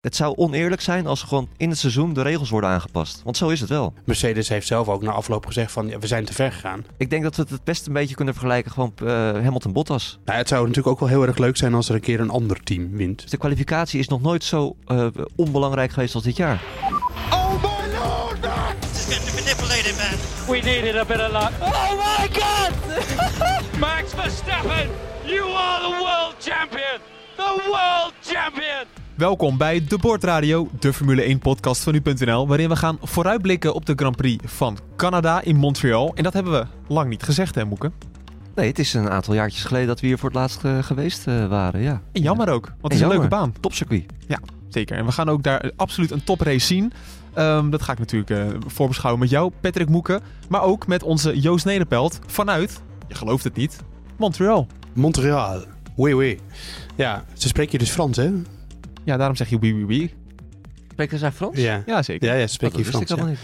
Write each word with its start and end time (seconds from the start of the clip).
Het 0.00 0.16
zou 0.16 0.36
oneerlijk 0.36 0.80
zijn 0.80 1.06
als 1.06 1.22
gewoon 1.22 1.48
in 1.56 1.68
het 1.68 1.78
seizoen 1.78 2.12
de 2.12 2.22
regels 2.22 2.50
worden 2.50 2.70
aangepast. 2.70 3.20
Want 3.24 3.36
zo 3.36 3.48
is 3.48 3.60
het 3.60 3.68
wel. 3.68 3.94
Mercedes 4.04 4.48
heeft 4.48 4.66
zelf 4.66 4.88
ook 4.88 5.02
na 5.02 5.10
afloop 5.10 5.46
gezegd 5.46 5.72
van 5.72 5.88
ja, 5.88 5.98
we 5.98 6.06
zijn 6.06 6.24
te 6.24 6.32
ver 6.32 6.52
gegaan. 6.52 6.84
Ik 6.96 7.10
denk 7.10 7.22
dat 7.22 7.36
we 7.36 7.42
het 7.42 7.50
het 7.50 7.64
best 7.64 7.86
een 7.86 7.92
beetje 7.92 8.14
kunnen 8.14 8.34
vergelijken 8.34 8.72
gewoon 8.72 8.92
uh, 9.02 9.08
Hamilton-Bottas. 9.32 10.18
Nou, 10.24 10.38
het 10.38 10.48
zou 10.48 10.60
natuurlijk 10.60 10.86
ook 10.86 11.00
wel 11.00 11.08
heel 11.08 11.26
erg 11.26 11.38
leuk 11.38 11.56
zijn 11.56 11.74
als 11.74 11.88
er 11.88 11.94
een 11.94 12.00
keer 12.00 12.20
een 12.20 12.30
ander 12.30 12.62
team 12.62 12.90
wint. 12.90 13.20
Dus 13.20 13.30
de 13.30 13.36
kwalificatie 13.36 14.00
is 14.00 14.08
nog 14.08 14.22
nooit 14.22 14.44
zo 14.44 14.76
uh, 14.86 15.06
onbelangrijk 15.36 15.92
geweest 15.92 16.14
als 16.14 16.24
dit 16.24 16.36
jaar. 16.36 16.62
Oh 17.30 17.52
my 17.62 17.98
lord! 17.98 18.80
This 18.80 19.08
is 19.08 19.14
getting 19.14 19.34
manipulated, 19.34 19.96
man. 19.96 20.18
We 20.56 20.62
needed 20.62 20.96
a 20.96 21.04
bit 21.04 21.20
of 21.20 21.32
luck. 21.32 21.50
Oh 21.60 21.92
my 21.92 22.28
god! 22.32 22.72
Max 23.80 24.12
Verstappen, 24.14 24.88
you 25.24 25.52
are 25.52 25.80
the 25.80 25.96
world 26.02 26.34
champion! 26.38 27.00
The 27.36 27.62
world 27.70 28.12
champion! 28.22 29.00
Welkom 29.20 29.56
bij 29.56 29.84
De 29.84 29.98
Bordradio, 29.98 30.68
de 30.78 30.92
Formule 30.92 31.36
1-podcast 31.36 31.82
van 31.82 31.92
nu.nl, 31.92 32.48
waarin 32.48 32.68
we 32.68 32.76
gaan 32.76 32.98
vooruitblikken 33.02 33.74
op 33.74 33.86
de 33.86 33.92
Grand 33.96 34.16
Prix 34.16 34.44
van 34.46 34.78
Canada 34.96 35.42
in 35.42 35.56
Montreal. 35.56 36.14
En 36.14 36.22
dat 36.22 36.32
hebben 36.32 36.52
we 36.52 36.66
lang 36.88 37.08
niet 37.08 37.22
gezegd, 37.22 37.54
hè, 37.54 37.64
Moeke? 37.64 37.90
Nee, 38.54 38.68
het 38.68 38.78
is 38.78 38.94
een 38.94 39.10
aantal 39.10 39.34
jaartjes 39.34 39.64
geleden 39.64 39.86
dat 39.86 40.00
we 40.00 40.06
hier 40.06 40.18
voor 40.18 40.28
het 40.28 40.38
laatst 40.38 40.64
uh, 40.64 40.82
geweest 40.82 41.26
uh, 41.26 41.46
waren, 41.46 41.80
ja. 41.80 42.02
En 42.12 42.22
jammer 42.22 42.48
ook, 42.48 42.66
want 42.66 42.82
het 42.82 42.92
is 42.92 43.00
een 43.00 43.08
leuke 43.08 43.28
baan. 43.28 43.54
Topcircuit. 43.60 44.04
Ja, 44.26 44.38
zeker. 44.68 44.96
En 44.96 45.04
we 45.04 45.12
gaan 45.12 45.28
ook 45.28 45.42
daar 45.42 45.70
absoluut 45.76 46.10
een 46.10 46.24
toprace 46.24 46.66
zien. 46.66 46.92
Um, 47.38 47.70
dat 47.70 47.82
ga 47.82 47.92
ik 47.92 47.98
natuurlijk 47.98 48.30
uh, 48.30 48.46
voorbeschouwen 48.66 49.20
met 49.20 49.30
jou, 49.30 49.52
Patrick 49.60 49.88
Moeken. 49.88 50.22
Maar 50.48 50.62
ook 50.62 50.86
met 50.86 51.02
onze 51.02 51.40
Joost 51.40 51.64
Nederpelt 51.64 52.18
vanuit, 52.26 52.80
je 53.08 53.14
gelooft 53.14 53.44
het 53.44 53.56
niet, 53.56 53.76
Montreal. 54.16 54.66
Montreal. 54.92 55.64
Oui, 55.96 56.14
oui. 56.14 56.38
Ja, 56.96 57.24
ze 57.32 57.48
spreken 57.48 57.72
je 57.72 57.78
dus 57.78 57.90
Frans, 57.90 58.16
hè? 58.16 58.32
Ja, 59.04 59.16
daarom 59.16 59.36
zeg 59.36 59.48
je 59.48 59.58
wie 59.58 59.74
wie 59.74 59.86
wie. 59.86 60.14
Spreken 60.90 61.18
zij 61.18 61.32
Frans? 61.32 61.56
Ja, 61.56 61.82
ja 61.86 62.02
zeker. 62.02 62.28
Ja, 62.28 62.34
ja 62.34 62.46
spreek 62.46 62.76
je 62.76 62.84
Frans. 62.84 63.10
Ik 63.10 63.16
ja. 63.16 63.24
Niet. 63.24 63.38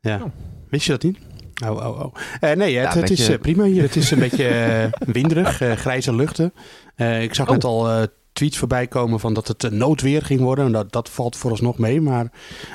ja. 0.00 0.16
Oh. 0.16 0.30
Wist 0.68 0.86
je 0.86 0.92
dat 0.92 1.02
niet? 1.02 1.18
Oh, 1.64 1.70
oh, 1.70 2.00
oh. 2.00 2.14
Uh, 2.40 2.52
nee, 2.52 2.76
het, 2.76 2.94
ja, 2.94 3.00
het 3.00 3.10
is 3.10 3.30
uh, 3.30 3.38
prima 3.38 3.64
hier. 3.64 3.82
Het 3.82 3.96
is 3.96 4.10
een 4.10 4.18
beetje 4.28 4.48
uh, 4.48 5.12
winderig, 5.12 5.56
grijze 5.56 6.14
luchten. 6.14 6.52
ik 7.20 7.34
zag 7.34 7.46
oh. 7.46 7.52
net 7.52 7.64
al 7.64 8.06
tweets 8.32 8.58
voorbij 8.58 8.86
komen 8.86 9.20
van 9.20 9.34
dat 9.34 9.48
het 9.48 9.70
noodweer 9.70 10.22
ging 10.22 10.40
worden. 10.40 10.72
Dat, 10.72 10.92
dat 10.92 11.10
valt 11.10 11.36
vooralsnog 11.36 11.78
mee, 11.78 12.00
maar... 12.00 12.30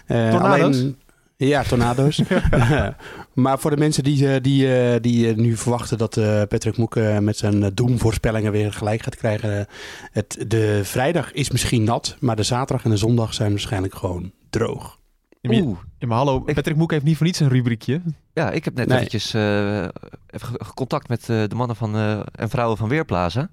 alleen, 0.07 0.97
ja, 1.37 1.63
tornado's. 1.63 2.21
maar 3.33 3.59
voor 3.59 3.71
de 3.71 3.77
mensen 3.77 4.03
die, 4.03 4.41
die, 4.41 4.99
die 4.99 5.35
nu 5.35 5.57
verwachten 5.57 5.97
dat 5.97 6.15
Patrick 6.47 6.77
Moek 6.77 6.95
met 7.19 7.37
zijn 7.37 7.71
doemvoorspellingen 7.73 8.51
weer 8.51 8.73
gelijk 8.73 9.01
gaat 9.01 9.15
krijgen. 9.15 9.67
Het, 10.11 10.45
de 10.47 10.81
vrijdag 10.83 11.31
is 11.31 11.51
misschien 11.51 11.83
nat, 11.83 12.17
maar 12.19 12.35
de 12.35 12.43
zaterdag 12.43 12.85
en 12.85 12.91
de 12.91 12.97
zondag 12.97 13.33
zijn 13.33 13.49
waarschijnlijk 13.51 13.95
gewoon 13.95 14.31
droog. 14.49 14.97
Oeh. 15.41 15.77
Ja, 15.97 16.07
maar 16.07 16.17
hallo, 16.17 16.39
Patrick 16.39 16.75
Moek 16.75 16.91
heeft 16.91 17.03
niet 17.03 17.17
voor 17.17 17.25
niets 17.25 17.39
een 17.39 17.49
rubriekje. 17.49 18.01
Ja, 18.33 18.51
ik 18.51 18.65
heb 18.65 18.75
net 18.75 18.87
nee. 18.87 18.97
eventjes 18.97 19.35
uh, 19.35 19.83
even 20.27 20.57
contact 20.73 21.07
met 21.07 21.25
de 21.25 21.55
mannen 21.55 21.75
van, 21.75 21.95
uh, 21.95 22.19
en 22.31 22.49
vrouwen 22.49 22.77
van 22.77 22.89
Weerplaza. 22.89 23.49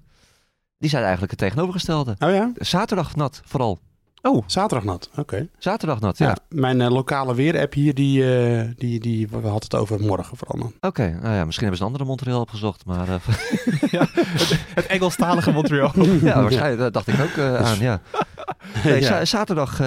Die 0.77 0.89
zijn 0.89 1.01
eigenlijk 1.01 1.31
het 1.31 1.39
tegenovergestelde. 1.39 2.15
Oh 2.19 2.29
ja? 2.29 2.51
Zaterdag 2.55 3.15
nat, 3.15 3.41
vooral. 3.45 3.79
Oh, 4.25 4.43
zaterdag 4.45 4.85
nat. 4.85 5.09
Oké. 5.11 5.19
Okay. 5.19 5.49
Zaterdag 5.57 5.99
nat, 5.99 6.17
ja. 6.17 6.27
ja 6.27 6.35
mijn 6.49 6.79
uh, 6.79 6.89
lokale 6.89 7.35
weerapp 7.35 7.73
hier, 7.73 7.93
die, 7.93 8.23
uh, 8.23 8.69
die, 8.77 8.99
die 8.99 9.27
we 9.27 9.35
hadden 9.35 9.53
het 9.53 9.75
over 9.75 9.99
morgen 9.99 10.37
vooral. 10.37 10.65
Oké, 10.65 10.87
okay. 10.87 11.11
nou 11.11 11.35
ja, 11.35 11.45
misschien 11.45 11.67
hebben 11.67 11.77
ze 11.77 11.81
een 11.83 11.91
andere 11.91 12.05
Montreal 12.05 12.41
opgezocht, 12.41 12.85
maar... 12.85 13.07
Uh, 13.09 13.15
ja, 13.99 14.07
het, 14.11 14.59
het 14.73 14.85
Engelstalige 14.85 15.51
Montreal. 15.51 15.91
ja, 16.21 16.41
waarschijnlijk, 16.41 16.79
dat 16.79 16.93
dacht 16.93 17.07
ik 17.07 17.19
ook 17.19 17.37
aan, 17.37 17.79
ja. 17.79 18.01
Nee, 18.83 19.01
ja. 19.01 19.25
zaterdag, 19.25 19.79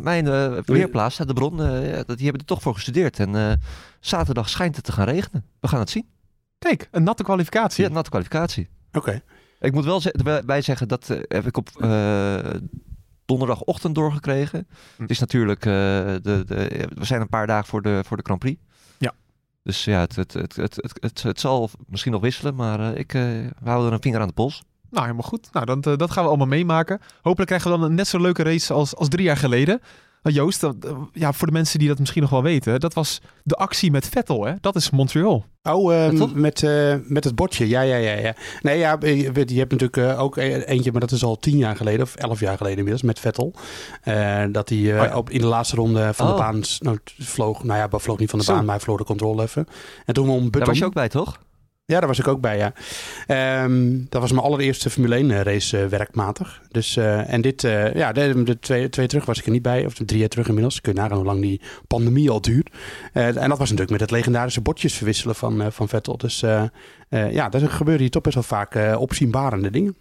mijn 0.00 0.24
weerplaats, 0.64 1.16
de 1.16 1.32
bron, 1.32 1.56
die 1.56 2.04
hebben 2.04 2.40
er 2.40 2.44
toch 2.44 2.62
voor 2.62 2.74
gestudeerd. 2.74 3.18
En 3.18 3.60
zaterdag 4.00 4.48
schijnt 4.48 4.76
het 4.76 4.84
te 4.84 4.92
gaan 4.92 5.08
regenen. 5.08 5.44
We 5.60 5.68
gaan 5.68 5.80
het 5.80 5.90
zien. 5.90 6.06
Kijk, 6.58 6.88
een 6.90 7.02
natte 7.02 7.22
kwalificatie. 7.22 7.82
Ja, 7.82 7.88
een 7.88 7.94
natte 7.94 8.10
kwalificatie. 8.10 8.68
Oké. 8.88 8.98
Okay. 8.98 9.22
Ik 9.60 9.72
moet 9.72 9.84
wel 9.84 10.02
bij 10.46 10.62
zeggen, 10.62 10.88
dat 10.88 11.06
heb 11.28 11.46
ik 11.46 11.56
op 11.56 11.68
donderdagochtend 13.26 13.94
doorgekregen. 13.94 14.66
Hm. 14.96 15.02
Het 15.02 15.10
is 15.10 15.18
natuurlijk, 15.18 15.64
uh, 15.64 15.72
de, 15.72 16.18
de, 16.22 16.88
we 16.94 17.04
zijn 17.04 17.20
een 17.20 17.28
paar 17.28 17.46
dagen 17.46 17.66
voor 17.66 17.82
de, 17.82 18.02
voor 18.06 18.16
de 18.16 18.22
Grand 18.22 18.40
Prix. 18.40 18.60
Ja. 18.98 19.12
Dus 19.62 19.84
ja, 19.84 20.00
het, 20.00 20.16
het, 20.16 20.32
het, 20.32 20.56
het, 20.56 20.76
het, 20.76 20.98
het, 21.00 21.22
het 21.22 21.40
zal 21.40 21.70
misschien 21.86 22.12
nog 22.12 22.20
wisselen, 22.20 22.54
maar 22.54 22.80
uh, 22.80 22.98
ik 22.98 23.14
uh, 23.14 23.22
we 23.62 23.68
houden 23.68 23.88
er 23.88 23.92
een 23.92 24.02
vinger 24.02 24.20
aan 24.20 24.28
de 24.28 24.34
pols. 24.34 24.62
Nou, 24.90 25.06
helemaal 25.06 25.28
goed. 25.28 25.48
Nou, 25.52 25.66
dan, 25.66 25.80
dat 25.80 26.10
gaan 26.10 26.22
we 26.22 26.28
allemaal 26.28 26.46
meemaken. 26.46 27.00
Hopelijk 27.22 27.46
krijgen 27.46 27.70
we 27.70 27.78
dan 27.78 27.86
een 27.86 27.94
net 27.94 28.08
zo 28.08 28.20
leuke 28.20 28.42
race 28.42 28.72
als, 28.72 28.96
als 28.96 29.08
drie 29.08 29.24
jaar 29.24 29.36
geleden. 29.36 29.80
Nou, 30.24 30.36
Joost, 30.36 30.60
dat, 30.60 30.76
ja, 31.12 31.32
voor 31.32 31.46
de 31.46 31.52
mensen 31.52 31.78
die 31.78 31.88
dat 31.88 31.98
misschien 31.98 32.22
nog 32.22 32.30
wel 32.30 32.42
weten, 32.42 32.80
dat 32.80 32.94
was 32.94 33.20
de 33.42 33.54
actie 33.54 33.90
met 33.90 34.08
Vettel, 34.08 34.44
hè? 34.44 34.52
Dat 34.60 34.74
is 34.76 34.90
Montreal. 34.90 35.44
Oh, 35.62 35.92
uh, 35.92 36.32
met, 36.34 36.62
uh, 36.62 36.94
met 37.06 37.24
het 37.24 37.34
bordje. 37.34 37.68
Ja, 37.68 37.80
ja, 37.80 37.96
ja, 37.96 38.18
ja. 38.18 38.34
Nee, 38.62 38.78
ja, 38.78 38.96
je, 39.00 39.32
je 39.46 39.58
hebt 39.58 39.70
natuurlijk 39.70 39.96
uh, 39.96 40.20
ook 40.20 40.36
eentje, 40.36 40.92
maar 40.92 41.00
dat 41.00 41.10
is 41.10 41.24
al 41.24 41.36
tien 41.36 41.56
jaar 41.56 41.76
geleden, 41.76 42.02
of 42.02 42.14
elf 42.14 42.40
jaar 42.40 42.56
geleden 42.56 42.78
inmiddels, 42.78 43.02
met 43.02 43.20
Vettel. 43.20 43.54
dat 44.52 44.68
hij 44.68 44.78
oh, 44.78 44.84
ja. 44.84 45.16
op, 45.16 45.30
in 45.30 45.40
de 45.40 45.46
laatste 45.46 45.76
ronde 45.76 46.14
van 46.14 46.26
oh. 46.26 46.32
de 46.32 46.38
baan 46.38 46.62
nou, 46.78 46.98
vloog. 47.18 47.64
Nou 47.64 47.78
ja, 47.78 47.98
vloog 47.98 48.18
niet 48.18 48.30
van 48.30 48.38
de 48.38 48.44
Zo. 48.44 48.52
baan, 48.52 48.64
maar 48.64 48.74
hij 48.74 48.84
vloog 48.84 48.98
de 48.98 49.04
controle 49.04 49.42
even. 49.42 49.66
En 50.04 50.14
toen 50.14 50.28
om 50.28 50.42
Button... 50.42 50.60
Daar 50.60 50.68
was 50.68 50.78
je 50.78 50.84
ook 50.84 50.94
bij, 50.94 51.08
toch? 51.08 51.38
Ja, 51.86 51.98
daar 51.98 52.08
was 52.08 52.18
ik 52.18 52.28
ook 52.28 52.40
bij, 52.40 52.56
ja. 52.56 52.72
Um, 53.64 54.06
dat 54.08 54.20
was 54.20 54.32
mijn 54.32 54.44
allereerste 54.44 54.90
Formule 54.90 55.14
1 55.14 55.42
race 55.42 55.82
uh, 55.82 55.86
werkmatig. 55.86 56.62
Dus, 56.70 56.96
uh, 56.96 57.32
en 57.32 57.40
dit, 57.40 57.62
uh, 57.62 57.94
ja, 57.94 58.12
de, 58.12 58.42
de 58.42 58.58
twee, 58.58 58.88
twee 58.88 59.06
terug 59.06 59.24
was 59.24 59.38
ik 59.38 59.44
er 59.44 59.50
niet 59.50 59.62
bij. 59.62 59.86
Of 59.86 59.94
drie 59.94 60.18
jaar 60.18 60.28
terug 60.28 60.48
inmiddels. 60.48 60.80
Kun 60.80 60.94
je 60.94 61.00
nagaan 61.00 61.16
hoe 61.16 61.26
lang 61.26 61.40
die 61.40 61.60
pandemie 61.86 62.30
al 62.30 62.40
duurt. 62.40 62.70
en 63.12 63.34
dat 63.34 63.48
was 63.48 63.58
natuurlijk 63.58 63.90
met 63.90 64.00
het 64.00 64.10
legendarische 64.10 64.60
bordjes 64.60 64.94
verwisselen 64.94 65.34
van, 65.34 65.72
van 65.72 65.88
Vettel. 65.88 66.16
Dus 66.16 66.40
ja, 67.08 67.48
daar 67.48 67.60
gebeuren 67.60 68.02
hier 68.02 68.10
toch 68.10 68.22
best 68.22 68.34
wel 68.34 68.44
vaak 68.44 68.98
opzienbarende 68.98 69.70
dingen. 69.70 69.96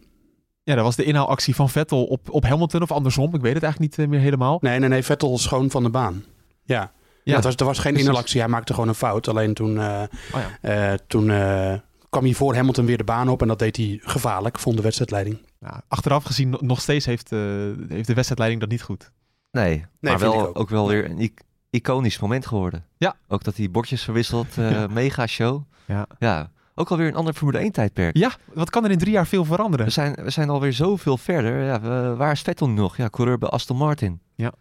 Ja, 0.64 0.76
dat 0.76 0.84
was 0.84 0.96
de 0.96 1.04
inhaalactie 1.04 1.56
van 1.56 1.70
Vettel 1.70 2.04
op, 2.04 2.30
op 2.30 2.44
Hamilton 2.46 2.82
of 2.82 2.92
andersom. 2.92 3.36
Ik 3.36 3.42
weet 3.42 3.54
het 3.54 3.64
eigenlijk 3.64 3.98
niet 3.98 4.10
meer 4.10 4.20
helemaal. 4.20 4.58
Nee, 4.62 4.80
nee, 4.80 4.90
nee. 4.90 5.04
Vettel 5.04 5.38
schoon 5.38 5.70
van 5.70 5.84
de 5.84 5.90
baan. 5.90 6.24
Ja. 6.64 6.92
Ja, 7.24 7.36
het 7.36 7.44
was, 7.44 7.56
er 7.56 7.66
was 7.66 7.80
geen 7.80 7.96
inhalactie. 7.96 8.40
Hij 8.40 8.50
maakte 8.50 8.74
gewoon 8.74 8.88
een 8.90 8.96
fout. 8.96 9.28
Alleen 9.28 9.54
toen, 9.54 9.76
uh, 9.76 10.02
oh 10.34 10.42
ja. 10.62 10.92
uh, 10.92 10.98
toen 11.08 11.30
uh, 11.30 11.74
kwam 12.10 12.24
hij 12.24 12.34
voor 12.34 12.56
Hamilton 12.56 12.86
weer 12.86 12.98
de 12.98 13.04
baan 13.04 13.30
op. 13.30 13.42
En 13.42 13.48
dat 13.48 13.60
deed 13.60 13.78
hij 13.78 14.00
gevaarlijk, 14.02 14.60
vond 14.60 14.76
de 14.76 14.82
wedstrijdleiding. 14.82 15.38
Nou, 15.60 15.76
achteraf 15.88 16.24
gezien 16.24 16.58
nog 16.60 16.82
steeds 16.82 17.06
heeft, 17.06 17.30
heeft 17.30 18.08
de 18.08 18.14
wedstrijdleiding 18.14 18.62
dat 18.62 18.70
niet 18.70 18.82
goed. 18.82 19.12
Nee, 19.52 19.70
nee 19.76 19.86
maar 20.00 20.20
wel, 20.20 20.48
ook. 20.48 20.60
ook. 20.60 20.70
wel 20.70 20.88
weer 20.88 21.06
een 21.06 21.34
iconisch 21.70 22.20
moment 22.20 22.46
geworden. 22.46 22.86
Ja. 22.98 23.16
Ook 23.28 23.44
dat 23.44 23.58
hij 23.58 23.72
bordjes 23.72 24.04
verwisselt. 24.04 24.54
ja. 24.56 24.88
Mega 24.88 25.28
show. 25.28 25.62
Ja. 25.86 26.08
ja. 26.20 26.52
Ook 26.76 26.92
alweer 26.92 27.08
een 27.08 27.16
ander 27.16 27.34
Formule 27.34 27.58
1 27.58 27.72
tijdperk. 27.72 28.18
Ja, 28.18 28.32
wat 28.54 28.70
kan 28.70 28.84
er 28.84 28.92
in 28.92 28.98
drie 28.98 29.12
jaar 29.12 29.28
veel 29.28 29.46
veranderen? 29.46 29.86
We 29.86 29.92
zijn, 29.92 30.14
we 30.14 30.30
zijn 30.30 30.50
alweer 30.50 30.74
zoveel 30.74 31.18
verder. 31.18 31.64
Ja, 31.64 31.82
we, 31.82 32.16
waar 32.16 32.32
is 32.32 32.42
Vettel 32.42 32.70
nog? 32.70 32.98
Ja, 32.98 33.10
coureur 33.10 33.38
bij 33.38 33.50
Aston 33.50 33.78
Martin. 33.78 34.22
Ja 34.36 34.54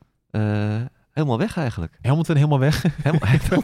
helemaal 1.13 1.39
weg 1.39 1.57
eigenlijk. 1.57 1.99
Hamilton 2.03 2.37
helemaal 2.37 2.59
weg. 2.59 2.85
Hamilton. 3.05 3.63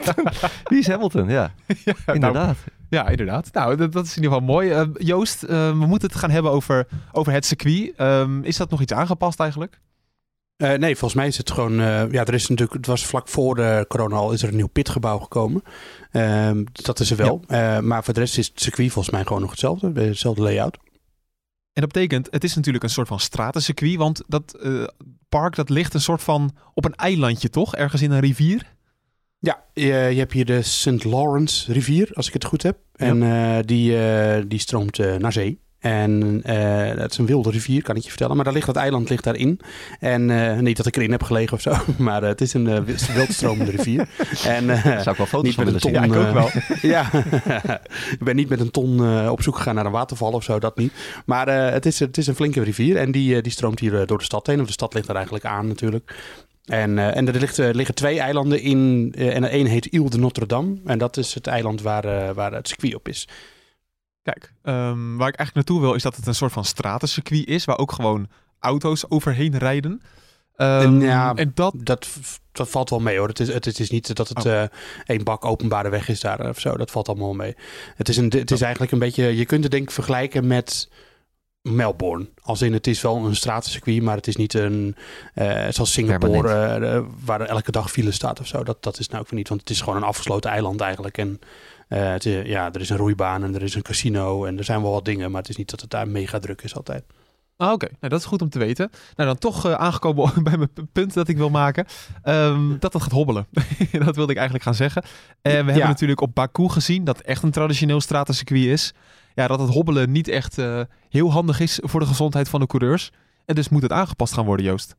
Wie 0.65 0.79
is 0.79 0.87
Hamilton? 0.87 1.29
Ja, 1.29 1.55
ja 1.85 1.95
inderdaad. 2.15 2.57
Nou, 2.57 2.57
ja, 2.89 3.09
inderdaad. 3.09 3.53
Nou, 3.53 3.77
dat, 3.77 3.93
dat, 3.93 4.05
is 4.05 4.17
in 4.17 4.23
ieder 4.23 4.39
geval 4.39 4.55
mooi. 4.55 4.71
Uh, 4.71 4.87
Joost, 4.95 5.43
uh, 5.43 5.49
we 5.49 5.87
moeten 5.87 6.09
het 6.09 6.19
gaan 6.19 6.31
hebben 6.31 6.51
over, 6.51 6.87
over 7.13 7.33
het 7.33 7.45
circuit. 7.45 8.01
Um, 8.01 8.45
is 8.45 8.57
dat 8.57 8.71
nog 8.71 8.81
iets 8.81 8.93
aangepast 8.93 9.41
eigenlijk? 9.41 9.81
Uh, 10.57 10.73
nee, 10.73 10.97
volgens 10.97 11.15
mij 11.15 11.27
is 11.27 11.39
het 11.39 11.51
gewoon. 11.51 11.75
ja, 12.11 12.25
er 12.25 12.35
is 12.35 12.49
natuurlijk. 12.49 12.77
Het 12.77 12.87
was 12.87 13.07
vlak 13.07 13.29
voor 13.29 13.55
de 13.55 13.85
corona 13.89 14.17
al. 14.17 14.33
Is 14.33 14.43
er 14.43 14.49
een 14.49 14.57
nieuw 14.57 14.67
pitgebouw 14.67 15.19
gekomen. 15.19 15.63
Ehm, 16.11 16.65
dat 16.73 17.01
is 17.01 17.11
er 17.11 17.17
wel. 17.17 17.43
Ja. 17.49 17.81
maar 17.81 18.05
voor 18.05 18.15
de 18.15 18.21
rest 18.21 18.39
is 18.39 18.47
het 18.47 18.61
circuit 18.61 18.93
volgens 18.93 19.15
mij 19.15 19.25
gewoon 19.25 19.41
nog 19.41 19.51
hetzelfde. 19.51 20.01
Hetzelfde 20.01 20.43
layout. 20.43 20.79
En 21.79 21.85
dat 21.85 21.93
betekent, 21.93 22.29
het 22.31 22.45
is 22.45 22.55
natuurlijk 22.55 22.85
een 22.85 22.91
soort 22.91 23.09
van 23.09 23.21
stratencircuit, 23.21 23.97
want 23.97 24.23
dat 24.27 24.57
uh, 24.63 24.87
park 25.29 25.55
dat 25.55 25.71
ligt 25.71 25.95
een 25.95 26.01
soort 26.01 26.23
van 26.23 26.57
op 26.75 26.85
een 26.85 26.95
eilandje 26.95 27.51
toch? 27.51 27.75
Ergens 27.75 28.03
in 28.03 28.11
een 28.11 28.21
rivier? 28.21 28.77
Ja, 29.39 29.65
je, 29.73 29.87
je 29.87 30.19
hebt 30.19 30.33
hier 30.33 30.45
de 30.45 30.63
St. 30.63 31.05
Lawrence 31.05 31.73
rivier, 31.73 32.11
als 32.13 32.27
ik 32.27 32.33
het 32.33 32.45
goed 32.45 32.63
heb. 32.63 32.79
En 32.93 33.19
ja. 33.19 33.59
uh, 33.59 33.63
die, 33.65 33.93
uh, 33.93 34.43
die 34.49 34.59
stroomt 34.59 34.99
naar 35.19 35.33
zee. 35.33 35.61
En 35.79 36.43
uh, 36.47 37.01
het 37.01 37.13
is 37.13 37.19
een 37.19 37.27
wilde 37.27 37.51
rivier, 37.51 37.83
kan 37.83 37.97
ik 37.97 38.03
je 38.03 38.09
vertellen. 38.09 38.37
Maar 38.37 38.45
daar 38.45 38.55
ligt 38.55 38.67
dat 38.67 38.77
eiland 38.77 39.09
ligt 39.09 39.25
daarin. 39.25 39.61
En 40.01 40.29
uh, 40.29 40.59
niet 40.59 40.77
dat 40.77 40.87
ik 40.87 40.97
erin 40.97 41.11
heb 41.11 41.23
gelegen 41.23 41.53
of 41.53 41.61
zo. 41.61 41.75
Maar 41.99 42.23
uh, 42.23 42.29
het 42.29 42.41
is 42.41 42.55
een 42.55 42.85
wildstromende 43.15 43.71
rivier. 43.71 44.09
En, 44.45 44.67
Zou 44.83 45.11
ik 45.11 45.17
wel 45.17 45.27
foto's 45.27 45.55
van 45.55 45.65
willen 45.65 45.81
zien? 45.81 45.93
Ja, 45.93 46.03
ik 46.03 46.15
ook 46.15 46.33
wel. 46.33 46.51
ja, 46.93 47.11
ik 48.11 48.19
ben 48.25 48.37
niet 48.37 48.49
met 48.49 48.61
een 48.61 48.71
ton 48.71 49.29
op 49.29 49.43
zoek 49.43 49.57
gegaan 49.57 49.75
naar 49.75 49.87
een 49.87 49.93
waterval 49.93 50.33
of 50.33 50.45
zo, 50.45 50.59
dat 50.59 50.77
niet. 50.77 50.93
Maar 51.25 51.49
het, 51.73 51.87
is, 51.87 51.99
het 51.99 52.17
is 52.17 52.27
een 52.27 52.35
flinke 52.35 52.63
rivier. 52.63 52.97
En 52.97 53.11
die, 53.11 53.43
die 53.43 53.53
stroomt 53.53 53.81
hier 53.81 54.07
door 54.07 54.19
de 54.19 54.25
stad 54.25 54.47
heen. 54.47 54.61
Of 54.61 54.67
de 54.67 54.73
stad 54.73 54.95
ligt 54.95 55.09
er 55.09 55.15
eigenlijk 55.15 55.45
aan 55.45 55.67
natuurlijk. 55.67 56.15
En, 56.65 56.97
uh, 56.97 57.17
en 57.17 57.29
er, 57.29 57.41
ligt, 57.41 57.59
liggen 57.59 57.95
twee 57.95 58.21
eilanden 58.21 58.61
in. 58.61 59.13
Uh, 59.19 59.37
en 59.37 59.45
één 59.45 59.67
heet 59.67 59.87
Ile 59.87 60.11
de 60.11 60.19
Notre 60.19 60.47
Dame. 60.47 60.77
En 60.85 60.99
dat 60.99 61.17
is 61.17 61.35
het 61.35 61.47
eiland 61.47 61.83
waar, 61.83 62.35
waar 62.35 62.53
het 62.53 62.69
circuit 62.69 62.95
op 62.95 63.09
is. 63.09 63.29
Kijk, 64.23 64.53
um, 64.63 65.17
waar 65.17 65.29
ik 65.29 65.37
eigenlijk 65.37 65.55
naartoe 65.55 65.81
wil 65.81 65.95
is 65.95 66.03
dat 66.03 66.17
het 66.17 66.27
een 66.27 66.35
soort 66.35 66.53
van 66.53 66.65
stratencircuit 66.65 67.47
is, 67.47 67.65
waar 67.65 67.79
ook 67.79 67.93
gewoon 67.93 68.29
auto's 68.59 69.11
overheen 69.11 69.59
rijden. 69.59 70.03
Um, 70.57 71.01
ja, 71.01 71.35
en 71.35 71.51
dat... 71.55 71.75
dat... 71.77 72.09
Dat 72.53 72.71
valt 72.71 72.91
wel 72.91 73.01
mee 73.01 73.19
hoor. 73.19 73.29
Het 73.29 73.41
is, 73.41 73.53
het, 73.53 73.79
is 73.79 73.91
niet 73.91 74.17
dat 74.17 74.29
het 74.29 74.47
oh. 74.47 74.63
één 75.05 75.25
bak 75.25 75.45
openbare 75.45 75.89
weg 75.89 76.09
is 76.09 76.21
daar 76.21 76.49
of 76.49 76.61
zo. 76.61 76.77
Dat 76.77 76.91
valt 76.91 77.09
allemaal 77.09 77.35
mee. 77.35 77.57
Het 77.95 78.09
is, 78.09 78.17
een, 78.17 78.33
het 78.37 78.51
is 78.51 78.61
eigenlijk 78.61 78.93
een 78.93 78.99
beetje. 78.99 79.37
Je 79.37 79.45
kunt 79.45 79.63
het 79.63 79.73
denk 79.73 79.83
ik 79.83 79.91
vergelijken 79.91 80.47
met 80.47 80.89
Melbourne. 81.75 82.27
Als 82.43 82.63
in 82.63 82.73
het 82.73 82.87
is 82.87 83.01
wel 83.01 83.17
een 83.17 83.37
stratencircuit, 83.37 84.03
maar 84.03 84.17
het 84.17 84.27
is 84.27 84.37
niet 84.37 84.55
een 84.55 84.97
uh, 85.35 85.67
zoals 85.69 85.93
Singapore 85.93 86.79
uh, 86.81 87.01
waar 87.25 87.41
elke 87.41 87.71
dag 87.71 87.91
file 87.91 88.13
staat 88.13 88.41
of 88.41 88.47
zo. 88.47 88.65
Dat, 88.65 88.83
dat 88.83 88.99
is 88.99 89.09
nou 89.09 89.23
ook 89.23 89.31
niet, 89.31 89.49
want 89.49 89.61
het 89.61 89.71
is 89.71 89.81
gewoon 89.81 89.97
een 89.97 90.09
afgesloten 90.09 90.51
eiland 90.51 90.81
eigenlijk. 90.81 91.19
En 91.19 91.41
uh, 91.89 92.11
het 92.11 92.27
is, 92.27 92.47
ja, 92.47 92.73
er 92.73 92.81
is 92.81 92.91
een 92.91 92.97
roeibaan 92.97 93.45
en 93.45 93.55
er 93.55 93.63
is 93.63 93.75
een 93.75 93.83
casino 93.83 94.45
en 94.45 94.59
er 94.59 94.65
zijn 94.65 94.83
wel 94.83 94.91
wat 94.91 95.05
dingen, 95.05 95.31
maar 95.31 95.41
het 95.41 95.51
is 95.51 95.57
niet 95.57 95.71
dat 95.71 95.81
het 95.81 95.91
daar 95.91 96.09
mega 96.09 96.39
druk 96.39 96.63
is 96.63 96.75
altijd. 96.75 97.05
Ah, 97.59 97.73
Oké, 97.73 97.87
nou, 97.87 98.09
dat 98.13 98.21
is 98.21 98.25
goed 98.25 98.43
om 98.43 98.49
te 98.49 98.59
weten. 98.59 98.91
Nou, 99.17 99.29
dan 99.29 99.39
toch 99.39 99.67
aangekomen 99.67 100.33
bij 100.43 100.57
mijn 100.57 100.71
punt 100.93 101.15
dat 101.15 101.29
ik 101.29 101.37
wil 101.37 101.51
maken. 101.51 101.87
Um, 102.25 102.77
dat 102.79 102.93
het 102.93 103.03
gaat 103.03 103.13
hobbelen. 103.13 103.47
dat 104.05 104.17
wilde 104.17 104.33
ik 104.33 104.39
eigenlijk 104.39 104.65
gaan 104.65 104.75
zeggen. 104.75 105.03
En 105.43 105.65
we 105.65 105.71
hebben 105.71 105.89
natuurlijk 105.89 106.21
op 106.21 106.35
Baku 106.35 106.69
gezien 106.69 107.05
dat 107.05 107.21
echt 107.21 107.43
een 107.43 107.51
traditioneel 107.51 108.01
stratencircuit 108.01 108.65
is 108.65 108.95
ja, 109.39 109.47
dat 109.47 109.61
het 109.61 109.71
hobbelen 109.71 110.13
niet 110.13 110.29
echt 110.29 110.59
uh, 110.59 110.81
heel 111.09 111.33
handig 111.33 111.61
is 111.61 111.81
voor 111.83 112.01
de 112.01 112.07
gezondheid 112.07 112.49
van 112.49 112.61
de 112.61 112.67
coureurs. 112.67 113.13
En 113.45 113.55
dus 113.55 113.69
moet 113.69 113.83
het 113.83 113.93
aangepast 113.93 114.33
gaan 114.33 114.45
worden, 114.45 114.67
Joost. 114.67 114.97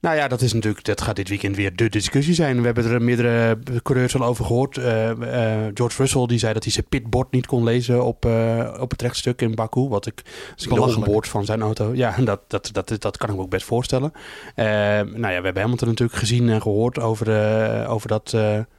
Nou 0.00 0.16
ja, 0.16 0.28
dat 0.28 0.40
is 0.40 0.52
natuurlijk, 0.52 0.84
dat 0.84 1.00
gaat 1.00 1.16
dit 1.16 1.28
weekend 1.28 1.56
weer 1.56 1.76
de 1.76 1.88
discussie 1.88 2.34
zijn. 2.34 2.58
We 2.58 2.66
hebben 2.66 2.90
er 2.90 3.02
meerdere 3.02 3.58
coureurs 3.82 4.16
al 4.16 4.24
over 4.24 4.44
gehoord. 4.44 4.76
Uh, 4.76 5.10
uh, 5.10 5.66
George 5.74 5.96
Russell 5.96 6.26
die 6.26 6.38
zei 6.38 6.52
dat 6.52 6.62
hij 6.62 6.72
zijn 6.72 6.86
pitbord 6.88 7.32
niet 7.32 7.46
kon 7.46 7.64
lezen 7.64 8.04
op, 8.04 8.26
uh, 8.26 8.74
op 8.80 8.90
het 8.90 9.02
rechtstuk 9.02 9.42
in 9.42 9.54
Baku. 9.54 9.88
Wat 9.88 10.06
ik, 10.06 10.22
de 10.56 10.80
onboord 10.80 11.28
van 11.28 11.44
zijn 11.44 11.62
auto. 11.62 11.94
Ja, 11.94 12.16
dat, 12.24 12.40
dat, 12.46 12.70
dat, 12.72 12.88
dat 12.98 13.16
kan 13.16 13.28
ik 13.28 13.36
me 13.36 13.42
ook 13.42 13.50
best 13.50 13.66
voorstellen. 13.66 14.12
nou 14.54 15.28
ja, 15.32 15.38
we 15.38 15.44
hebben 15.44 15.62
Hamilton 15.62 15.88
natuurlijk 15.88 16.18
gezien 16.18 16.48
en 16.48 16.62
gehoord 16.62 16.98
over, 16.98 17.86
over 17.88 18.08
dat 18.08 18.36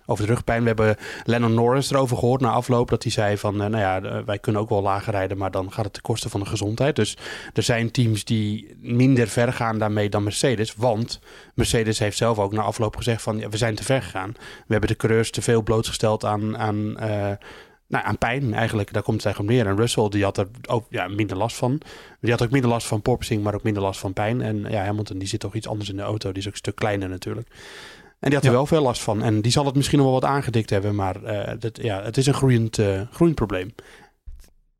over 0.09 0.25
de 0.25 0.33
rugpijn. 0.33 0.62
We 0.62 0.68
hebben 0.68 0.95
Lennon 1.24 1.54
Norris 1.54 1.92
erover 1.92 2.18
gehoord 2.18 2.42
na 2.42 2.51
afloop. 2.51 2.89
Dat 2.89 3.04
hij 3.04 3.12
zei 3.12 3.38
van, 3.38 3.57
nou 3.57 3.77
ja, 3.77 4.24
wij 4.25 4.39
kunnen 4.39 4.62
ook 4.62 4.69
wel 4.69 4.81
lager 4.81 5.13
rijden, 5.13 5.38
maar 5.38 5.51
dan 5.51 5.71
gaat 5.71 5.86
het 5.86 5.94
ten 5.94 6.01
koste 6.01 6.30
van 6.30 6.39
de 6.39 6.45
gezondheid. 6.45 6.95
Dus 6.95 7.18
er 7.54 7.63
zijn 7.63 7.92
teams 7.92 8.24
die 8.24 8.75
minder 8.81 9.27
ver 9.27 9.54
gaan 9.54 9.77
daarmee 9.77 10.09
dan 10.09 10.24
Mercedes. 10.24 10.75
Want 10.75 11.19
Mercedes 11.54 12.00
heeft 12.00 12.18
zelf 12.18 12.39
ook 12.39 12.54
na 12.54 12.62
afloop 12.62 12.95
gezegd 12.95 13.21
van, 13.21 13.38
ja, 13.38 13.50
we 13.50 13.57
zijn 13.57 13.75
te 13.75 13.83
ver 13.83 14.01
gegaan. 14.01 14.31
We 14.38 14.71
hebben 14.71 14.89
de 14.89 14.95
coureurs 14.95 15.31
te 15.31 15.42
veel 15.42 15.62
blootgesteld 15.62 16.25
aan... 16.25 16.57
aan 16.57 16.75
uh, 16.75 17.31
nou, 17.88 18.06
aan 18.06 18.18
pijn 18.18 18.54
eigenlijk, 18.54 18.94
daar 18.94 19.04
komt 19.04 19.24
het 19.24 19.25
eigenlijk 19.25 19.56
op 19.56 19.63
neer. 19.63 19.74
En 19.74 19.80
Russell, 19.80 20.09
die 20.09 20.24
had 20.24 20.38
er 20.38 20.48
ook 20.68 20.86
ja, 20.89 21.07
minder 21.07 21.38
last 21.38 21.56
van. 21.56 21.81
Die 22.21 22.31
had 22.31 22.44
ook 22.44 22.51
minder 22.51 22.69
last 22.69 22.88
van 22.88 23.01
porpoising, 23.01 23.44
maar 23.44 23.54
ook 23.54 23.63
minder 23.63 23.83
last 23.83 24.00
van 24.00 24.13
pijn. 24.13 24.42
En 24.42 24.65
ja, 24.69 24.83
Hamilton, 24.83 25.18
die 25.18 25.27
zit 25.27 25.39
toch 25.39 25.54
iets 25.54 25.68
anders 25.68 25.89
in 25.89 25.95
de 25.95 26.01
auto. 26.01 26.31
Die 26.31 26.42
is 26.42 26.48
ook 26.48 26.54
een 26.54 26.57
stuk 26.57 26.75
kleiner 26.75 27.09
natuurlijk. 27.09 27.48
En 28.19 28.30
die 28.30 28.36
had 28.36 28.48
er 28.48 28.52
wel 28.54 28.66
veel 28.66 28.81
last 28.81 29.02
van. 29.02 29.24
En 29.24 29.42
die 29.42 29.52
zal 29.52 29.66
het 29.66 29.75
misschien 29.75 29.98
nog 29.98 30.08
wel 30.08 30.19
wat 30.19 30.30
aangedikt 30.30 30.69
hebben, 30.69 30.96
maar 30.96 31.24
uh, 31.24 31.52
dat, 31.60 31.81
ja, 31.81 32.04
het 32.04 32.18
is 32.18 32.25
een 32.25 32.34
groeiend, 32.34 32.78
uh, 32.78 33.02
groeiend 33.12 33.38
probleem. 33.38 33.75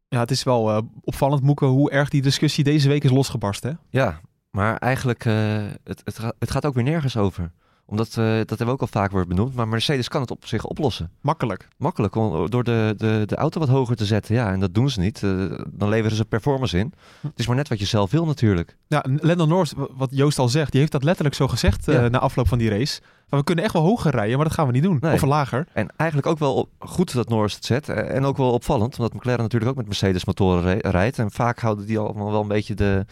Ja, 0.07 0.19
het 0.19 0.31
is 0.31 0.44
wel 0.44 0.69
uh, 0.69 0.78
opvallend, 1.04 1.42
Moeke, 1.42 1.66
hoe 1.66 1.92
erg 1.92 2.10
die 2.10 2.22
discussie 2.22 2.63
deze 2.63 2.88
week 2.88 3.04
is 3.04 3.12
losgebarsten. 3.12 3.69
Hè? 3.69 4.00
Ja, 4.00 4.22
maar 4.51 4.78
eigenlijk, 4.78 5.24
het, 5.24 6.01
het, 6.04 6.19
het 6.39 6.51
gaat 6.51 6.66
ook 6.66 6.74
weer 6.74 6.84
nergens 6.84 7.18
over 7.18 7.51
omdat, 7.89 8.07
uh, 8.07 8.16
dat 8.25 8.50
hebben 8.50 8.66
we 8.68 8.72
ook 8.72 8.81
al 8.81 8.88
vaak 8.88 9.12
wordt 9.12 9.28
benoemd. 9.28 9.56
Maar 9.56 9.68
Mercedes 9.68 10.07
kan 10.07 10.22
het 10.22 10.31
op 10.31 10.45
zich 10.45 10.66
oplossen. 10.66 11.12
Makkelijk. 11.22 11.68
Makkelijk, 11.78 12.13
door 12.50 12.63
de, 12.63 12.94
de, 12.98 13.24
de 13.25 13.36
auto 13.36 13.60
wat 13.60 13.69
hoger 13.69 13.95
te 13.95 14.06
zetten. 14.06 14.36
Ja, 14.36 14.51
en 14.51 14.60
dat 14.60 14.74
doen 14.74 14.89
ze 14.89 15.00
niet. 15.00 15.22
Uh, 15.22 15.60
dan 15.72 15.89
leveren 15.89 16.18
ze 16.18 16.25
performance 16.25 16.78
in. 16.78 16.94
Hm. 17.22 17.28
Het 17.28 17.39
is 17.39 17.48
maar 17.48 17.56
net 17.56 17.68
wat 17.68 17.80
je 17.80 17.86
zelf 17.86 18.12
wil 18.12 18.25
natuurlijk. 18.25 18.78
Ja, 18.88 19.04
Lennon 19.06 19.48
Norris, 19.48 19.74
wat 19.75 20.10
Joost 20.12 20.39
al 20.39 20.50
zegt, 20.50 20.72
die 20.72 20.80
heeft 20.80 20.92
dat 20.92 21.04
letterlijk 21.04 21.36
zo 21.36 21.48
gezegd 21.48 21.88
uh, 21.88 22.06
na 22.06 22.19
afloop 22.19 22.48
van 22.48 22.57
die 22.57 22.69
race. 22.69 23.01
Maar 23.30 23.39
we 23.39 23.45
kunnen 23.45 23.63
echt 23.63 23.74
wel 23.74 23.84
hoger 23.84 24.12
rijden, 24.12 24.36
maar 24.36 24.45
dat 24.45 24.54
gaan 24.54 24.66
we 24.68 24.72
niet 24.72 24.84
doen. 24.84 24.98
Nee. 25.00 25.13
Of 25.13 25.22
lager. 25.22 25.68
En 25.74 25.89
eigenlijk 25.95 26.30
ook 26.30 26.39
wel 26.39 26.69
goed 26.80 27.13
dat 27.13 27.30
Norris 27.30 27.56
het 27.56 27.66
zet. 27.66 27.89
En 27.89 28.24
ook 28.24 28.38
wel 28.38 28.51
opvallend, 28.51 28.98
omdat 28.98 29.13
McLaren 29.13 29.42
natuurlijk 29.42 29.72
ook 29.72 29.78
met 29.78 29.86
Mercedes 29.86 30.25
motoren 30.25 30.80
rijdt. 30.80 31.19
En 31.19 31.31
vaak 31.31 31.60
houden 31.60 31.86
die 31.86 32.00
allemaal 32.00 32.31
wel 32.31 32.42
een 32.42 32.48
beetje 32.48 32.75
de... 32.75 33.06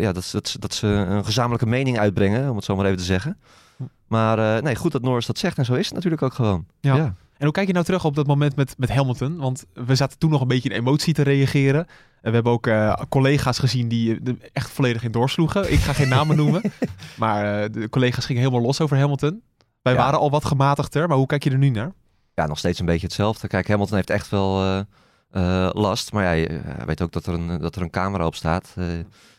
ja, 0.00 0.12
dat, 0.12 0.28
dat, 0.32 0.56
dat 0.58 0.74
ze 0.74 0.86
een 0.86 1.24
gezamenlijke 1.24 1.66
mening 1.66 1.98
uitbrengen, 1.98 2.50
om 2.50 2.56
het 2.56 2.64
zo 2.64 2.76
maar 2.76 2.84
even 2.84 2.98
te 2.98 3.04
zeggen. 3.04 3.38
Maar 4.06 4.38
uh, 4.38 4.62
nee, 4.62 4.76
goed 4.76 4.92
dat 4.92 5.02
Norris 5.02 5.26
dat 5.26 5.38
zegt 5.38 5.58
en 5.58 5.64
zo 5.64 5.74
is 5.74 5.86
het 5.86 5.94
natuurlijk 5.94 6.22
ook 6.22 6.34
gewoon. 6.34 6.66
Ja. 6.80 6.96
ja. 6.96 7.14
En 7.42 7.48
hoe 7.48 7.52
kijk 7.52 7.66
je 7.66 7.72
nou 7.72 7.84
terug 7.84 8.04
op 8.04 8.14
dat 8.14 8.26
moment 8.26 8.56
met, 8.56 8.74
met 8.78 8.90
Hamilton? 8.90 9.36
Want 9.36 9.64
we 9.74 9.94
zaten 9.94 10.18
toen 10.18 10.30
nog 10.30 10.40
een 10.40 10.48
beetje 10.48 10.68
in 10.68 10.76
emotie 10.76 11.14
te 11.14 11.22
reageren. 11.22 11.86
En 12.20 12.28
we 12.28 12.30
hebben 12.30 12.52
ook 12.52 12.66
uh, 12.66 12.94
collega's 13.08 13.58
gezien 13.58 13.88
die 13.88 14.20
er 14.24 14.36
echt 14.52 14.70
volledig 14.70 15.02
in 15.02 15.10
doorsloegen. 15.10 15.72
Ik 15.72 15.78
ga 15.78 15.92
geen 15.92 16.08
namen 16.08 16.36
noemen. 16.42 16.62
Maar 17.16 17.62
uh, 17.62 17.72
de 17.72 17.88
collega's 17.88 18.24
gingen 18.24 18.42
helemaal 18.42 18.64
los 18.64 18.80
over 18.80 18.98
Hamilton. 18.98 19.42
Wij 19.82 19.94
waren 19.94 20.18
al 20.18 20.30
wat 20.30 20.44
gematigder, 20.44 21.08
maar 21.08 21.16
hoe 21.16 21.26
kijk 21.26 21.44
je 21.44 21.50
er 21.50 21.58
nu 21.58 21.68
naar? 21.68 21.92
Ja, 22.34 22.46
nog 22.46 22.58
steeds 22.58 22.78
een 22.78 22.86
beetje 22.86 23.06
hetzelfde. 23.06 23.48
Kijk, 23.48 23.68
Hamilton 23.68 23.96
heeft 23.96 24.10
echt 24.10 24.28
wel 24.28 24.84
last. 25.72 26.12
Maar 26.12 26.24
ja, 26.24 26.30
je 26.30 26.60
weet 26.86 27.02
ook 27.02 27.12
dat 27.12 27.26
er 27.26 27.34
een, 27.34 27.58
dat 27.60 27.76
er 27.76 27.82
een 27.82 27.90
camera 27.90 28.26
op 28.26 28.34
staat. 28.34 28.74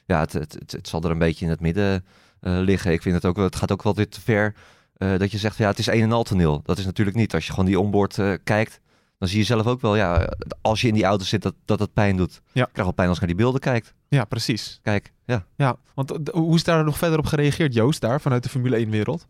ja, 0.06 0.19
het, 0.19 0.33
het, 0.33 0.53
het, 0.53 0.71
het, 0.71 0.88
zal 0.88 1.01
er 1.01 1.12
een 1.12 1.18
beetje 1.18 1.45
in 1.45 1.51
het 1.51 1.59
midden 1.59 2.06
liggen. 2.44 2.92
Ik 2.92 3.01
vind 3.01 3.16
het 3.16 3.25
ook, 3.25 3.38
het 3.38 3.56
gaat 3.56 3.72
ook 3.72 3.84
wel 3.84 3.95
weer 3.95 4.10
te 4.10 4.22
ver 4.22 4.54
uh, 4.98 5.18
dat 5.18 5.31
je 5.31 5.38
zegt, 5.38 5.57
ja, 5.57 5.68
het 5.68 5.80
is 5.80 5.88
een 5.88 6.01
en 6.01 6.12
al 6.12 6.24
toneel. 6.24 6.62
Dat 6.66 6.78
is 6.78 6.86
natuurlijk 6.86 7.18
niet. 7.18 7.34
Als 7.34 7.45
je 7.45 7.51
gewoon 7.51 7.66
die 7.66 7.80
onboard 7.80 8.18
uh, 8.18 8.34
kijkt, 8.44 8.80
dan 9.18 9.28
zie 9.28 9.38
je 9.40 9.45
zelf 9.45 9.68
ook 9.68 9.81
wel, 9.81 9.95
ja, 9.95 10.30
als 10.62 10.81
je 10.81 10.88
in 10.88 10.94
die 10.94 11.04
auto 11.04 11.24
zit, 11.24 11.42
dat 11.42 11.78
dat 11.78 11.94
pijn 11.94 12.18
doet. 12.18 12.42
Ja. 12.51 12.66
Ik 12.66 12.72
krijg 12.72 12.88
wel 12.88 12.92
pijn 12.92 13.07
als 13.10 13.18
je 13.19 13.25
naar 13.25 13.36
die 13.36 13.44
beelden 13.44 13.62
kijkt. 13.62 13.94
Ja, 14.07 14.25
precies. 14.25 14.80
Kijk, 14.81 15.13
ja. 15.25 15.45
Ja, 15.56 15.75
want 15.94 16.13
hoe 16.31 16.56
is 16.56 16.63
daar 16.63 16.84
nog 16.84 16.98
verder 16.98 17.19
op 17.19 17.25
gereageerd, 17.25 17.74
Joost, 17.74 18.01
daar 18.01 18.22
vanuit 18.22 18.44
de 18.44 18.50
Formule 18.50 18.86
1-wereld? 18.86 19.28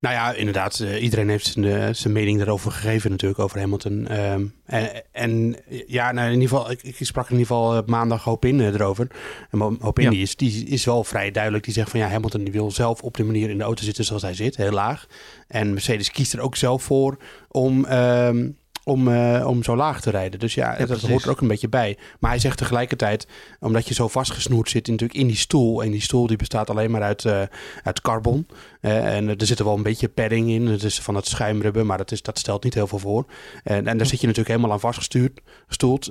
Nou 0.00 0.14
ja, 0.14 0.32
inderdaad. 0.32 0.78
Uh, 0.78 1.02
iedereen 1.02 1.28
heeft 1.28 1.46
zijn, 1.46 1.64
uh, 1.64 1.88
zijn 1.92 2.12
mening 2.12 2.38
daarover 2.38 2.72
gegeven 2.72 3.10
natuurlijk, 3.10 3.40
over 3.40 3.58
Hamilton. 3.58 4.18
Um, 4.20 4.54
en, 4.64 5.02
en, 5.12 5.56
ja, 5.86 6.12
nou, 6.12 6.26
in 6.26 6.40
ieder 6.40 6.48
geval, 6.48 6.70
ik, 6.70 6.82
ik 6.82 6.96
sprak 6.98 7.24
in 7.24 7.38
ieder 7.38 7.46
geval 7.46 7.76
uh, 7.76 7.82
maandag 7.86 8.24
Hopin 8.24 8.60
erover. 8.60 9.06
En 9.50 9.58
Hopin 9.80 10.04
ja. 10.04 10.10
die 10.10 10.22
is, 10.22 10.36
die 10.36 10.66
is 10.66 10.84
wel 10.84 11.04
vrij 11.04 11.30
duidelijk. 11.30 11.64
Die 11.64 11.72
zegt 11.72 11.90
van 11.90 12.00
ja, 12.00 12.08
Hamilton 12.08 12.44
die 12.44 12.52
wil 12.52 12.70
zelf 12.70 13.02
op 13.02 13.16
de 13.16 13.24
manier 13.24 13.50
in 13.50 13.58
de 13.58 13.64
auto 13.64 13.82
zitten 13.82 14.04
zoals 14.04 14.22
hij 14.22 14.34
zit, 14.34 14.56
heel 14.56 14.70
laag. 14.70 15.06
En 15.48 15.72
Mercedes 15.72 16.10
kiest 16.10 16.32
er 16.32 16.40
ook 16.40 16.56
zelf 16.56 16.82
voor 16.82 17.16
om... 17.48 17.84
Um, 17.84 18.56
om, 18.88 19.08
uh, 19.08 19.44
om 19.46 19.62
zo 19.62 19.76
laag 19.76 20.00
te 20.00 20.10
rijden. 20.10 20.40
Dus 20.40 20.54
ja, 20.54 20.76
dat 20.76 21.00
hoort 21.00 21.24
er 21.24 21.30
ook 21.30 21.40
een 21.40 21.48
beetje 21.48 21.68
bij. 21.68 21.98
Maar 22.20 22.30
hij 22.30 22.38
zegt 22.38 22.58
tegelijkertijd, 22.58 23.26
omdat 23.60 23.88
je 23.88 23.94
zo 23.94 24.08
vastgesnoerd 24.08 24.70
zit 24.70 24.86
natuurlijk 24.86 25.18
in 25.18 25.26
die 25.26 25.36
stoel. 25.36 25.82
En 25.82 25.90
die 25.90 26.00
stoel 26.00 26.26
die 26.26 26.36
bestaat 26.36 26.70
alleen 26.70 26.90
maar 26.90 27.02
uit, 27.02 27.24
uh, 27.24 27.42
uit 27.82 28.00
carbon. 28.00 28.46
Uh, 28.86 29.16
en 29.16 29.28
er 29.28 29.46
zit 29.46 29.58
er 29.58 29.64
wel 29.64 29.74
een 29.74 29.82
beetje 29.82 30.08
padding 30.08 30.50
in. 30.50 30.66
Het 30.66 30.82
is 30.82 31.00
van 31.00 31.14
het 31.14 31.26
schuimrubber, 31.26 31.86
maar 31.86 31.98
dat, 31.98 32.12
is, 32.12 32.22
dat 32.22 32.38
stelt 32.38 32.64
niet 32.64 32.74
heel 32.74 32.86
veel 32.86 32.98
voor. 32.98 33.24
En, 33.64 33.86
en 33.86 33.96
daar 33.96 34.06
zit 34.06 34.20
je 34.20 34.26
natuurlijk 34.26 34.54
helemaal 34.54 34.72
aan 34.72 34.80
vastgestuurd, 34.80 35.40
gestoeld, 35.66 36.08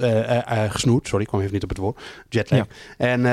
gesnoerd. 0.70 1.08
Sorry, 1.08 1.24
ik 1.24 1.28
kwam 1.28 1.42
even 1.42 1.54
niet 1.54 1.64
op 1.64 1.70
het 1.70 1.78
woord. 1.78 2.02
Jetlag. 2.30 2.60
Ja. 2.60 2.66
En, 2.98 3.26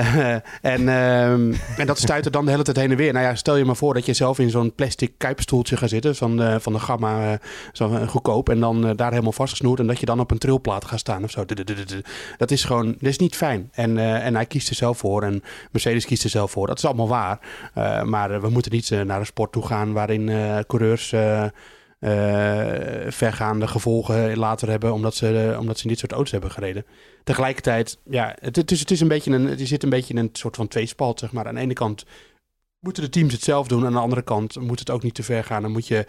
en, 0.62 0.88
um, 0.88 1.54
en 1.76 1.86
dat 1.86 1.98
stuit 1.98 2.24
er 2.24 2.30
dan 2.30 2.44
de 2.44 2.50
hele 2.50 2.62
tijd 2.62 2.76
heen 2.76 2.90
en 2.90 2.96
weer. 2.96 3.12
Nou 3.12 3.24
ja, 3.24 3.34
stel 3.34 3.56
je 3.56 3.64
maar 3.64 3.76
voor 3.76 3.94
dat 3.94 4.06
je 4.06 4.12
zelf 4.12 4.38
in 4.38 4.50
zo'n 4.50 4.74
plastic 4.74 5.12
kuipstoeltje 5.16 5.76
gaat 5.76 5.88
zitten 5.88 6.16
van, 6.16 6.60
van 6.60 6.72
de 6.72 6.78
Gamma, 6.78 7.40
zo 7.72 7.88
goedkoop. 7.88 8.48
En 8.48 8.60
dan 8.60 8.96
daar 8.96 9.10
helemaal 9.10 9.32
vastgesnoerd 9.32 9.80
en 9.80 9.86
dat 9.86 10.00
je 10.00 10.06
dan 10.06 10.20
op 10.20 10.30
een 10.30 10.38
trilplaat 10.38 10.84
gaat 10.84 10.98
staan 10.98 11.24
of 11.24 11.30
zo. 11.30 11.44
Dat 12.36 12.50
is 12.50 12.64
gewoon, 12.64 12.86
dat 12.86 13.08
is 13.08 13.18
niet 13.18 13.36
fijn. 13.36 13.68
En, 13.72 13.98
en 13.98 14.34
hij 14.34 14.46
kiest 14.46 14.68
er 14.68 14.74
zelf 14.74 14.98
voor 14.98 15.22
en 15.22 15.42
Mercedes 15.70 16.04
kiest 16.04 16.24
er 16.24 16.30
zelf 16.30 16.50
voor. 16.50 16.66
Dat 16.66 16.78
is 16.78 16.84
allemaal 16.84 17.08
waar. 17.08 17.38
Maar 18.04 18.40
we 18.40 18.48
moeten 18.48 18.72
niet 18.72 18.90
naar 18.90 19.20
een 19.20 19.26
sport 19.32 19.52
toe 19.52 19.66
gaan 19.66 19.92
waarin 19.92 20.26
coureurs 20.66 21.14
vergaande 23.08 23.66
gevolgen 23.66 24.36
later 24.36 24.68
hebben 24.68 24.92
omdat 24.92 25.14
ze, 25.14 25.56
omdat 25.58 25.76
ze 25.76 25.82
in 25.82 25.88
dit 25.88 25.98
soort 25.98 26.12
auto's 26.12 26.30
hebben 26.30 26.50
gereden. 26.50 26.84
Tegelijkertijd, 27.24 27.98
ja, 28.04 28.36
het, 28.40 28.56
het, 28.56 28.70
is, 28.70 28.80
het 28.80 28.90
is 28.90 29.00
een 29.00 29.08
beetje 29.08 29.30
een, 29.30 29.46
het 29.46 29.68
zit 29.68 29.82
een 29.82 29.90
beetje 29.90 30.14
in 30.14 30.20
een 30.20 30.28
soort 30.32 30.56
van 30.56 30.68
tweespalt, 30.68 31.18
zeg 31.18 31.32
maar. 31.32 31.46
Aan 31.46 31.54
de 31.54 31.60
ene 31.60 31.72
kant 31.72 32.04
moeten 32.80 33.02
de 33.02 33.08
teams 33.08 33.32
het 33.32 33.42
zelf 33.42 33.68
doen. 33.68 33.86
Aan 33.86 33.92
de 33.92 33.98
andere 33.98 34.22
kant 34.22 34.60
moet 34.60 34.78
het 34.78 34.90
ook 34.90 35.02
niet 35.02 35.14
te 35.14 35.22
ver 35.22 35.44
gaan. 35.44 35.62
Dan 35.62 35.72
moet 35.72 35.86
je 35.86 36.06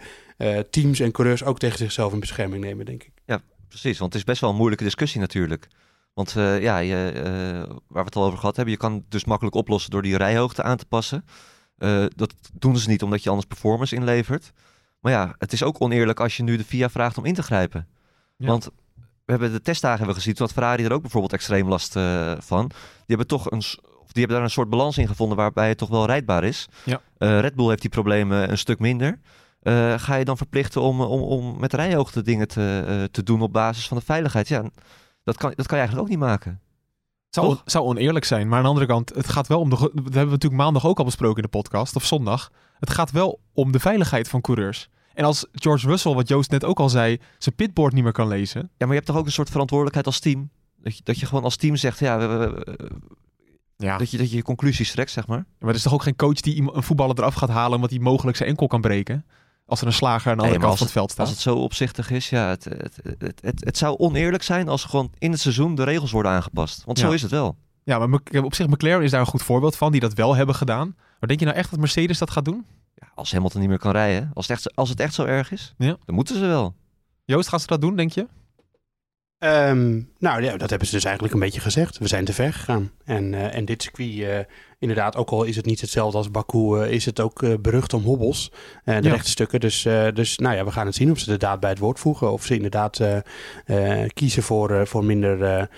teams 0.70 1.00
en 1.00 1.12
coureurs 1.12 1.44
ook 1.44 1.58
tegen 1.58 1.78
zichzelf 1.78 2.12
in 2.12 2.20
bescherming 2.20 2.64
nemen, 2.64 2.86
denk 2.86 3.02
ik. 3.02 3.12
Ja, 3.24 3.40
precies. 3.68 3.98
Want 3.98 4.12
het 4.12 4.22
is 4.22 4.28
best 4.28 4.40
wel 4.40 4.50
een 4.50 4.56
moeilijke 4.56 4.84
discussie 4.84 5.20
natuurlijk. 5.20 5.68
Want 6.14 6.32
ja, 6.60 6.78
je, 6.78 7.12
waar 7.88 8.02
we 8.02 8.08
het 8.08 8.16
al 8.16 8.24
over 8.24 8.38
gehad 8.38 8.56
hebben, 8.56 8.74
je 8.74 8.80
kan 8.80 9.04
dus 9.08 9.24
makkelijk 9.24 9.56
oplossen 9.56 9.90
door 9.90 10.02
die 10.02 10.16
rijhoogte 10.16 10.62
aan 10.62 10.76
te 10.76 10.86
passen. 10.86 11.24
Dat 12.16 12.34
doen 12.52 12.78
ze 12.78 12.88
niet 12.88 13.02
omdat 13.02 13.22
je 13.22 13.28
anders 13.28 13.48
performance 13.48 13.94
inlevert. 13.94 14.52
Maar 15.00 15.12
ja, 15.12 15.34
het 15.38 15.52
is 15.52 15.62
ook 15.62 15.80
oneerlijk 15.80 16.20
als 16.20 16.36
je 16.36 16.42
nu 16.42 16.56
de 16.56 16.64
FIA 16.64 16.90
vraagt 16.90 17.18
om 17.18 17.24
in 17.24 17.34
te 17.34 17.42
grijpen. 17.42 17.88
Ja. 18.36 18.46
Want 18.46 18.64
we 18.94 19.32
hebben 19.32 19.52
de 19.52 19.60
testdagen 19.60 19.98
hebben 19.98 20.16
gezien, 20.16 20.34
toen 20.34 20.46
had 20.46 20.54
Ferrari 20.54 20.84
er 20.84 20.92
ook 20.92 21.00
bijvoorbeeld 21.00 21.32
extreem 21.32 21.68
last 21.68 21.92
van. 22.38 22.66
Die 22.68 23.16
hebben 23.16 23.26
toch 23.26 23.50
een 23.50 23.62
die 24.14 24.22
hebben 24.22 24.36
daar 24.36 24.48
een 24.48 24.54
soort 24.54 24.70
balans 24.70 24.98
in 24.98 25.06
gevonden 25.06 25.36
waarbij 25.36 25.68
het 25.68 25.78
toch 25.78 25.88
wel 25.88 26.06
rijdbaar 26.06 26.44
is. 26.44 26.68
Ja. 26.84 27.00
Uh, 27.18 27.40
Red 27.40 27.54
Bull 27.54 27.68
heeft 27.68 27.80
die 27.80 27.90
problemen 27.90 28.50
een 28.50 28.58
stuk 28.58 28.78
minder. 28.78 29.18
Uh, 29.62 29.98
ga 29.98 30.14
je 30.14 30.24
dan 30.24 30.36
verplichten 30.36 30.80
om, 30.80 31.00
om, 31.00 31.20
om 31.20 31.60
met 31.60 31.72
rijhoogte 31.72 32.22
dingen 32.22 32.48
te, 32.48 33.08
te 33.10 33.22
doen 33.22 33.42
op 33.42 33.52
basis 33.52 33.88
van 33.88 33.96
de 33.96 34.04
veiligheid? 34.04 34.48
Ja, 34.48 34.62
dat 35.22 35.36
kan, 35.36 35.52
dat 35.56 35.66
kan 35.66 35.78
je 35.78 35.84
eigenlijk 35.84 36.00
ook 36.00 36.08
niet 36.08 36.18
maken. 36.18 36.60
Zou, 37.34 37.56
zou 37.64 37.84
oneerlijk 37.84 38.24
zijn. 38.24 38.48
Maar 38.48 38.56
aan 38.56 38.62
de 38.62 38.68
andere 38.68 38.86
kant, 38.86 39.14
het 39.14 39.28
gaat 39.28 39.46
wel 39.46 39.60
om 39.60 39.70
de. 39.70 39.76
Dat 39.76 39.90
hebben 39.92 40.12
we 40.12 40.30
natuurlijk 40.30 40.62
maandag 40.62 40.86
ook 40.86 40.98
al 40.98 41.04
besproken 41.04 41.36
in 41.36 41.42
de 41.42 41.58
podcast, 41.58 41.96
of 41.96 42.04
zondag. 42.04 42.50
Het 42.78 42.90
gaat 42.90 43.10
wel 43.10 43.40
om 43.52 43.72
de 43.72 43.80
veiligheid 43.80 44.28
van 44.28 44.40
coureurs. 44.40 44.88
En 45.14 45.24
als 45.24 45.46
George 45.52 45.86
Russell, 45.86 46.14
wat 46.14 46.28
Joost 46.28 46.50
net 46.50 46.64
ook 46.64 46.80
al 46.80 46.88
zei, 46.88 47.18
zijn 47.38 47.54
pitboard 47.54 47.92
niet 47.92 48.02
meer 48.02 48.12
kan 48.12 48.28
lezen. 48.28 48.60
Ja, 48.60 48.68
maar 48.78 48.88
je 48.88 48.94
hebt 48.94 49.06
toch 49.06 49.16
ook 49.16 49.26
een 49.26 49.32
soort 49.32 49.50
verantwoordelijkheid 49.50 50.06
als 50.06 50.20
team? 50.20 50.50
Dat 50.76 50.96
je, 50.96 51.00
dat 51.04 51.18
je 51.18 51.26
gewoon 51.26 51.44
als 51.44 51.56
team 51.56 51.76
zegt, 51.76 51.98
ja, 51.98 52.18
we, 52.18 52.66
ja. 53.76 53.98
Dat, 53.98 54.10
je, 54.10 54.18
dat 54.18 54.30
je 54.30 54.42
conclusies 54.42 54.90
trekt, 54.90 55.10
zeg 55.10 55.26
maar. 55.26 55.46
maar 55.58 55.68
er 55.68 55.74
is 55.74 55.82
toch 55.82 55.92
ook 55.92 56.02
geen 56.02 56.16
coach 56.16 56.40
die 56.40 56.74
een 56.74 56.82
voetballer 56.82 57.18
eraf 57.18 57.34
gaat 57.34 57.48
halen 57.48 57.74
omdat 57.74 57.90
hij 57.90 57.98
mogelijk 57.98 58.36
zijn 58.36 58.48
enkel 58.48 58.66
kan 58.66 58.80
breken? 58.80 59.24
Als 59.66 59.80
er 59.80 59.86
een 59.86 59.92
slager 59.92 60.30
aan 60.30 60.36
de 60.36 60.42
andere 60.42 60.60
kant 60.60 60.76
van 60.76 60.86
het 60.86 60.94
veld 60.94 61.10
staat. 61.10 61.26
Als 61.26 61.30
het 61.30 61.40
zo 61.44 61.56
opzichtig 61.56 62.10
is, 62.10 62.28
ja, 62.28 62.48
het, 62.48 62.64
het, 62.64 62.98
het, 63.18 63.40
het, 63.40 63.64
het 63.64 63.78
zou 63.78 63.98
oneerlijk 63.98 64.42
zijn 64.42 64.68
als 64.68 64.84
gewoon 64.84 65.12
in 65.18 65.30
het 65.30 65.40
seizoen 65.40 65.74
de 65.74 65.84
regels 65.84 66.10
worden 66.10 66.32
aangepast. 66.32 66.84
Want 66.84 66.98
zo 66.98 67.10
is 67.10 67.22
het 67.22 67.30
wel. 67.30 67.56
Ja, 67.84 68.06
maar 68.06 68.20
op 68.42 68.54
zich, 68.54 68.66
McLaren 68.66 69.02
is 69.02 69.10
daar 69.10 69.20
een 69.20 69.26
goed 69.26 69.42
voorbeeld 69.42 69.76
van, 69.76 69.92
die 69.92 70.00
dat 70.00 70.14
wel 70.14 70.34
hebben 70.34 70.54
gedaan. 70.54 70.96
Maar 71.18 71.28
denk 71.28 71.40
je 71.40 71.46
nou 71.46 71.58
echt 71.58 71.70
dat 71.70 71.78
Mercedes 71.78 72.18
dat 72.18 72.30
gaat 72.30 72.44
doen? 72.44 72.66
Ja, 72.94 73.08
als 73.14 73.32
Hamilton 73.32 73.60
niet 73.60 73.68
meer 73.68 73.78
kan 73.78 73.92
rijden, 73.92 74.30
als 74.34 74.48
het 74.48 74.56
echt, 74.56 74.76
als 74.76 74.88
het 74.88 75.00
echt 75.00 75.14
zo 75.14 75.24
erg 75.24 75.52
is, 75.52 75.74
ja. 75.78 75.96
dan 76.04 76.14
moeten 76.14 76.36
ze 76.36 76.46
wel. 76.46 76.74
Joost, 77.24 77.48
gaan 77.48 77.60
ze 77.60 77.66
dat 77.66 77.80
doen, 77.80 77.96
denk 77.96 78.12
je? 78.12 78.26
Ehm, 79.38 80.00
nou 80.18 80.42
ja, 80.42 80.56
dat 80.56 80.70
hebben 80.70 80.88
ze 80.88 80.94
dus 80.94 81.04
eigenlijk 81.04 81.34
een 81.34 81.40
beetje 81.40 81.60
gezegd. 81.60 81.98
We 81.98 82.08
zijn 82.08 82.24
te 82.24 82.32
ver 82.32 82.52
gegaan. 82.52 82.90
En, 83.04 83.32
uh, 83.32 83.54
en 83.54 83.64
dit 83.64 83.82
circuit, 83.82 84.10
uh, 84.10 84.38
inderdaad, 84.78 85.16
ook 85.16 85.30
al 85.30 85.44
is 85.44 85.56
het 85.56 85.66
niet 85.66 85.80
hetzelfde 85.80 86.16
als 86.18 86.30
Baku, 86.30 86.58
uh, 86.58 86.90
is 86.90 87.04
het 87.04 87.20
ook 87.20 87.62
berucht 87.62 87.92
om 87.92 88.02
hobbels. 88.02 88.50
de 88.84 88.92
ja. 88.92 89.00
rechte 89.00 89.30
stukken. 89.30 89.60
Dus, 89.60 89.82
dus 90.14 90.38
nou 90.38 90.56
ja, 90.56 90.64
we 90.64 90.70
gaan 90.70 90.86
het 90.86 90.94
zien 90.94 91.10
of 91.10 91.18
ze 91.18 91.30
de 91.30 91.36
daad 91.36 91.60
bij 91.60 91.70
het 91.70 91.78
woord 91.78 91.98
voegen. 91.98 92.32
Of 92.32 92.44
ze 92.44 92.54
inderdaad 92.54 93.00
kiezen 94.14 94.42
voor, 94.42 94.86
voor 94.86 95.04
minder... 95.04 95.68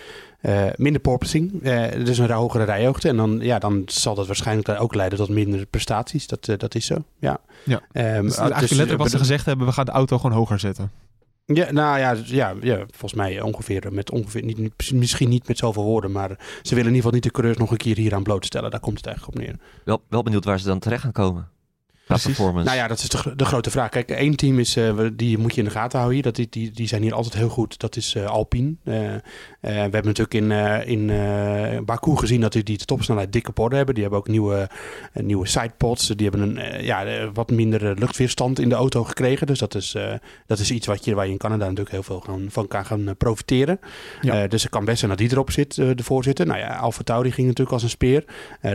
minder 0.76 1.00
porpoising, 1.00 1.62
dus 2.04 2.18
een 2.18 2.30
hogere 2.30 2.64
rijhoogte. 2.64 3.08
En 3.08 3.16
dan, 3.16 3.38
ja, 3.40 3.58
dan 3.58 3.82
zal 3.86 4.14
dat 4.14 4.26
waarschijnlijk 4.26 4.80
ook 4.80 4.94
leiden 4.94 5.18
tot 5.18 5.28
minder 5.28 5.66
prestaties. 5.66 6.26
Dat, 6.26 6.44
dat 6.56 6.74
is 6.74 6.86
zo, 6.86 7.04
ja. 7.18 7.38
ja. 7.64 7.74
Um, 7.74 7.82
dus 8.22 8.36
eigenlijk 8.36 8.60
dus, 8.60 8.70
letterlijk 8.70 9.02
wat 9.02 9.10
ze 9.10 9.18
gezegd 9.18 9.46
hebben, 9.46 9.66
we 9.66 9.72
gaan 9.72 9.84
de 9.84 9.90
auto 9.90 10.18
gewoon 10.18 10.36
hoger 10.36 10.58
zetten. 10.58 10.90
Ja, 11.54 11.72
nou 11.72 11.98
ja, 11.98 12.16
ja, 12.24 12.54
ja, 12.60 12.76
volgens 12.76 13.14
mij 13.14 13.40
ongeveer 13.40 13.92
met 13.92 14.10
ongeveer, 14.10 14.44
niet, 14.44 14.58
niet, 14.58 14.92
misschien 14.92 15.28
niet 15.28 15.48
met 15.48 15.58
zoveel 15.58 15.82
woorden, 15.82 16.12
maar 16.12 16.28
ze 16.62 16.74
willen 16.74 16.90
in 16.90 16.94
ieder 16.94 16.96
geval 16.96 17.12
niet 17.12 17.22
de 17.22 17.30
coureurs 17.30 17.58
nog 17.58 17.70
een 17.70 17.76
keer 17.76 17.96
hier 17.96 18.14
aan 18.14 18.22
blootstellen. 18.22 18.70
Daar 18.70 18.80
komt 18.80 18.96
het 18.96 19.06
eigenlijk 19.06 19.36
op 19.36 19.44
neer. 19.44 19.58
Wel, 19.84 20.02
wel 20.08 20.22
benieuwd 20.22 20.44
waar 20.44 20.58
ze 20.58 20.66
dan 20.66 20.78
terecht 20.78 21.02
gaan 21.02 21.12
komen. 21.12 21.48
Performance. 22.06 22.64
Nou 22.64 22.76
ja, 22.76 22.88
dat 22.88 22.98
is 22.98 23.08
de, 23.08 23.36
de, 23.36 23.44
grote 23.44 23.70
vraag. 23.70 23.88
Kijk, 23.88 24.10
één 24.10 24.36
team 24.36 24.58
is, 24.58 24.76
uh, 24.76 25.06
die 25.12 25.38
moet 25.38 25.54
je 25.54 25.58
in 25.58 25.66
de 25.66 25.70
gaten 25.70 25.98
houden 25.98 26.14
hier. 26.14 26.22
Dat, 26.22 26.34
die, 26.34 26.46
die, 26.50 26.70
die 26.70 26.88
zijn 26.88 27.02
hier 27.02 27.14
altijd 27.14 27.34
heel 27.34 27.48
goed. 27.48 27.78
Dat 27.78 27.96
is 27.96 28.14
uh, 28.14 28.26
Alpine. 28.26 28.74
Uh, 28.84 28.94
we 29.60 29.72
hebben 29.72 30.04
natuurlijk 30.04 30.34
in, 30.34 30.50
in 30.86 31.84
Baku 31.84 32.16
gezien 32.16 32.40
dat 32.40 32.52
die, 32.52 32.62
die 32.62 32.78
de 32.78 32.84
topsnelheid 32.84 33.32
dikke 33.32 33.52
porden 33.52 33.76
hebben. 33.76 33.94
Die 33.94 34.02
hebben 34.02 34.20
ook 34.20 34.28
nieuwe, 34.28 34.68
nieuwe 35.12 35.46
sidepods. 35.46 36.06
Die 36.06 36.28
hebben 36.28 36.56
een 36.56 36.84
ja, 36.84 37.30
wat 37.32 37.50
minder 37.50 37.98
luchtweerstand 37.98 38.58
in 38.58 38.68
de 38.68 38.74
auto 38.74 39.04
gekregen. 39.04 39.46
Dus 39.46 39.58
dat 39.58 39.74
is, 39.74 39.96
dat 40.46 40.58
is 40.58 40.70
iets 40.70 40.86
wat 40.86 41.04
je, 41.04 41.14
waar 41.14 41.26
je 41.26 41.32
in 41.32 41.38
Canada 41.38 41.64
natuurlijk 41.64 41.90
heel 41.90 42.02
veel 42.02 42.20
gaan, 42.20 42.46
van 42.48 42.68
kan 42.68 42.84
gaan 42.84 43.14
profiteren. 43.18 43.80
Ja. 44.20 44.46
dus 44.46 44.62
het 44.62 44.70
kan 44.70 44.84
best 44.84 44.98
zijn 44.98 45.10
dat 45.10 45.20
die 45.20 45.30
erop 45.30 45.50
zit, 45.50 45.74
de 45.74 46.02
voorzitter. 46.02 46.46
Nou 46.46 46.58
ja, 46.58 46.76
Alfa 46.76 47.02
Tauri 47.02 47.32
ging 47.32 47.46
natuurlijk 47.46 47.74
als 47.74 47.82
een 47.82 47.88
speer. 47.88 48.24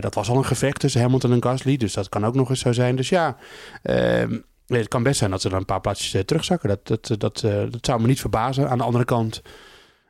dat 0.00 0.14
was 0.14 0.28
al 0.28 0.36
een 0.36 0.44
gevecht 0.44 0.80
tussen 0.80 1.00
Hamilton 1.00 1.32
en 1.32 1.42
Gasly. 1.42 1.76
Dus 1.76 1.92
dat 1.92 2.08
kan 2.08 2.26
ook 2.26 2.34
nog 2.34 2.48
eens 2.50 2.60
zo 2.60 2.72
zijn. 2.72 2.96
Dus 2.96 3.08
ja, 3.08 3.21
Ehm, 3.82 4.38
het 4.66 4.88
kan 4.88 5.02
best 5.02 5.18
zijn 5.18 5.30
dat 5.30 5.40
ze 5.40 5.48
dan 5.48 5.58
een 5.58 5.64
paar 5.64 5.80
plaatsjes 5.80 6.14
uh, 6.14 6.20
terugzakken. 6.20 6.68
Dat, 6.68 6.86
dat, 6.86 7.20
dat, 7.20 7.42
uh, 7.44 7.52
dat 7.70 7.86
zou 7.86 8.00
me 8.00 8.06
niet 8.06 8.20
verbazen. 8.20 8.68
Aan 8.68 8.78
de 8.78 8.84
andere 8.84 9.04
kant, 9.04 9.42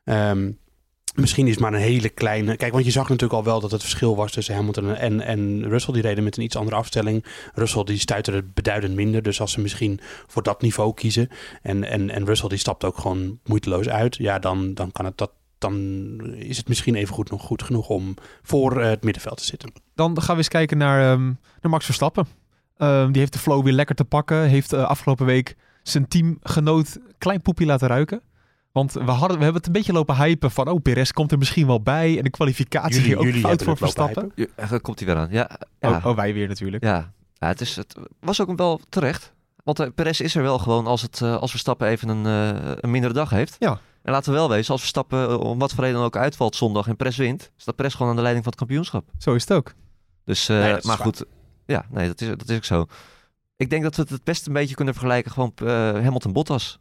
um, 0.04 0.58
misschien 1.14 1.46
is 1.46 1.52
het 1.52 1.60
maar 1.60 1.72
een 1.72 1.80
hele 1.80 2.08
kleine... 2.08 2.56
Kijk, 2.56 2.72
want 2.72 2.84
je 2.84 2.90
zag 2.90 3.08
natuurlijk 3.08 3.32
al 3.32 3.44
wel 3.44 3.60
dat 3.60 3.70
het 3.70 3.80
verschil 3.80 4.16
was 4.16 4.32
tussen 4.32 4.54
Hamilton 4.54 4.94
en, 4.94 5.20
en 5.20 5.68
Russell. 5.68 5.94
Die 5.94 6.02
reden 6.02 6.24
met 6.24 6.36
een 6.36 6.42
iets 6.42 6.56
andere 6.56 6.76
afstelling. 6.76 7.24
Russell 7.54 7.84
die 7.84 7.98
stuiterde 7.98 8.42
beduidend 8.54 8.94
minder. 8.94 9.22
Dus 9.22 9.40
als 9.40 9.52
ze 9.52 9.60
misschien 9.60 10.00
voor 10.26 10.42
dat 10.42 10.62
niveau 10.62 10.94
kiezen... 10.94 11.28
en, 11.62 11.84
en, 11.84 12.10
en 12.10 12.24
Russell 12.24 12.48
die 12.48 12.58
stapt 12.58 12.84
ook 12.84 12.98
gewoon 12.98 13.38
moeiteloos 13.44 13.88
uit... 13.88 14.16
ja, 14.16 14.38
dan, 14.38 14.74
dan 14.74 14.92
kan 14.92 15.04
het 15.04 15.18
dat 15.18 15.30
dan 15.62 15.76
is 16.34 16.56
het 16.56 16.68
misschien 16.68 16.94
even 16.94 17.14
goed 17.14 17.30
nog 17.30 17.42
goed 17.42 17.62
genoeg 17.62 17.88
om 17.88 18.14
voor 18.42 18.80
het 18.80 19.04
middenveld 19.04 19.36
te 19.36 19.44
zitten. 19.44 19.72
Dan 19.94 20.22
gaan 20.22 20.34
we 20.34 20.40
eens 20.40 20.48
kijken 20.48 20.78
naar, 20.78 21.12
um, 21.12 21.38
naar 21.60 21.70
Max 21.70 21.84
Verstappen. 21.84 22.26
Ehm, 22.82 23.10
die 23.10 23.20
heeft 23.20 23.32
de 23.32 23.38
flow 23.38 23.64
weer 23.64 23.72
lekker 23.72 23.94
te 23.94 24.04
pakken. 24.04 24.42
Heeft 24.42 24.72
uh, 24.72 24.84
afgelopen 24.84 25.26
week 25.26 25.56
zijn 25.82 26.08
teamgenoot 26.08 26.98
klein 27.18 27.42
poepje 27.42 27.66
laten 27.66 27.88
ruiken. 27.88 28.22
Want 28.72 28.92
we, 28.92 29.00
hadden, 29.00 29.38
we 29.38 29.42
hebben 29.42 29.54
het 29.54 29.66
een 29.66 29.72
beetje 29.72 29.92
lopen 29.92 30.16
hypen 30.16 30.50
van... 30.50 30.68
oh, 30.68 30.82
Perez 30.82 31.10
komt 31.10 31.32
er 31.32 31.38
misschien 31.38 31.66
wel 31.66 31.82
bij. 31.82 32.16
En 32.16 32.22
de 32.22 32.30
kwalificatie 32.30 33.00
jullie, 33.00 33.16
ook 33.18 33.24
jullie 33.24 33.40
fout 33.40 33.62
voor 33.62 33.76
Verstappen. 33.76 34.32
Ja, 34.34 34.78
komt 34.78 34.98
hij 34.98 35.08
weer 35.08 35.16
aan, 35.16 35.28
ja. 35.30 35.50
ja. 35.80 35.96
Oh, 35.96 36.06
oh, 36.06 36.16
wij 36.16 36.34
weer 36.34 36.48
natuurlijk. 36.48 36.84
Ja, 36.84 37.12
ja 37.34 37.46
het, 37.46 37.60
is, 37.60 37.76
het 37.76 37.94
was 38.20 38.40
ook 38.40 38.56
wel 38.56 38.80
terecht. 38.88 39.32
Want 39.64 39.80
uh, 39.80 39.86
Perez 39.94 40.20
is 40.20 40.34
er 40.34 40.42
wel 40.42 40.58
gewoon 40.58 40.86
als, 40.86 41.02
het, 41.02 41.20
uh, 41.20 41.36
als 41.36 41.50
Verstappen 41.50 41.88
even 41.88 42.08
een, 42.08 42.24
een 42.80 42.90
mindere 42.90 43.14
dag 43.14 43.30
heeft. 43.30 43.56
Ja. 43.58 43.80
En 44.02 44.12
laten 44.12 44.32
we 44.32 44.38
wel 44.38 44.48
wezen, 44.48 44.72
als 44.72 44.80
Verstappen 44.80 45.40
om 45.40 45.58
wat 45.58 45.72
voor 45.72 45.80
reden 45.80 45.96
dan 45.96 46.06
ook 46.06 46.16
uitvalt 46.16 46.56
zondag 46.56 46.86
en 46.86 46.96
Perez 46.96 47.16
wint... 47.16 47.50
staat 47.56 47.76
Perez 47.76 47.92
gewoon 47.92 48.08
aan 48.08 48.16
de 48.16 48.22
leiding 48.22 48.44
van 48.44 48.52
het 48.52 48.62
kampioenschap. 48.62 49.04
Zo 49.18 49.34
is 49.34 49.42
het 49.42 49.52
ook. 49.52 49.72
Dus, 50.24 50.46
nee, 50.46 50.76
maar 50.82 50.98
goed, 50.98 51.24
ja, 51.72 51.84
nee, 51.90 52.06
dat 52.06 52.20
is, 52.20 52.28
dat 52.28 52.48
is 52.48 52.56
ook 52.56 52.64
zo. 52.64 52.86
Ik 53.56 53.70
denk 53.70 53.82
dat 53.82 53.96
we 53.96 54.02
het 54.02 54.10
het 54.10 54.24
best 54.24 54.46
een 54.46 54.52
beetje 54.52 54.74
kunnen 54.74 54.94
vergelijken 54.94 55.32
gewoon 55.32 55.52
uh, 55.62 55.68
Hamilton 55.92 56.32
Bottas. 56.32 56.78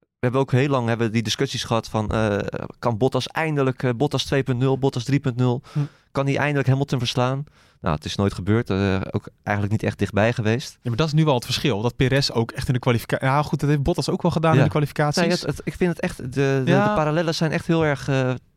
We 0.00 0.30
hebben 0.30 0.40
ook 0.40 0.52
heel 0.52 0.68
lang 0.68 0.88
hebben 0.88 1.12
die 1.12 1.22
discussies 1.22 1.64
gehad 1.64 1.88
van 1.88 2.14
uh, 2.14 2.38
kan 2.78 2.98
Bottas 2.98 3.26
eindelijk 3.26 3.82
uh, 3.82 3.90
Bottas 3.96 4.34
2.0, 4.34 4.56
Bottas 4.78 5.10
3.0, 5.10 5.16
hm. 5.16 5.78
kan 6.12 6.26
hij 6.26 6.36
eindelijk 6.36 6.68
Hamilton 6.68 6.98
verslaan? 6.98 7.44
Nou, 7.80 7.96
het 7.96 8.04
is 8.04 8.14
nooit 8.14 8.34
gebeurd. 8.34 8.70
Uh, 8.70 9.00
ook 9.10 9.28
eigenlijk 9.42 9.70
niet 9.70 9.82
echt 9.82 9.98
dichtbij 9.98 10.32
geweest. 10.32 10.72
Ja, 10.72 10.88
maar 10.88 10.96
dat 10.96 11.06
is 11.06 11.12
nu 11.12 11.24
wel 11.24 11.34
het 11.34 11.44
verschil. 11.44 11.82
Dat 11.82 11.96
Perez 11.96 12.30
ook 12.30 12.52
echt 12.52 12.66
in 12.66 12.72
de 12.72 12.78
kwalificatie... 12.78 13.26
Ja, 13.26 13.42
goed, 13.42 13.60
dat 13.60 13.68
heeft 13.68 13.82
Bottas 13.82 14.08
ook 14.08 14.22
wel 14.22 14.30
gedaan 14.30 14.56
in 14.56 14.62
de 14.62 14.68
kwalificaties. 14.68 15.22
Nee, 15.22 15.30
het, 15.30 15.60
ik 15.64 15.74
vind 15.74 15.90
het 15.90 16.00
echt... 16.00 16.16
De, 16.16 16.30
de, 16.32 16.62
ja. 16.64 16.88
de 16.88 16.94
parallellen 16.94 17.34
zijn 17.34 17.52
echt 17.52 17.66
heel 17.66 17.84
erg 17.84 18.04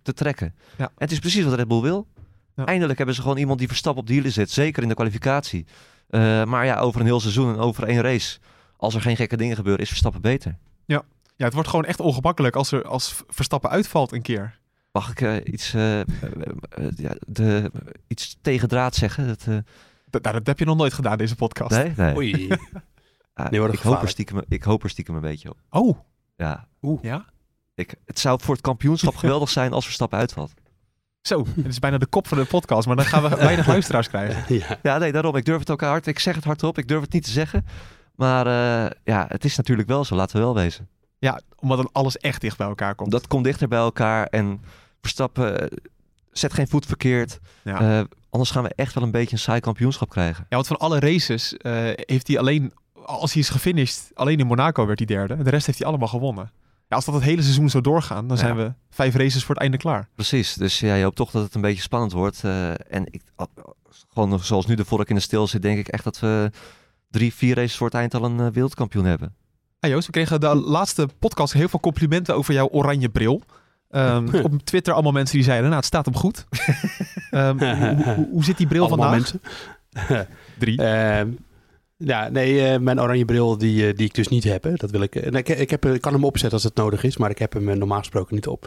te 0.02 0.14
trekken. 0.14 0.56
Ja. 0.78 0.86
En 0.86 0.92
het 0.98 1.12
is 1.12 1.20
precies 1.20 1.44
wat 1.44 1.54
Red 1.54 1.68
Bull 1.68 1.82
wil. 1.82 2.08
Eindelijk 2.66 2.98
hebben 2.98 3.16
ze 3.16 3.22
gewoon 3.22 3.38
iemand 3.38 3.60
die 3.60 3.68
Verstappen 3.68 4.02
op 4.02 4.08
de 4.08 4.14
hielen 4.14 4.32
zit. 4.32 4.52
Zeker 4.52 4.84
in 4.84 4.90
de 4.90 4.96
kwalificatie. 4.96 5.66
Uh, 6.10 6.44
maar 6.44 6.66
ja, 6.66 6.80
over 6.80 7.00
een 7.00 7.06
heel 7.06 7.20
seizoen 7.20 7.54
en 7.54 7.60
over 7.60 7.84
één 7.84 8.02
race. 8.02 8.40
Als 8.78 8.96
er 8.96 9.02
geen 9.02 9.16
gekke 9.16 9.38
dingen 9.38 9.56
gebeuren, 9.56 9.82
is 9.82 9.88
Verstappen 9.90 10.22
beter. 10.22 10.58
Ja, 10.86 11.04
ja 11.36 11.46
het 11.46 11.54
wordt 11.54 11.70
gewoon 11.70 11.86
echt 11.86 12.00
ongemakkelijk 12.00 12.56
als, 12.56 12.72
er, 12.72 12.88
als 12.88 13.24
Verstappen 13.28 13.70
uitvalt 13.70 14.12
een 14.12 14.22
keer. 14.22 14.60
Mag 14.92 15.12
ik 15.12 15.22
uh, 15.22 15.36
iets, 15.44 15.74
uh, 15.74 16.00
ja, 16.96 17.16
de, 17.28 17.72
iets 18.08 18.38
tegen 18.42 18.68
draad 18.68 18.96
zeggen? 18.96 19.28
Dat, 19.28 19.46
dat, 20.10 20.24
nou, 20.24 20.36
dat 20.36 20.48
heb 20.48 20.60
je 20.60 20.66
nog 20.66 20.78
nooit 20.78 20.94
gedaan, 20.94 21.18
deze 21.18 21.36
podcast. 21.36 21.76
Nee? 21.76 21.94
nee. 21.96 22.16
Oei. 22.16 22.48
Ah, 23.34 23.50
nee, 23.50 23.72
ik, 23.72 23.80
hoop 23.80 24.02
er 24.02 24.10
stiekem, 24.10 24.42
ik 24.48 24.64
hoop 24.64 24.84
er 24.84 24.90
stiekem 24.90 25.16
een 25.16 25.22
beetje 25.22 25.50
op. 25.50 25.58
Oh. 25.70 25.98
Ja. 26.36 26.68
Oeh. 26.82 27.04
Ja? 27.04 27.26
Ik, 27.76 27.96
het 28.06 28.20
zou 28.20 28.40
voor 28.42 28.54
het 28.54 28.64
kampioenschap 28.64 29.16
geweldig 29.24 29.50
zijn 29.50 29.74
als 29.74 29.86
Verstappen 29.86 30.20
uitvalt. 30.20 30.54
Zo, 31.28 31.46
het 31.56 31.66
is 31.66 31.80
bijna 31.80 31.98
de 31.98 32.06
kop 32.06 32.28
van 32.28 32.38
de 32.38 32.46
podcast, 32.46 32.88
maar 32.88 32.96
dan 32.96 33.06
gaan 33.06 33.24
we 33.24 33.30
weinig 33.50 33.68
luisteraars 33.68 34.08
krijgen. 34.08 34.56
Ja. 34.56 34.80
ja, 34.84 34.98
nee, 34.98 35.12
daarom. 35.12 35.36
Ik 35.36 35.46
durf 35.46 35.60
het 35.60 35.70
ook 35.70 35.82
hard. 35.82 36.08
Ik 36.08 36.20
zeg 36.20 36.36
het 36.36 36.44
hardop. 36.44 36.78
Ik 36.78 36.88
durf 36.88 37.02
het 37.02 37.14
niet 37.14 37.24
te 37.24 37.32
zeggen. 37.32 37.66
Maar 38.16 38.48
uh, 38.48 38.92
ja, 39.04 39.26
het 39.28 39.46
is 39.46 39.56
natuurlijk 39.56 39.88
wel 39.88 40.06
zo. 40.06 40.16
Laten 40.16 40.38
we 40.38 40.44
wel 40.44 40.54
wezen. 40.54 40.88
Ja, 41.20 41.42
omdat 41.60 41.78
dan 41.78 41.90
alles 41.92 42.18
echt 42.18 42.42
dicht 42.42 42.58
bij 42.58 42.68
elkaar 42.68 42.96
komt. 42.96 43.12
Dat 43.12 43.28
komt 43.28 43.44
dichter 43.44 43.68
bij 43.68 43.80
elkaar. 43.80 44.26
En 44.26 44.62
Verstappen 45.02 45.62
uh, 45.62 45.78
zet 46.32 46.54
geen 46.54 46.68
voet 46.68 46.86
verkeerd. 46.86 47.40
Ja. 47.64 48.00
Uh, 48.00 48.06
anders 48.30 48.52
gaan 48.52 48.64
we 48.64 48.72
echt 48.76 48.94
wel 48.94 49.04
een 49.04 49.12
beetje 49.12 49.36
een 49.36 49.42
saai 49.42 49.60
kampioenschap 49.60 50.10
krijgen. 50.10 50.46
Ja, 50.50 50.56
want 50.56 50.68
van 50.68 50.78
alle 50.78 51.00
races 51.00 51.56
heeft 51.96 52.28
hij 52.28 52.40
alleen, 52.40 52.74
als 53.06 53.34
hij 53.34 53.42
is 53.42 53.50
gefinished, 53.50 54.12
alleen 54.14 54.40
in 54.40 54.48
Monaco 54.48 54.86
werd 54.86 55.00
hij 55.00 55.08
derde. 55.08 55.44
De 55.44 55.50
rest 55.50 55.66
heeft 55.66 55.78
hij 55.78 55.88
allemaal 55.88 56.08
gewonnen. 56.08 56.52
Ja, 56.88 56.96
als 56.96 57.06
dat 57.06 57.16
het 57.16 57.24
hele 57.24 57.42
seizoen 57.42 57.70
zo 57.70 57.82
doorgaan, 57.82 58.28
dan 58.28 58.38
zijn 58.38 58.56
we 58.56 58.74
vijf 58.90 59.16
races 59.16 59.44
voor 59.44 59.56
het 59.56 59.64
einde 59.64 59.78
klaar. 59.78 60.10
Precies, 60.16 60.54
dus 60.54 60.80
ja, 60.80 60.96
je 60.96 61.04
hoopt 61.04 61.16
toch 61.16 61.32
dat 61.32 61.44
het 61.44 61.56
een 61.56 61.62
beetje 61.62 61.82
spannend 61.82 62.12
wordt. 62.12 62.42
Uh, 62.46 62.70
en 62.70 63.04
ik, 63.06 63.22
gewoon 64.14 64.40
zoals 64.40 64.66
nu 64.66 64.76
de 64.76 64.86
vork 64.86 65.10
in 65.10 65.16
de 65.16 65.22
stil 65.22 65.48
zit, 65.48 65.62
denk 65.62 65.78
ik 65.78 65.88
echt 65.88 66.04
dat 66.04 66.20
we 66.20 66.52
drie, 67.10 67.34
vier 67.34 67.56
races 67.56 67.78
voor 67.78 67.88
het 67.88 67.96
eind 67.96 68.14
al 68.14 68.24
een 68.24 68.40
uh, 68.40 68.48
wereldkampioen 68.48 69.06
hebben. 69.06 69.36
Ah 69.80 69.90
Joost, 69.90 70.06
we 70.06 70.12
kregen 70.12 70.40
de 70.40 70.56
laatste 70.56 71.08
podcast 71.20 71.54
heel 71.54 71.68
veel 71.68 71.80
complimenten 71.80 72.36
over 72.36 72.54
jouw 72.54 72.68
oranje 72.68 73.10
bril. 73.10 73.42
Um, 73.90 74.34
op 74.44 74.64
Twitter 74.64 74.94
allemaal 74.94 75.12
mensen 75.12 75.36
die 75.36 75.46
zeiden, 75.46 75.66
nou 75.66 75.78
het 75.78 75.86
staat 75.86 76.06
hem 76.06 76.16
goed. 76.16 76.46
um, 77.32 77.60
hoe, 77.80 78.04
hoe, 78.04 78.28
hoe, 78.32 78.44
zit 78.44 78.58
die 78.58 78.68
bril 78.68 78.86
allemaal 78.86 79.12
vandaag? 79.12 79.34
mensen. 79.92 80.28
Drie. 80.58 80.82
Uh, 80.82 81.22
ja, 81.98 82.30
nee, 82.30 82.74
uh, 82.74 82.80
mijn 82.80 83.02
oranje 83.02 83.26
bril 83.26 83.58
die, 83.58 83.88
uh, 83.88 83.96
die 83.96 84.06
ik 84.06 84.14
dus 84.14 84.28
niet 84.28 84.44
heb. 84.44 84.68
Dat 84.76 84.92
wil 84.92 85.02
ik, 85.02 85.16
uh, 85.16 85.40
ik, 85.40 85.50
ik, 85.50 85.70
heb, 85.70 85.86
ik 85.86 86.02
kan 86.02 86.14
hem 86.14 86.24
opzetten 86.24 86.54
als 86.54 86.64
het 86.64 86.76
nodig 86.76 87.04
is, 87.04 87.18
maar 87.18 87.30
ik 87.30 87.38
heb 87.38 87.54
hem 87.54 87.78
normaal 87.78 88.00
gesproken 88.00 88.36
niet 88.36 88.48
op. 88.48 88.62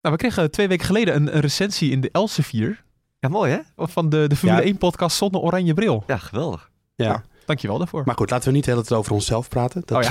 Nou, 0.00 0.14
we 0.14 0.16
kregen 0.16 0.50
twee 0.50 0.68
weken 0.68 0.86
geleden 0.86 1.14
een, 1.14 1.34
een 1.34 1.40
recensie 1.40 1.90
in 1.90 2.00
de 2.00 2.08
Elsevier. 2.12 2.84
Ja, 3.18 3.28
mooi 3.28 3.52
hè? 3.52 3.58
Van 3.76 4.08
de, 4.08 4.26
de 4.28 4.36
Formule 4.36 4.60
ja. 4.60 4.66
1 4.66 4.78
podcast 4.78 5.16
zonder 5.16 5.40
oranje 5.40 5.74
bril. 5.74 6.04
Ja, 6.06 6.16
geweldig. 6.16 6.70
Ja. 6.94 7.24
Dankjewel 7.46 7.78
daarvoor. 7.78 8.02
Maar 8.04 8.14
goed, 8.14 8.30
laten 8.30 8.48
we 8.48 8.54
niet 8.54 8.64
de 8.64 8.70
hele 8.70 8.82
tijd 8.82 8.98
over 9.00 9.12
onszelf 9.12 9.48
praten. 9.48 9.82
Dat, 9.84 10.04
oh 10.04 10.10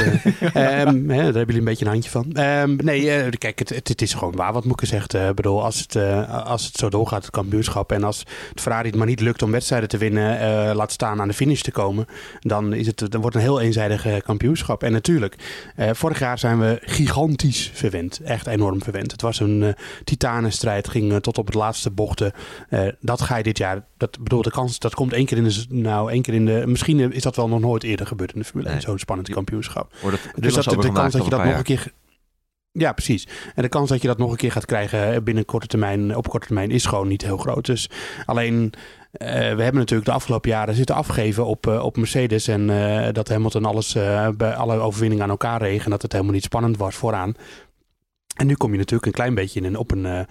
ja. 0.54 0.86
uh, 0.86 0.94
um, 0.94 1.10
hè, 1.10 1.16
daar 1.16 1.24
hebben 1.24 1.46
jullie 1.46 1.58
een 1.58 1.64
beetje 1.64 1.86
een 1.86 1.92
handje 1.92 2.10
van. 2.10 2.38
Um, 2.38 2.76
nee, 2.76 3.02
uh, 3.02 3.32
kijk, 3.38 3.60
het, 3.60 3.70
het, 3.70 3.88
het, 3.88 4.02
is 4.02 4.14
gewoon 4.14 4.36
waar 4.36 4.54
wat 4.54 4.66
moet 4.66 4.82
ik 4.82 4.88
zeggen. 4.88 5.30
Ik 5.30 5.36
bedoel, 5.36 5.64
als 5.64 5.80
het, 5.80 5.96
uh, 5.96 6.46
als 6.46 6.66
het 6.66 6.78
zo 6.78 6.90
doorgaat, 6.90 7.22
het 7.22 7.32
kampioenschap... 7.32 7.92
en 7.92 8.04
als 8.04 8.20
het 8.50 8.62
Ferrari 8.62 8.88
het 8.88 8.98
maar 8.98 9.08
niet 9.08 9.20
lukt 9.20 9.42
om 9.42 9.52
wedstrijden 9.52 9.90
te 9.90 9.98
winnen... 9.98 10.76
laat 10.76 10.92
staan 10.92 11.22
aan 11.22 11.28
de 11.28 11.34
finish 11.34 11.62
te 11.62 11.72
komen... 11.72 12.06
dan, 12.40 12.74
is 12.74 12.88
het, 12.88 12.98
dan 12.98 13.22
wordt 13.22 13.36
het 13.36 13.46
een 13.46 13.50
heel 13.50 13.62
eenzijdig 13.62 14.24
kampioenschap. 14.24 14.84
En 14.84 14.92
natuurlijk, 14.92 15.36
vorig 15.92 16.20
jaar 16.20 16.40
zijn 16.40 16.60
we 16.60 16.80
gigantisch 16.82 17.72
verwend. 17.74 18.20
Echt 18.20 18.48
enorm 18.48 18.84
verwend. 18.84 19.12
Het 19.12 19.22
was 19.22 19.40
een 19.40 19.76
titanenstrijd, 20.04 20.88
ging 20.88 21.22
tot 21.22 21.38
op 21.38 21.46
het 21.46 21.56
laatste 21.56 21.92
bochten. 21.92 22.32
dat 23.00 23.22
ga 23.22 23.38
je 23.38 23.44
dit 23.44 23.58
jaar... 23.58 23.86
Dat, 23.98 24.20
bedoel, 24.20 24.42
de 24.42 24.52
kans, 24.52 24.80
dat 24.80 24.96
komt 24.96 25.14
één 25.14 25.26
keer 25.26 25.38
in 25.38 25.44
de... 25.44 25.66
Nou, 25.70 26.12
één 26.12 26.22
keer 26.22 26.34
in 26.34 26.46
de... 26.46 26.64
Misschien 26.66 27.14
is 27.14 27.25
dat 27.26 27.36
wel 27.36 27.48
nog 27.48 27.60
nooit 27.60 27.84
eerder 27.84 28.08
gebeurd 28.08 28.34
in 28.34 28.40
de 28.40 28.46
Formule 28.46 28.70
1. 28.70 28.82
Zo'n 28.82 29.00
spannend 29.00 29.30
kampioenschap. 29.30 29.94
dus 30.36 30.54
dat, 30.54 30.64
de, 30.64 30.78
de 30.78 30.92
kans 30.92 31.14
dat 31.14 31.24
je 31.24 31.30
dat 31.30 31.44
nog 31.44 31.58
een 31.58 31.64
keer... 31.64 31.92
Ja, 32.72 32.94
precies. 32.94 33.28
En 33.56 33.62
de 33.62 33.70
kans 33.70 33.90
dat 33.90 34.02
je 34.02 34.08
dat 34.08 34.18
nog 34.18 34.32
een 34.32 34.38
keer 34.38 34.52
gaat 34.52 34.66
krijgen 34.66 35.24
binnen 35.24 35.46
korte 35.46 35.68
termijn, 35.68 36.16
op 36.16 36.30
korte 36.30 36.46
termijn, 36.46 36.72
is 36.72 36.86
gewoon 36.86 37.08
niet 37.08 37.22
heel 37.22 37.38
groot. 37.38 37.66
Dus 37.66 37.90
alleen, 38.26 38.74
uh, 39.14 39.28
we 39.30 39.36
hebben 39.36 39.76
natuurlijk 39.76 40.06
de 40.06 40.12
afgelopen 40.12 40.50
jaren 40.50 40.76
zitten 40.76 40.96
afgeven 40.96 41.46
op, 41.46 41.68
uh, 41.68 41.84
op 41.84 41.98
Mercedes. 41.98 42.48
En 42.48 42.70
uh, 42.70 43.08
dat 43.12 43.30
Hamilton 43.30 43.66
alles, 43.66 43.94
bij 44.38 44.56
alle 44.56 44.78
overwinningen 44.78 45.24
aan 45.24 45.30
elkaar 45.30 45.62
regen. 45.62 45.90
Dat 45.90 46.02
het 46.02 46.12
helemaal 46.12 46.34
niet 46.34 46.44
spannend 46.44 46.78
was 46.78 46.96
vooraan. 46.96 47.34
En 48.36 48.48
nu 48.48 48.56
kom 48.56 48.72
je 48.72 48.78
natuurlijk 48.78 49.06
een 49.06 49.12
klein 49.12 49.36
beetje 49.36 49.60
in 49.60 49.66
een, 49.66 49.78
op 49.78 49.92
een, 49.92 50.28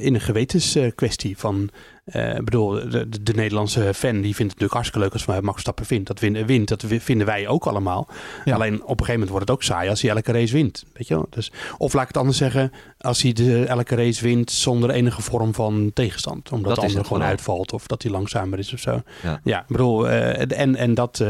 in 0.00 0.14
een 0.14 0.20
gewetenskwestie 0.20 1.38
van... 1.38 1.70
Uh, 2.04 2.34
bedoel, 2.34 2.70
de, 2.70 3.22
de, 3.22 3.34
Nederlandse 3.34 3.94
fan 3.94 4.12
die 4.12 4.34
vindt 4.34 4.38
het 4.38 4.38
natuurlijk 4.38 4.72
hartstikke 4.72 4.98
leuk 4.98 5.12
als 5.12 5.26
Max 5.26 5.44
Verstappen 5.50 5.86
vindt. 5.86 6.06
Dat 6.06 6.20
win, 6.20 6.46
wint, 6.46 6.68
dat 6.68 6.84
vinden 6.86 7.26
wij 7.26 7.48
ook 7.48 7.66
allemaal. 7.66 8.08
Ja. 8.44 8.54
Alleen 8.54 8.74
op 8.74 8.80
een 8.80 8.88
gegeven 8.88 9.12
moment 9.12 9.30
wordt 9.30 9.48
het 9.48 9.56
ook 9.56 9.62
saai 9.62 9.88
als 9.88 10.02
hij 10.02 10.10
elke 10.10 10.32
race 10.32 10.52
wint. 10.52 10.84
Weet 10.92 11.08
je 11.08 11.14
wel? 11.14 11.26
Dus, 11.30 11.52
of 11.78 11.92
laat 11.92 12.02
ik 12.02 12.08
het 12.08 12.16
anders 12.16 12.38
zeggen, 12.38 12.72
als 12.98 13.22
hij 13.22 13.32
de, 13.32 13.64
elke 13.64 13.94
race 13.94 14.22
wint 14.22 14.50
zonder 14.50 14.90
enige 14.90 15.22
vorm 15.22 15.54
van 15.54 15.90
tegenstand. 15.94 16.52
Omdat 16.52 16.74
dat 16.74 16.84
de 16.84 16.90
ander 16.90 17.04
gewoon 17.04 17.22
uitvalt 17.22 17.72
of 17.72 17.86
dat 17.86 18.02
hij 18.02 18.12
langzamer 18.12 18.58
is 18.58 18.72
of 18.72 18.80
zo. 18.80 19.02
Ja, 19.22 19.40
ja 19.44 19.60
ik 19.60 19.68
bedoel, 19.68 20.08
en, 20.08 20.76
en 20.76 20.94
dat... 20.94 21.24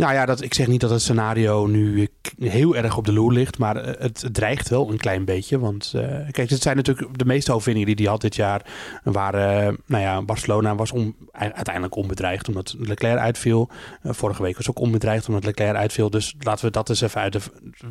Nou 0.00 0.12
ja, 0.12 0.26
dat, 0.26 0.42
ik 0.42 0.54
zeg 0.54 0.66
niet 0.66 0.80
dat 0.80 0.90
het 0.90 1.02
scenario 1.02 1.66
nu 1.66 2.08
heel 2.38 2.76
erg 2.76 2.96
op 2.96 3.04
de 3.04 3.12
loer 3.12 3.32
ligt, 3.32 3.58
maar 3.58 3.76
eh, 3.76 4.00
het, 4.00 4.28
dreigt 4.32 4.68
wel 4.68 4.90
een 4.90 4.96
klein 4.96 5.24
beetje. 5.24 5.58
Want 5.58 5.92
uh, 5.96 6.02
kijk, 6.30 6.50
het 6.50 6.62
zijn 6.62 6.76
natuurlijk 6.76 7.18
de 7.18 7.24
meeste 7.24 7.52
overwinningen 7.52 7.96
die 7.96 8.04
hij 8.04 8.12
had 8.12 8.20
dit 8.20 8.36
jaar. 8.36 8.62
Waren, 9.02 9.72
uh, 9.72 9.78
nou 9.86 10.02
ja, 10.02 10.22
Barcelona 10.22 10.74
was 10.74 10.92
uiteindelijk 11.32 11.94
onbedreigd 11.94 12.48
omdat 12.48 12.74
Leclerc 12.78 13.18
uitviel. 13.18 13.68
Vorige 14.02 14.42
week 14.42 14.56
was 14.56 14.68
ook 14.68 14.78
onbedreigd 14.78 15.28
omdat 15.28 15.44
Leclerc 15.44 15.76
uitviel. 15.76 16.10
Dus 16.10 16.34
laten 16.38 16.64
we 16.64 16.70
dat 16.70 16.88
eens 16.88 17.00
even 17.00 17.20
uit. 17.20 17.50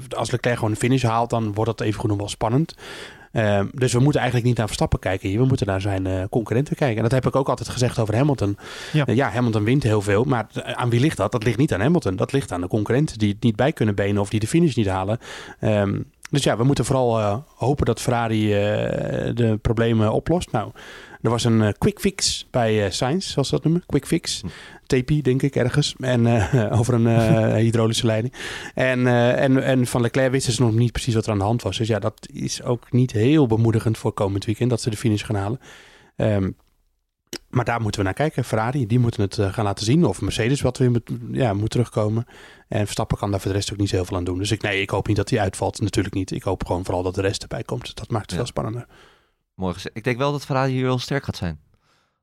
Als 0.09 0.31
Leclerc 0.31 0.55
gewoon 0.55 0.71
een 0.71 0.77
finish 0.77 1.03
haalt, 1.03 1.29
dan 1.29 1.53
wordt 1.53 1.77
dat 1.77 1.87
even 1.87 2.07
nog 2.07 2.17
wel 2.17 2.29
spannend. 2.29 2.75
Ehm, 3.35 3.65
dus 3.71 3.93
we 3.93 3.99
moeten 3.99 4.21
eigenlijk 4.21 4.49
niet 4.49 4.57
naar 4.57 4.67
Verstappen 4.67 4.99
kijken 4.99 5.29
hier. 5.29 5.39
We 5.39 5.45
moeten 5.45 5.67
naar 5.67 5.81
zijn 5.81 6.05
uh, 6.05 6.23
concurrenten 6.29 6.75
kijken. 6.75 6.97
En 6.97 7.03
dat 7.03 7.11
heb 7.11 7.25
ik 7.25 7.35
ook 7.35 7.49
altijd 7.49 7.69
gezegd 7.69 7.99
over 7.99 8.15
Hamilton. 8.15 8.57
Ja. 8.93 9.07
Uh, 9.07 9.15
ja. 9.15 9.29
Hamilton 9.29 9.63
wint 9.63 9.83
heel 9.83 10.01
veel. 10.01 10.23
Maar 10.23 10.47
aan 10.63 10.89
wie 10.89 10.99
ligt 10.99 11.17
dat? 11.17 11.31
Dat 11.31 11.43
ligt 11.43 11.57
niet 11.57 11.73
aan 11.73 11.81
Hamilton. 11.81 12.15
Dat 12.15 12.31
ligt 12.31 12.51
aan 12.51 12.61
de 12.61 12.67
concurrenten 12.67 13.17
die 13.17 13.29
het 13.29 13.43
niet 13.43 13.55
bij 13.55 13.71
kunnen 13.71 13.95
benen 13.95 14.21
of 14.21 14.29
die 14.29 14.39
de 14.39 14.47
finish 14.47 14.75
niet 14.75 14.87
halen. 14.87 15.19
Um, 15.61 16.05
dus 16.29 16.43
ja, 16.43 16.57
we 16.57 16.63
moeten 16.63 16.85
vooral 16.85 17.43
hopen 17.55 17.85
dat 17.85 18.01
Ferrari 18.01 18.47
de 19.33 19.59
problemen 19.61 20.11
oplost. 20.11 20.51
Nou, 20.51 20.71
er 21.25 21.31
was 21.31 21.43
een 21.43 21.75
quick 21.77 21.99
fix 21.99 22.47
bij 22.51 22.91
Sainz, 22.91 23.31
zoals 23.31 23.47
ze 23.47 23.55
dat 23.55 23.63
noemen. 23.63 23.83
Quick 23.85 24.05
fix. 24.05 24.41
Hm. 24.41 24.47
TP, 24.85 25.23
denk 25.23 25.41
ik, 25.41 25.55
ergens. 25.55 25.95
En 25.99 26.25
uh, 26.25 26.71
over 26.79 26.93
een 26.93 27.55
hydraulische 27.55 28.05
leiding. 28.05 28.33
En, 28.73 29.07
en, 29.37 29.63
en 29.63 29.87
van 29.87 30.01
Leclerc 30.01 30.31
wisten 30.31 30.53
ze 30.53 30.61
nog 30.61 30.73
niet 30.73 30.91
precies 30.91 31.13
wat 31.13 31.25
er 31.25 31.31
aan 31.31 31.37
de 31.37 31.43
hand 31.43 31.61
was. 31.61 31.77
Dus 31.77 31.87
ja, 31.87 31.99
dat 31.99 32.27
is 32.33 32.63
ook 32.63 32.91
niet 32.91 33.11
heel 33.11 33.47
bemoedigend 33.47 33.97
voor 33.97 34.13
komend 34.13 34.45
weekend 34.45 34.69
dat 34.69 34.81
ze 34.81 34.89
de 34.89 34.97
finish 34.97 35.25
gaan 35.25 35.35
halen. 35.35 35.59
Um, 36.15 36.55
maar 37.55 37.65
daar 37.65 37.81
moeten 37.81 37.99
we 37.99 38.05
naar 38.05 38.15
kijken. 38.15 38.43
Ferrari, 38.43 38.87
die 38.87 38.99
moeten 38.99 39.21
het 39.21 39.39
gaan 39.39 39.63
laten 39.63 39.85
zien. 39.85 40.05
Of 40.05 40.21
Mercedes, 40.21 40.61
wat 40.61 40.77
weer 40.77 40.91
moet, 40.91 41.09
ja, 41.31 41.53
moet 41.53 41.69
terugkomen. 41.69 42.25
En 42.67 42.83
Verstappen 42.83 43.17
kan 43.17 43.31
daar 43.31 43.39
voor 43.39 43.51
de 43.51 43.57
rest 43.57 43.71
ook 43.71 43.77
niet 43.77 43.89
zo 43.89 43.95
heel 43.95 44.05
veel 44.05 44.17
aan 44.17 44.23
doen. 44.23 44.37
Dus 44.37 44.51
ik, 44.51 44.61
nee, 44.61 44.81
ik 44.81 44.89
hoop 44.89 45.07
niet 45.07 45.15
dat 45.15 45.29
hij 45.29 45.39
uitvalt. 45.39 45.81
Natuurlijk 45.81 46.15
niet. 46.15 46.31
Ik 46.31 46.43
hoop 46.43 46.65
gewoon 46.65 46.85
vooral 46.85 47.03
dat 47.03 47.15
de 47.15 47.21
rest 47.21 47.41
erbij 47.41 47.63
komt. 47.63 47.95
Dat 47.95 48.09
maakt 48.09 48.21
het 48.21 48.31
ja. 48.31 48.37
veel 48.37 48.45
spannender. 48.45 48.87
Gezegd. 49.57 49.97
Ik 49.97 50.03
denk 50.03 50.17
wel 50.17 50.31
dat 50.31 50.45
Ferrari 50.45 50.71
hier 50.71 50.83
heel 50.83 50.99
sterk 50.99 51.23
gaat 51.23 51.35
zijn. 51.35 51.59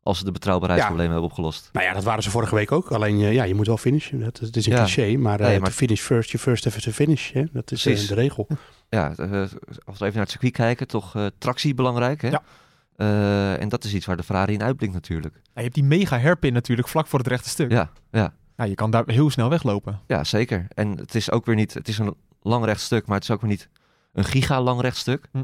Als 0.03 0.19
ze 0.19 0.25
de 0.25 0.33
betrouwbaarheidsproblemen 0.33 1.13
hebben 1.13 1.31
opgelost. 1.31 1.69
Nou 1.73 1.87
ja, 1.87 1.93
dat 1.93 2.05
waren 2.05 2.23
ze 2.23 2.31
vorige 2.31 2.55
week 2.55 2.73
ook. 2.73 2.93
Alleen 2.93 3.21
uh, 3.21 3.33
ja, 3.33 3.45
je 3.45 3.55
moet 3.55 3.67
wel 3.67 3.77
finishen. 3.77 4.21
Dat, 4.21 4.39
dat 4.41 4.57
is 4.57 4.67
een 4.67 4.73
ja. 4.73 4.85
cliché. 4.85 5.17
Maar, 5.17 5.41
uh, 5.41 5.47
nee, 5.47 5.61
maar... 5.61 5.71
finish 5.71 6.01
first, 6.01 6.31
je 6.31 6.39
first 6.39 6.67
even 6.67 6.83
to 6.83 6.91
finish. 6.91 7.33
Hè? 7.33 7.45
Dat 7.53 7.71
is 7.71 7.87
uh, 7.87 8.09
de 8.09 8.15
regel. 8.15 8.47
Ja, 8.89 9.07
als 9.07 9.17
we 9.19 10.05
even 10.05 10.13
naar 10.13 10.13
het 10.23 10.31
circuit 10.31 10.53
kijken, 10.53 10.87
toch 10.87 11.31
tractie 11.39 11.75
belangrijk. 11.75 12.23
Hè? 12.23 12.29
Ja. 12.29 13.57
en 13.57 13.69
dat 13.69 13.85
is 13.85 13.95
iets 13.95 14.07
waar 14.07 14.17
de 14.17 14.23
Ferrari 14.23 14.53
in 14.53 14.63
uitblinkt 14.63 14.95
natuurlijk. 14.95 15.35
Ja, 15.35 15.51
je 15.55 15.63
hebt 15.63 15.75
die 15.75 15.85
mega 15.85 16.19
hairpin 16.19 16.53
natuurlijk 16.53 16.89
vlak 16.89 17.07
voor 17.07 17.19
het 17.19 17.29
rechte 17.29 17.49
stuk. 17.49 17.71
Ja, 17.71 17.91
ja. 18.11 18.35
ja, 18.57 18.65
je 18.65 18.75
kan 18.75 18.91
daar 18.91 19.03
heel 19.07 19.31
snel 19.31 19.49
weglopen. 19.49 20.01
Ja, 20.07 20.25
zeker. 20.25 20.67
En 20.69 20.99
het 20.99 21.15
is 21.15 21.31
ook 21.31 21.47
weer 21.47 21.55
niet, 21.55 21.75
het 21.75 21.89
is 21.89 21.99
een 21.99 22.15
lang 22.43 22.65
recht 22.65 22.81
stuk, 22.81 23.07
maar 23.07 23.15
het 23.15 23.25
is 23.25 23.31
ook 23.31 23.41
weer 23.41 23.51
niet 23.51 23.69
een 24.13 24.25
giga 24.25 24.61
lang 24.61 24.81
recht 24.81 24.97
stuk. 24.97 25.29
Hm. 25.33 25.43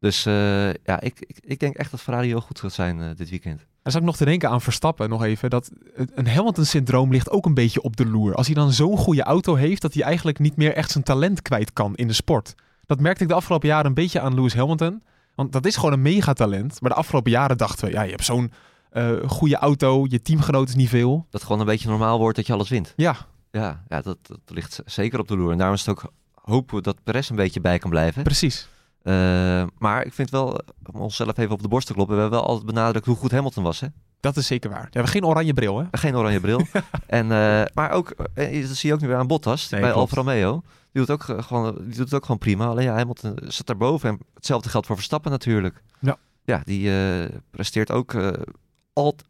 Dus 0.00 0.22
ja, 0.84 1.00
ik, 1.00 1.20
ik, 1.20 1.38
ik, 1.40 1.60
denk 1.60 1.76
echt 1.76 1.90
dat 1.90 2.00
Ferrari 2.00 2.26
heel 2.26 2.40
goed 2.40 2.60
gaat 2.60 2.72
zijn 2.72 3.14
dit 3.16 3.30
weekend. 3.30 3.58
Dan 3.82 3.92
zou 3.92 4.04
ik 4.04 4.10
nog 4.10 4.16
te 4.16 4.24
denken 4.24 4.50
aan 4.50 4.60
Verstappen 4.60 5.08
nog 5.08 5.24
even. 5.24 5.50
Dat 5.50 5.70
een 6.14 6.28
Hamilton-syndroom 6.28 7.10
ligt 7.10 7.30
ook 7.30 7.46
een 7.46 7.54
beetje 7.54 7.82
op 7.82 7.96
de 7.96 8.06
loer. 8.06 8.34
Als 8.34 8.46
hij 8.46 8.54
dan 8.54 8.72
zo'n 8.72 8.96
goede 8.96 9.22
auto 9.22 9.54
heeft, 9.54 9.82
dat 9.82 9.94
hij 9.94 10.02
eigenlijk 10.02 10.38
niet 10.38 10.56
meer 10.56 10.74
echt 10.74 10.90
zijn 10.90 11.04
talent 11.04 11.42
kwijt 11.42 11.72
kan 11.72 11.94
in 11.94 12.06
de 12.06 12.12
sport. 12.12 12.54
Dat 12.86 13.00
merkte 13.00 13.22
ik 13.22 13.28
de 13.28 13.34
afgelopen 13.34 13.68
jaren 13.68 13.86
een 13.86 13.94
beetje 13.94 14.20
aan 14.20 14.34
Lewis 14.34 14.54
Hamilton. 14.54 15.02
Want 15.34 15.52
dat 15.52 15.66
is 15.66 15.76
gewoon 15.76 15.92
een 15.92 16.02
megatalent. 16.02 16.80
Maar 16.80 16.90
de 16.90 16.96
afgelopen 16.96 17.30
jaren 17.30 17.56
dachten 17.56 17.86
we, 17.86 17.92
ja, 17.92 18.02
je 18.02 18.10
hebt 18.10 18.24
zo'n 18.24 18.52
uh, 18.92 19.12
goede 19.26 19.56
auto, 19.56 20.06
je 20.08 20.22
teamgenoot 20.22 20.68
is 20.68 20.74
niet 20.74 20.88
veel. 20.88 21.16
Dat 21.16 21.26
het 21.30 21.42
gewoon 21.42 21.60
een 21.60 21.66
beetje 21.66 21.88
normaal 21.88 22.18
wordt 22.18 22.36
dat 22.36 22.46
je 22.46 22.52
alles 22.52 22.68
wint. 22.68 22.92
Ja. 22.96 23.16
Ja, 23.50 23.82
ja 23.88 24.00
dat, 24.00 24.18
dat 24.22 24.40
ligt 24.46 24.82
zeker 24.84 25.18
op 25.18 25.28
de 25.28 25.36
loer. 25.36 25.50
En 25.52 25.58
daarom 25.58 25.76
is 25.76 25.86
het 25.86 25.90
ook 25.90 26.12
hopen 26.34 26.82
dat 26.82 27.02
Perez 27.04 27.28
een 27.28 27.36
beetje 27.36 27.60
bij 27.60 27.78
kan 27.78 27.90
blijven. 27.90 28.22
Precies. 28.22 28.68
Uh, 29.02 29.62
maar 29.78 30.06
ik 30.06 30.12
vind 30.12 30.30
wel, 30.30 30.60
om 30.92 31.00
onszelf 31.00 31.38
even 31.38 31.52
op 31.52 31.62
de 31.62 31.68
borst 31.68 31.86
te 31.86 31.92
kloppen, 31.92 32.14
we 32.14 32.20
hebben 32.20 32.38
wel 32.38 32.48
altijd 32.48 32.66
benadrukt 32.66 33.06
hoe 33.06 33.16
goed 33.16 33.30
Hamilton 33.30 33.62
was. 33.62 33.80
Hè? 33.80 33.86
Dat 34.20 34.36
is 34.36 34.46
zeker 34.46 34.70
waar. 34.70 34.82
We 34.82 34.88
hebben 34.90 35.12
geen 35.12 35.24
oranje 35.24 35.52
bril, 35.52 35.78
hè? 35.78 35.84
Geen 35.90 36.16
oranje 36.16 36.40
bril. 36.40 36.60
en, 37.06 37.24
uh, 37.24 37.62
maar 37.74 37.90
ook, 37.90 38.14
uh, 38.34 38.66
dat 38.66 38.76
zie 38.76 38.88
je 38.88 38.94
ook 38.94 39.00
nu 39.00 39.08
weer 39.08 39.16
aan 39.16 39.26
Bottas 39.26 39.68
nee, 39.68 39.80
bij 39.80 39.92
Alfa 39.92 40.16
Romeo. 40.16 40.62
Die 40.92 41.06
doet, 41.06 41.10
ook 41.10 41.44
gewoon, 41.44 41.74
die 41.74 41.86
doet 41.86 41.98
het 41.98 42.14
ook 42.14 42.22
gewoon 42.22 42.38
prima. 42.38 42.66
Alleen 42.66 42.84
ja, 42.84 42.94
Hamilton 42.94 43.38
zit 43.44 43.66
daarboven. 43.66 44.08
En 44.08 44.18
hetzelfde 44.34 44.68
geldt 44.68 44.86
voor 44.86 44.96
Verstappen 44.96 45.30
natuurlijk. 45.30 45.82
Ja. 45.98 46.16
Ja, 46.44 46.62
die 46.64 46.90
presteert 47.50 47.90
ook 47.90 48.10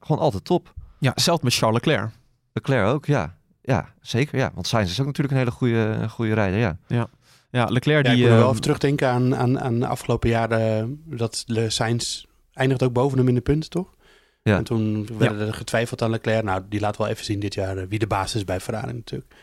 gewoon 0.00 0.18
altijd 0.18 0.44
top. 0.44 0.74
Ja, 0.98 1.12
zelfs 1.14 1.42
met 1.42 1.54
Charles 1.54 1.84
Leclerc. 1.84 2.10
Leclerc 2.52 2.86
ook, 2.86 3.06
ja. 3.06 3.34
Ja, 3.62 3.88
zeker. 4.00 4.38
Ja. 4.38 4.50
Want 4.54 4.66
Sainz 4.66 4.90
is 4.90 5.00
ook 5.00 5.06
natuurlijk 5.06 5.34
een 5.34 5.40
hele 5.40 5.50
goede, 5.50 6.08
goede 6.08 6.34
rijder, 6.34 6.58
ja. 6.58 6.76
Ja. 6.86 7.08
Ja, 7.50 7.64
Leclerc 7.64 8.04
die... 8.04 8.16
Ja, 8.16 8.18
ik 8.18 8.20
moet 8.20 8.30
wel 8.30 8.40
ehm, 8.40 8.48
even 8.48 8.60
terugdenken 8.60 9.08
aan, 9.08 9.36
aan, 9.36 9.60
aan 9.60 9.80
de 9.80 9.86
afgelopen 9.86 10.28
jaren. 10.28 11.02
Dat 11.06 11.44
Le 11.46 11.70
Sainz 11.70 12.24
eindigt 12.52 12.82
ook 12.82 12.92
boven 12.92 13.18
hem 13.18 13.28
in 13.28 13.34
de 13.34 13.40
punten, 13.40 13.70
toch? 13.70 13.94
Ja. 14.42 14.56
En 14.56 14.64
toen 14.64 15.06
werden 15.18 15.38
ja. 15.38 15.46
er 15.46 15.54
getwijfeld 15.54 16.02
aan 16.02 16.10
Leclerc. 16.10 16.44
Nou, 16.44 16.62
die 16.68 16.80
laat 16.80 16.96
wel 16.96 17.06
even 17.06 17.24
zien 17.24 17.40
dit 17.40 17.54
jaar 17.54 17.76
eh, 17.76 17.86
wie 17.88 17.98
de 17.98 18.06
basis 18.06 18.34
is 18.34 18.44
bij 18.44 18.60
Ferrari 18.60 18.92
natuurlijk. 18.92 19.34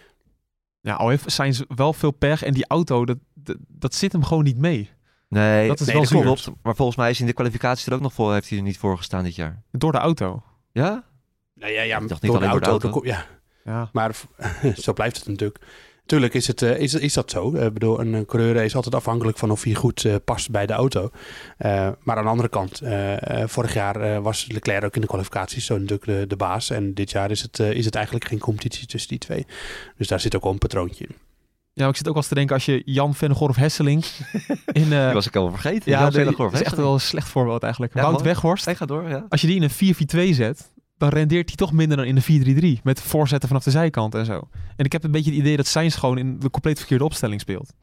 Ja, 0.82 0.94
al 0.94 1.10
heeft 1.10 1.32
Sainz 1.32 1.62
wel 1.76 1.94
veel 1.94 2.12
pech. 2.12 2.44
En 2.44 2.54
die 2.54 2.68
auto, 2.68 3.06
dat, 3.06 3.18
dat, 3.34 3.58
dat 3.68 3.96
zit 3.96 4.12
hem 4.12 4.24
gewoon 4.24 4.44
niet 4.44 4.58
mee. 4.58 4.90
Nee, 5.30 5.68
dat 5.68 5.80
is 5.80 5.92
wel 5.92 6.02
dat 6.02 6.22
klopt. 6.22 6.50
Maar 6.62 6.76
volgens 6.76 6.98
mij 6.98 7.10
is 7.10 7.20
in 7.20 7.26
de 7.26 7.34
kwalificatie 7.34 7.88
er 7.88 7.94
ook 7.94 8.02
nog 8.02 8.14
voor, 8.14 8.34
heeft 8.34 8.50
hij 8.50 8.58
er 8.58 8.64
niet 8.64 8.78
voor 8.78 8.98
gestaan 8.98 9.24
dit 9.24 9.36
jaar. 9.36 9.64
Door 9.72 9.92
de 9.92 9.98
auto? 9.98 10.44
Ja? 10.72 11.04
Nou 11.54 11.72
ja, 11.72 11.82
ja, 11.82 12.00
niet 12.00 12.10
door, 12.10 12.20
de 12.20 12.28
auto, 12.46 12.50
door 12.50 12.80
de 12.80 12.88
auto. 12.88 13.06
ja. 13.06 13.26
ja. 13.64 13.90
Maar 13.92 14.16
zo 14.76 14.94
blijft 14.94 15.18
het 15.18 15.28
natuurlijk. 15.28 15.66
Tuurlijk 16.08 16.34
is, 16.34 16.48
het, 16.48 16.62
uh, 16.62 16.80
is, 16.80 16.94
is 16.94 17.14
dat 17.14 17.32
zo. 17.32 17.56
Ik 17.56 17.74
bedoel, 17.74 18.00
een 18.00 18.26
coureur 18.26 18.56
is 18.56 18.76
altijd 18.76 18.96
afhankelijk 18.96 19.38
van 19.38 19.52
of 19.52 19.64
hij 19.64 19.74
goed 19.74 20.08
past 20.26 20.52
bij 20.52 20.66
de 20.66 20.74
auto. 20.74 21.02
Uh, 21.04 21.90
maar 22.04 22.18
aan 22.18 22.24
de 22.24 22.30
andere 22.30 22.50
kant, 22.50 22.82
vorig 23.46 23.74
jaar 23.74 24.22
was 24.22 24.48
Leclerc 24.52 24.84
ook 24.84 24.96
in 24.96 25.02
de 25.02 25.08
kwalificaties 25.08 25.66
zo 25.66 25.78
natuurlijk 25.78 26.06
de, 26.06 26.26
de 26.28 26.36
baas. 26.36 26.70
En 26.70 26.94
dit 26.94 27.12
jaar 27.12 27.32
is 27.32 27.42
het, 27.42 27.60
is 27.60 27.86
het 27.86 27.96
eigenlijk 27.96 28.26
geen 28.26 28.40
competitie 28.40 28.88
tussen 28.88 29.10
die 29.10 29.20
twee. 29.20 29.46
Dus 29.98 30.08
daar 30.08 30.20
zit 30.20 30.36
ook 30.36 30.44
wel 30.44 30.52
een 30.52 30.58
patroontje 30.58 31.06
in. 31.06 31.16
Ja, 31.78 31.88
ik 31.88 31.96
zit 31.96 32.08
ook 32.08 32.14
wel 32.14 32.22
eens 32.22 32.28
te 32.28 32.36
denken 32.36 32.56
als 32.56 32.66
je 32.66 32.82
Jan 32.86 33.16
Vennegor 33.16 33.50
of 33.50 33.56
Hesseling 33.56 34.06
in... 34.72 34.88
Uh, 34.92 35.14
was 35.14 35.28
ik 35.28 35.36
al 35.36 35.50
vergeten. 35.50 35.92
Ja, 35.92 36.10
dat 36.10 36.54
is 36.54 36.62
echt 36.62 36.76
wel 36.76 36.94
een 36.94 37.00
slecht 37.00 37.28
voorbeeld 37.28 37.64
eigenlijk. 37.64 37.94
Ja, 37.94 38.02
Wout 38.02 38.22
Weghorst. 38.22 38.66
Hij 38.66 38.76
gaat 38.76 38.88
door, 38.88 39.10
ja. 39.10 39.26
Als 39.30 39.42
je 39.42 39.48
die 39.48 39.56
in 39.56 39.64
een 39.64 40.32
4-4-2 40.32 40.36
zet, 40.36 40.70
dan 40.98 41.10
rendeert 41.10 41.48
hij 41.48 41.56
toch 41.56 41.72
minder 41.72 41.98
dan 41.98 42.06
in 42.06 42.16
de 42.16 42.78
4-3-3. 42.80 42.82
Met 42.84 43.02
voorzetten 43.02 43.48
vanaf 43.48 43.64
de 43.64 43.72
zijkant 43.72 44.16
en 44.16 44.26
zo. 44.26 44.50
En 44.76 44.86
ik 44.86 44.92
heb 44.92 45.04
een 45.04 45.12
beetje 45.12 45.32
het 45.32 45.40
idee 45.40 45.58
dat 45.58 45.68
Sainz 45.68 46.00
gewoon 46.00 46.18
in 46.18 46.40
de 46.40 46.50
compleet 46.50 46.78
verkeerde 46.78 47.04
opstelling 47.04 47.42
speelt. 47.42 47.74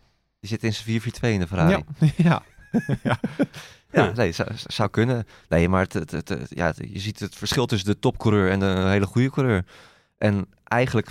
Die 0.41 0.51
zit 0.51 0.63
in 0.63 0.75
zijn 0.75 1.01
4-4-2 1.01 1.05
in 1.21 1.41
de 1.41 1.47
Ferrari. 1.47 1.71
Ja, 1.71 1.83
ja. 2.17 2.43
ja. 3.03 3.19
ja. 3.93 4.13
nee, 4.15 4.33
zou, 4.33 4.49
zou 4.67 4.91
kunnen. 4.91 5.27
Nee, 5.49 5.69
maar 5.69 5.83
het, 5.83 5.93
het, 5.93 6.11
het, 6.11 6.47
ja, 6.49 6.73
je 6.77 6.99
ziet 6.99 7.21
het 7.21 7.35
verschil 7.35 7.67
tussen 7.67 7.89
de 7.89 7.99
topcoureur 7.99 8.51
en 8.51 8.61
de 8.61 8.85
hele 8.89 9.07
goede 9.07 9.31
coureur. 9.31 9.65
En 10.19 10.47
eigenlijk 10.65 11.11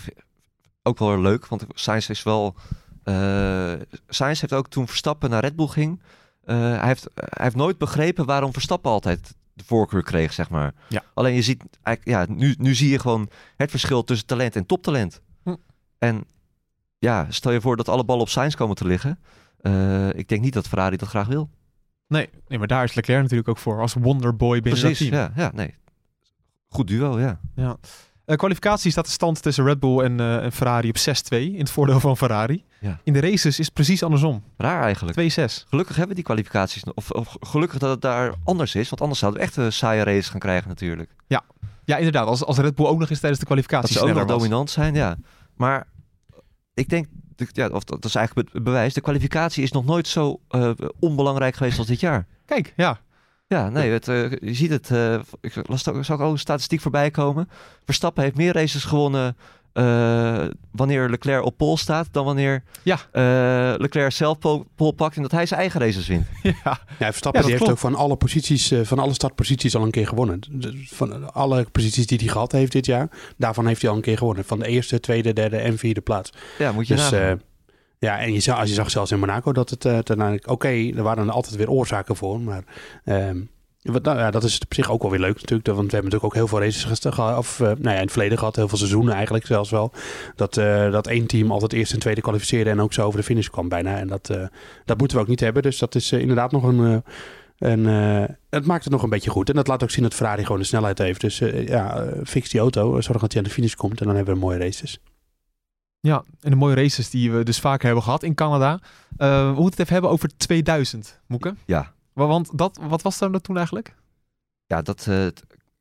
ook 0.84 1.00
wel 1.00 1.22
leuk, 1.22 1.48
want 1.48 1.66
Sainz 1.74 2.10
is 2.10 2.24
wel... 2.24 2.56
Uh, 3.04 3.74
Sainz 4.08 4.42
heeft 4.42 4.54
ook 4.54 4.68
toen 4.68 4.88
Verstappen 4.88 5.30
naar 5.30 5.42
Red 5.42 5.56
Bull 5.56 5.68
ging... 5.68 6.02
hij, 6.46 6.88
heeft, 6.88 7.08
hij 7.16 7.44
heeft 7.44 7.56
nooit 7.56 7.78
begrepen 7.78 8.26
waarom 8.26 8.54
Verstappen 8.54 8.92
altijd 8.92 9.36
de 9.54 9.64
voorkeur 9.64 10.04
kreeg, 10.04 10.34
zeg 10.34 10.50
maar. 10.50 10.74
Ja. 10.90 11.04
Alleen 11.14 11.34
je 11.34 11.42
ziet, 11.42 11.64
ja, 12.04 12.26
nu, 12.30 12.56
nu 12.58 12.76
zie 12.76 12.90
je 12.90 13.00
gewoon 13.00 13.30
het 13.56 13.70
verschil 13.70 14.04
tussen 14.04 14.28
talent 14.28 14.56
en 14.56 14.66
toptalent. 14.66 15.22
Hm. 15.44 15.56
En 15.98 16.26
ja, 17.00 17.26
stel 17.30 17.52
je 17.52 17.62
voor 17.62 17.76
dat 17.76 17.90
alle 17.90 18.04
ballen 18.04 18.22
op 18.22 18.30
Sainz 18.30 18.56
komen 18.56 18.76
te 18.76 18.88
liggen. 18.88 19.20
Uh, 19.62 20.10
ik 20.10 20.28
denk 20.28 20.42
niet 20.42 20.54
dat 20.54 20.68
Ferrari 20.68 20.98
dat 20.98 21.10
graag 21.10 21.28
wil. 21.28 21.50
Nee, 22.08 22.30
nee, 22.48 22.60
maar 22.60 22.68
daar 22.68 22.84
is 22.84 22.94
Leclerc 22.94 23.22
natuurlijk 23.22 23.50
ook 23.50 23.58
voor 23.58 23.82
als 23.82 23.94
wonderboy 23.94 24.62
binnen 24.62 24.82
Precies, 24.82 25.10
dat 25.10 25.20
team. 25.20 25.34
Ja, 25.36 25.44
ja, 25.44 25.52
nee. 25.56 25.76
Goed 26.68 26.88
duo, 26.88 27.20
ja. 27.20 27.40
ja. 27.56 27.78
Uh, 28.26 28.36
kwalificatie 28.36 28.92
staat 28.92 29.06
de 29.06 29.12
stand 29.12 29.42
tussen 29.42 29.66
Red 29.66 29.80
Bull 29.80 30.00
en, 30.00 30.20
uh, 30.20 30.44
en 30.44 30.52
Ferrari 30.52 30.90
op 30.90 30.98
6-2 30.98 31.02
in 31.30 31.60
het 31.60 31.70
voordeel 31.70 32.00
van 32.00 32.18
Ferrari. 32.18 32.64
Ja. 32.80 33.00
In 33.04 33.14
de 33.14 33.20
races 33.20 33.60
is 33.60 33.66
het 33.66 33.74
precies 33.74 34.04
andersom. 34.04 34.44
Raar 34.58 34.82
eigenlijk. 34.82 35.18
2-6. 35.18 35.68
Gelukkig 35.70 35.96
hebben 35.96 36.08
we 36.08 36.14
die 36.16 36.24
kwalificaties. 36.24 36.84
Of, 36.94 37.12
of, 37.12 37.38
gelukkig 37.40 37.80
dat 37.80 37.90
het 37.90 38.02
daar 38.02 38.34
anders 38.44 38.76
is. 38.76 38.90
Want 38.90 39.02
anders 39.02 39.20
zouden 39.20 39.42
we 39.42 39.48
echt 39.48 39.56
een 39.56 39.74
saaie 39.74 40.04
race 40.04 40.32
gaan 40.32 40.40
krijgen 40.40 40.68
natuurlijk. 40.68 41.16
Ja, 41.28 41.42
ja 41.86 41.98
inderdaad. 41.98 42.28
Als, 42.28 42.44
als 42.44 42.58
Red 42.58 42.76
Bull 42.76 42.86
ook 42.86 43.00
nog 43.00 43.10
eens 43.10 43.20
tijdens 43.20 43.42
de 43.42 43.48
kwalificatie 43.48 43.94
Dat 43.94 44.04
ze 44.04 44.10
ook 44.10 44.16
nog 44.16 44.28
dominant 44.28 44.70
zijn, 44.70 44.94
ja. 44.94 45.18
Maar 45.56 45.88
ik 46.74 46.90
denk, 46.90 47.08
ja, 47.36 47.68
of 47.68 47.84
dat 47.84 48.06
is 48.06 48.16
eigenlijk 48.16 48.50
het 48.54 48.64
bewijs. 48.64 48.94
De 48.94 49.02
kwalificatie 49.02 49.64
is 49.64 49.72
nog 49.72 49.86
nooit 49.86 50.08
zo 50.08 50.40
uh, 50.50 50.72
onbelangrijk 51.00 51.56
geweest 51.56 51.78
als 51.78 51.88
dit 51.88 52.00
jaar. 52.00 52.26
Kijk, 52.46 52.74
ja. 52.76 53.00
Ja, 53.48 53.70
nee, 53.70 53.92
het, 53.92 54.08
uh, 54.08 54.32
je 54.32 54.54
ziet 54.54 54.70
het. 54.70 54.90
Uh, 54.90 55.20
ik 55.42 55.68
las 55.68 55.88
ook, 55.88 56.06
zag 56.06 56.20
ook 56.20 56.32
een 56.32 56.40
statistiek 56.40 56.82
voorbij 56.82 57.12
komen. 57.12 57.50
Verstappen 57.86 58.24
heeft 58.24 58.36
meer 58.36 58.54
races 58.54 58.84
gewonnen 58.84 59.38
uh, 59.74 60.46
wanneer 60.72 61.10
Leclerc 61.10 61.46
op 61.46 61.58
pol 61.58 61.78
staat 61.78 62.08
dan 62.12 62.26
wanneer 62.26 62.64
ja. 62.84 62.98
Leclerc 63.78 64.12
zelf 64.12 64.40
pol, 64.40 64.66
pol, 64.76 64.92
pakt 64.92 65.16
en 65.16 65.22
dat 65.22 65.32
hij 65.32 65.46
zijn 65.46 65.60
eigen 65.60 65.80
races 65.80 66.08
wint. 66.08 66.26
ja, 66.64 66.80
ja 67.00 67.12
Verstappen 67.12 67.42
ja, 67.42 67.48
die 67.48 67.58
heeft 67.58 67.72
ook 67.72 67.78
van 67.78 67.96
alle 67.96 68.16
posities, 68.16 68.74
van 68.84 69.00
alle 69.00 69.14
startposities 69.14 69.76
al 69.76 69.84
een 69.84 69.92
keer 69.92 70.08
gewonnen. 70.08 70.40
Van 70.86 71.34
alle 71.34 71.66
posities 71.72 72.08
die 72.08 72.18
hij 72.18 72.28
gehad 72.28 72.52
heeft 72.52 72.72
dit 72.72 72.86
jaar, 72.86 73.10
daarvan 73.38 73.68
heeft 73.68 73.82
hij 73.82 73.90
al 73.90 73.96
een 73.96 74.02
keer 74.02 74.18
gewonnen. 74.18 74.46
Van 74.46 74.60
de 74.60 74.68
eerste, 74.68 75.00
tweede, 75.00 75.34
derde 75.34 75.58
en 75.58 75.78
vierde 75.78 76.02
plaats. 76.02 76.32
Ja, 76.60 76.72
moet 76.72 76.88
je 76.88 76.96
dus, 76.96 77.12
ja, 78.04 78.20
en 78.20 78.34
je 78.34 78.40
zag, 78.40 78.60
als 78.60 78.70
je 78.70 78.76
zag 78.76 78.92
zelfs 78.92 79.12
in 79.12 79.20
Monaco 79.20 79.52
dat 79.52 79.70
het 79.70 79.86
uh, 79.86 79.94
uiteindelijk... 79.94 80.50
Oké, 80.50 80.68
er 80.68 81.04
waren 81.04 81.28
er 81.28 81.34
altijd 81.34 81.56
weer 81.56 81.70
oorzaken 81.70 82.16
voor, 82.16 82.42
maar... 82.42 82.64
Um, 83.06 83.50
nou, 83.82 84.18
ja, 84.18 84.32
dat 84.32 84.44
is 84.44 84.60
op 84.60 84.74
zich 84.74 84.92
ook 84.92 85.02
wel 85.02 85.12
weer 85.12 85.20
leuk 85.20 85.36
natuurlijk. 85.36 85.68
Want 85.68 85.92
we 85.92 85.96
hebben 85.96 86.12
natuurlijk 86.12 86.24
ook 86.24 86.34
heel 86.34 86.48
veel 86.48 86.60
races 86.60 87.00
gehad. 87.14 87.38
Of 87.38 87.60
uh, 87.60 87.68
nou 87.68 87.82
ja, 87.82 87.94
in 87.94 88.02
het 88.02 88.12
verleden 88.12 88.38
gehad. 88.38 88.56
Heel 88.56 88.68
veel 88.68 88.78
seizoenen 88.78 89.14
eigenlijk 89.14 89.46
zelfs 89.46 89.70
wel. 89.70 89.92
Dat, 90.36 90.58
uh, 90.58 90.92
dat 90.92 91.08
één 91.08 91.28
team 91.28 91.52
altijd 91.52 91.74
eerst 91.74 91.94
en 91.94 92.00
tweede 92.00 92.22
kwalificeerde. 92.22 92.70
En 92.70 92.82
ook 92.82 92.94
zo 92.94 93.06
over 93.06 93.20
de 93.20 93.26
finish 93.26 93.48
kwam 93.48 93.70
bijna. 93.70 93.98
En 93.98 94.08
dat, 94.08 94.28
dat 94.86 94.98
moeten 94.98 95.18
we 95.18 95.24
ook 95.24 95.30
niet 95.30 95.40
hebben. 95.40 95.62
Dus 95.62 95.78
dat 95.78 95.96
is 95.96 96.12
inderdaad 96.12 96.52
nog 96.52 96.64
een... 96.64 97.04
En 97.58 97.86
het 98.50 98.66
maakt 98.66 98.84
het 98.84 98.94
nog 98.94 99.04
een 99.04 99.10
beetje 99.10 99.30
goed. 99.30 99.50
En 99.50 99.56
dat 99.56 99.68
laat 99.68 99.84
ook 99.84 99.92
zien 99.92 100.04
dat 100.04 100.14
Ferrari 100.14 100.44
gewoon 100.44 100.60
de 100.60 100.66
snelheid 100.66 100.98
heeft. 100.98 101.22
Dus 101.22 101.42
ja, 101.66 102.08
fix 102.24 102.50
die 102.50 102.60
auto. 102.60 103.02
Zorg 103.02 103.22
dat 103.22 103.32
hij 103.34 103.42
aan 103.42 103.48
de 103.48 103.54
finish 103.54 103.74
komt. 103.74 104.00
En 104.00 104.06
dan 104.06 104.16
hebben 104.16 104.34
we 104.34 104.40
mooie 104.40 104.58
races. 104.58 105.00
Ja, 106.08 106.24
en 106.42 106.50
de 106.50 106.56
mooie 106.56 106.76
races 106.76 107.10
die 107.10 107.32
we 107.32 107.44
dus 107.44 107.60
vaker 107.60 107.86
hebben 107.86 108.04
gehad 108.04 108.24
in 108.24 108.36
Canada. 108.36 108.80
Uh, 109.18 109.42
we 109.42 109.46
moeten 109.46 109.64
het 109.64 109.80
even 109.80 109.94
hebben 109.94 110.12
over 110.12 110.38
2000, 110.38 111.20
Moeke. 111.28 111.56
Ja. 111.66 111.94
Want 112.14 112.58
dat, 112.58 112.80
wat 112.82 113.02
was 113.02 113.18
daar 113.18 113.42
toen 113.42 113.58
eigenlijk? 113.58 113.96
Ja, 114.66 114.82
dat 114.82 115.06
uh, 115.10 115.28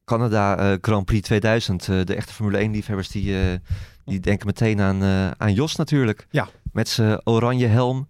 Canada 0.05 0.73
uh, 0.73 0.79
Grand 0.81 1.05
Prix 1.05 1.27
2000. 1.27 1.85
de 1.85 2.15
echte 2.15 2.33
Formule 2.33 2.69
1-liefhebbers 2.69 3.09
die, 3.09 3.61
die 4.05 4.21
denken 4.21 4.47
meteen 4.47 4.81
aan, 4.81 5.03
aan 5.39 5.53
Jos 5.53 5.77
natuurlijk. 5.77 6.27
Ja. 6.31 6.49
Met 6.73 6.89
zijn 6.89 7.21
oranje 7.27 7.67
helm. 7.67 8.09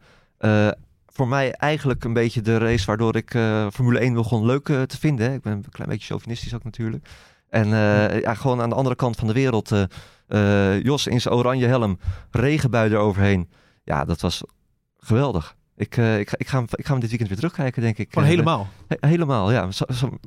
voor 1.06 1.28
mij 1.28 1.52
eigenlijk 1.52 2.04
een 2.04 2.12
beetje 2.12 2.40
de 2.40 2.58
race 2.58 2.86
waardoor 2.86 3.16
ik 3.16 3.30
Formule 3.72 3.98
1 3.98 4.14
begon 4.14 4.46
leuk 4.46 4.64
te 4.64 4.98
vinden. 4.98 5.32
Ik 5.32 5.42
ben 5.42 5.52
een 5.52 5.64
klein 5.70 5.90
beetje 5.90 6.06
chauvinistisch 6.06 6.54
ook 6.54 6.64
natuurlijk. 6.64 7.08
En 7.48 7.68
ja, 8.20 8.34
gewoon 8.34 8.60
aan 8.60 8.68
de 8.68 8.74
andere 8.74 8.96
kant 8.96 9.16
van 9.16 9.26
de 9.26 9.32
wereld 9.32 9.72
Jos 10.82 11.06
in 11.06 11.20
zijn 11.20 11.34
oranje 11.34 11.66
helm, 11.66 11.98
regenbui 12.30 12.90
eroverheen. 12.90 13.50
Ja, 13.84 14.04
dat 14.04 14.20
was 14.20 14.42
geweldig. 14.98 15.56
Ik, 15.76 15.96
uh, 15.96 16.18
ik, 16.18 16.32
ik, 16.32 16.48
ga 16.48 16.56
hem, 16.56 16.66
ik 16.70 16.84
ga 16.84 16.90
hem 16.90 17.00
dit 17.00 17.08
weekend 17.08 17.28
weer 17.28 17.38
terugkijken, 17.38 17.82
denk 17.82 17.98
ik. 17.98 18.12
Gewoon 18.12 18.28
helemaal? 18.28 18.68
He 18.88 18.96
helemaal, 19.00 19.52
ja. 19.52 19.70
Zo, 19.70 19.84
zo, 19.92 20.18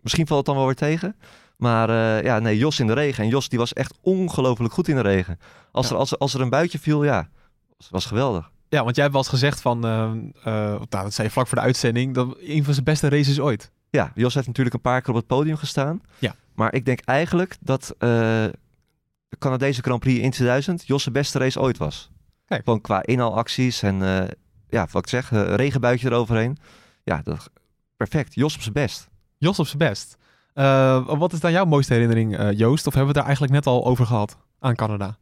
misschien 0.00 0.26
valt 0.26 0.38
het 0.38 0.46
dan 0.46 0.56
wel 0.56 0.66
weer 0.66 0.74
tegen. 0.74 1.16
Maar 1.56 1.90
uh, 1.90 2.22
ja, 2.22 2.38
nee, 2.38 2.58
Jos 2.58 2.80
in 2.80 2.86
de 2.86 2.92
regen. 2.92 3.24
En 3.24 3.30
Jos 3.30 3.48
die 3.48 3.58
was 3.58 3.72
echt 3.72 3.94
ongelooflijk 4.00 4.74
goed 4.74 4.88
in 4.88 4.94
de 4.94 5.00
regen. 5.00 5.38
Als, 5.72 5.86
ja. 5.86 5.92
er, 5.92 5.98
als, 5.98 6.18
als 6.18 6.34
er 6.34 6.40
een 6.40 6.50
buitje 6.50 6.78
viel, 6.78 7.04
ja, 7.04 7.28
was, 7.76 7.88
was 7.90 8.06
geweldig. 8.06 8.50
Ja, 8.68 8.84
want 8.84 8.94
jij 8.94 9.04
hebt 9.04 9.16
wel 9.16 9.24
eens 9.24 9.32
gezegd 9.32 9.60
van, 9.60 9.76
uh, 9.76 10.12
nou, 10.44 10.86
dat 10.88 11.14
zei 11.14 11.26
je 11.26 11.32
vlak 11.32 11.46
voor 11.46 11.58
de 11.58 11.64
uitzending, 11.64 12.14
dat 12.14 12.36
een 12.40 12.64
van 12.64 12.72
zijn 12.72 12.84
beste 12.84 13.08
races 13.08 13.40
ooit. 13.40 13.70
Ja, 13.90 14.12
Jos 14.14 14.34
heeft 14.34 14.46
natuurlijk 14.46 14.74
een 14.74 14.80
paar 14.80 15.00
keer 15.00 15.10
op 15.10 15.16
het 15.16 15.26
podium 15.26 15.56
gestaan. 15.56 16.00
Ja. 16.18 16.34
Maar 16.54 16.74
ik 16.74 16.84
denk 16.84 17.00
eigenlijk 17.00 17.56
dat 17.60 17.94
de 19.28 19.38
Canadese 19.38 19.82
Grand 19.82 20.00
Prix 20.00 20.20
in 20.20 20.30
2000 20.30 20.86
Jos' 20.86 21.10
beste 21.10 21.38
race 21.38 21.60
ooit 21.60 21.78
was. 21.78 22.10
Kijk. 22.44 22.64
Gewoon 22.64 22.80
qua 22.80 23.02
inhaalacties 23.02 23.82
en 23.82 24.00
uh, 24.00 24.24
ja, 24.68 24.86
wat 24.90 25.02
ik 25.02 25.08
zeg, 25.08 25.30
uh, 25.30 25.54
regenbuitje 25.54 26.08
eroverheen. 26.08 26.58
Ja, 27.04 27.20
dat, 27.24 27.50
perfect. 27.96 28.34
Jos 28.34 28.54
op 28.54 28.60
zijn 28.60 28.74
best. 28.74 29.08
Jos 29.38 29.58
op 29.58 29.66
zijn 29.66 29.78
best. 29.78 30.16
Uh, 30.54 31.18
wat 31.18 31.32
is 31.32 31.40
dan 31.40 31.52
jouw 31.52 31.64
mooiste 31.64 31.92
herinnering, 31.92 32.58
Joost? 32.58 32.86
Of 32.86 32.94
hebben 32.94 33.00
we 33.00 33.06
het 33.06 33.14
daar 33.14 33.24
eigenlijk 33.24 33.52
net 33.52 33.66
al 33.66 33.86
over 33.86 34.06
gehad 34.06 34.36
aan 34.58 34.74
Canada? 34.74 35.16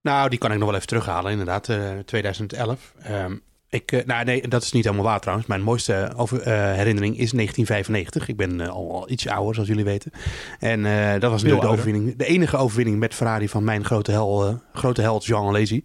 Nou, 0.00 0.28
die 0.28 0.38
kan 0.38 0.52
ik 0.52 0.58
nog 0.58 0.66
wel 0.66 0.76
even 0.76 0.88
terughalen, 0.88 1.30
inderdaad. 1.30 1.68
2011. 2.06 2.94
Um, 3.10 3.42
ik, 3.72 3.92
uh, 3.92 4.00
nou 4.04 4.24
nee, 4.24 4.48
dat 4.48 4.62
is 4.62 4.72
niet 4.72 4.84
helemaal 4.84 5.04
waar 5.04 5.20
trouwens. 5.20 5.48
Mijn 5.48 5.62
mooiste 5.62 6.12
over, 6.16 6.38
uh, 6.38 6.44
herinnering 6.72 7.18
is 7.18 7.30
1995. 7.32 8.28
Ik 8.28 8.36
ben 8.36 8.60
uh, 8.60 8.68
al, 8.68 8.92
al, 8.92 9.10
iets 9.10 9.28
ouder, 9.28 9.54
zoals 9.54 9.68
jullie 9.68 9.84
weten. 9.84 10.10
En 10.58 10.82
dat 11.20 11.30
was 11.30 11.42
natuurlijk 11.42 11.68
de 11.68 11.72
overwinning. 11.72 12.16
De 12.16 12.24
enige 12.24 12.56
overwinning 12.56 12.98
met 12.98 13.14
Ferrari 13.14 13.48
van 13.48 13.64
mijn 13.64 13.84
grote, 13.84 14.10
hel, 14.10 14.60
grote 14.72 15.00
held 15.00 15.24
Jean 15.24 15.46
Alesi. 15.46 15.84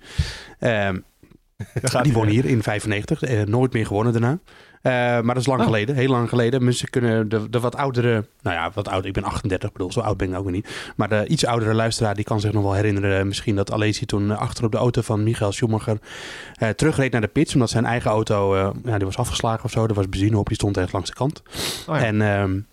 Um, 0.59 1.05
die 2.03 2.13
won 2.13 2.27
hier 2.27 2.45
in 2.45 2.63
95. 2.63 3.45
nooit 3.45 3.73
meer 3.73 3.85
gewonnen 3.85 4.13
daarna. 4.13 4.39
Uh, 4.87 4.93
maar 4.93 5.23
dat 5.23 5.37
is 5.37 5.45
lang 5.45 5.59
oh. 5.59 5.65
geleden, 5.65 5.95
heel 5.95 6.09
lang 6.09 6.29
geleden. 6.29 6.63
Mensen 6.63 6.89
kunnen 6.89 7.29
de, 7.29 7.49
de 7.49 7.59
wat 7.59 7.75
oudere, 7.75 8.25
nou 8.41 8.55
ja, 8.55 8.71
wat 8.73 8.87
ouder. 8.87 9.07
Ik 9.07 9.13
ben 9.13 9.23
38, 9.23 9.71
bedoel, 9.71 9.91
zo 9.91 9.99
oud 9.99 10.17
ben 10.17 10.29
ik 10.29 10.37
ook 10.37 10.51
niet. 10.51 10.93
Maar 10.95 11.09
de 11.09 11.27
iets 11.27 11.45
oudere 11.45 11.73
luisteraar, 11.73 12.15
die 12.15 12.23
kan 12.23 12.39
zich 12.39 12.51
nog 12.51 12.63
wel 12.63 12.73
herinneren. 12.73 13.27
Misschien 13.27 13.55
dat 13.55 13.71
Alesi 13.71 14.05
toen 14.05 14.37
achter 14.37 14.65
op 14.65 14.71
de 14.71 14.77
auto 14.77 15.01
van 15.01 15.23
Michael 15.23 15.51
Schumacher 15.51 15.97
uh, 16.61 16.69
terugreed 16.69 17.11
naar 17.11 17.21
de 17.21 17.27
pits. 17.27 17.53
Omdat 17.53 17.69
zijn 17.69 17.85
eigen 17.85 18.11
auto, 18.11 18.57
ja, 18.57 18.97
die 18.97 19.05
was 19.05 19.17
afgeslagen 19.17 19.63
of 19.63 19.71
zo. 19.71 19.85
Er 19.85 19.93
was 19.93 20.09
benzine 20.09 20.37
op, 20.37 20.47
die 20.47 20.55
stond 20.55 20.77
echt 20.77 20.93
langs 20.93 21.09
de 21.09 21.15
kant. 21.15 21.43
Oh 21.87 21.95
ja. 21.95 22.05
En... 22.05 22.21
Um, 22.21 22.67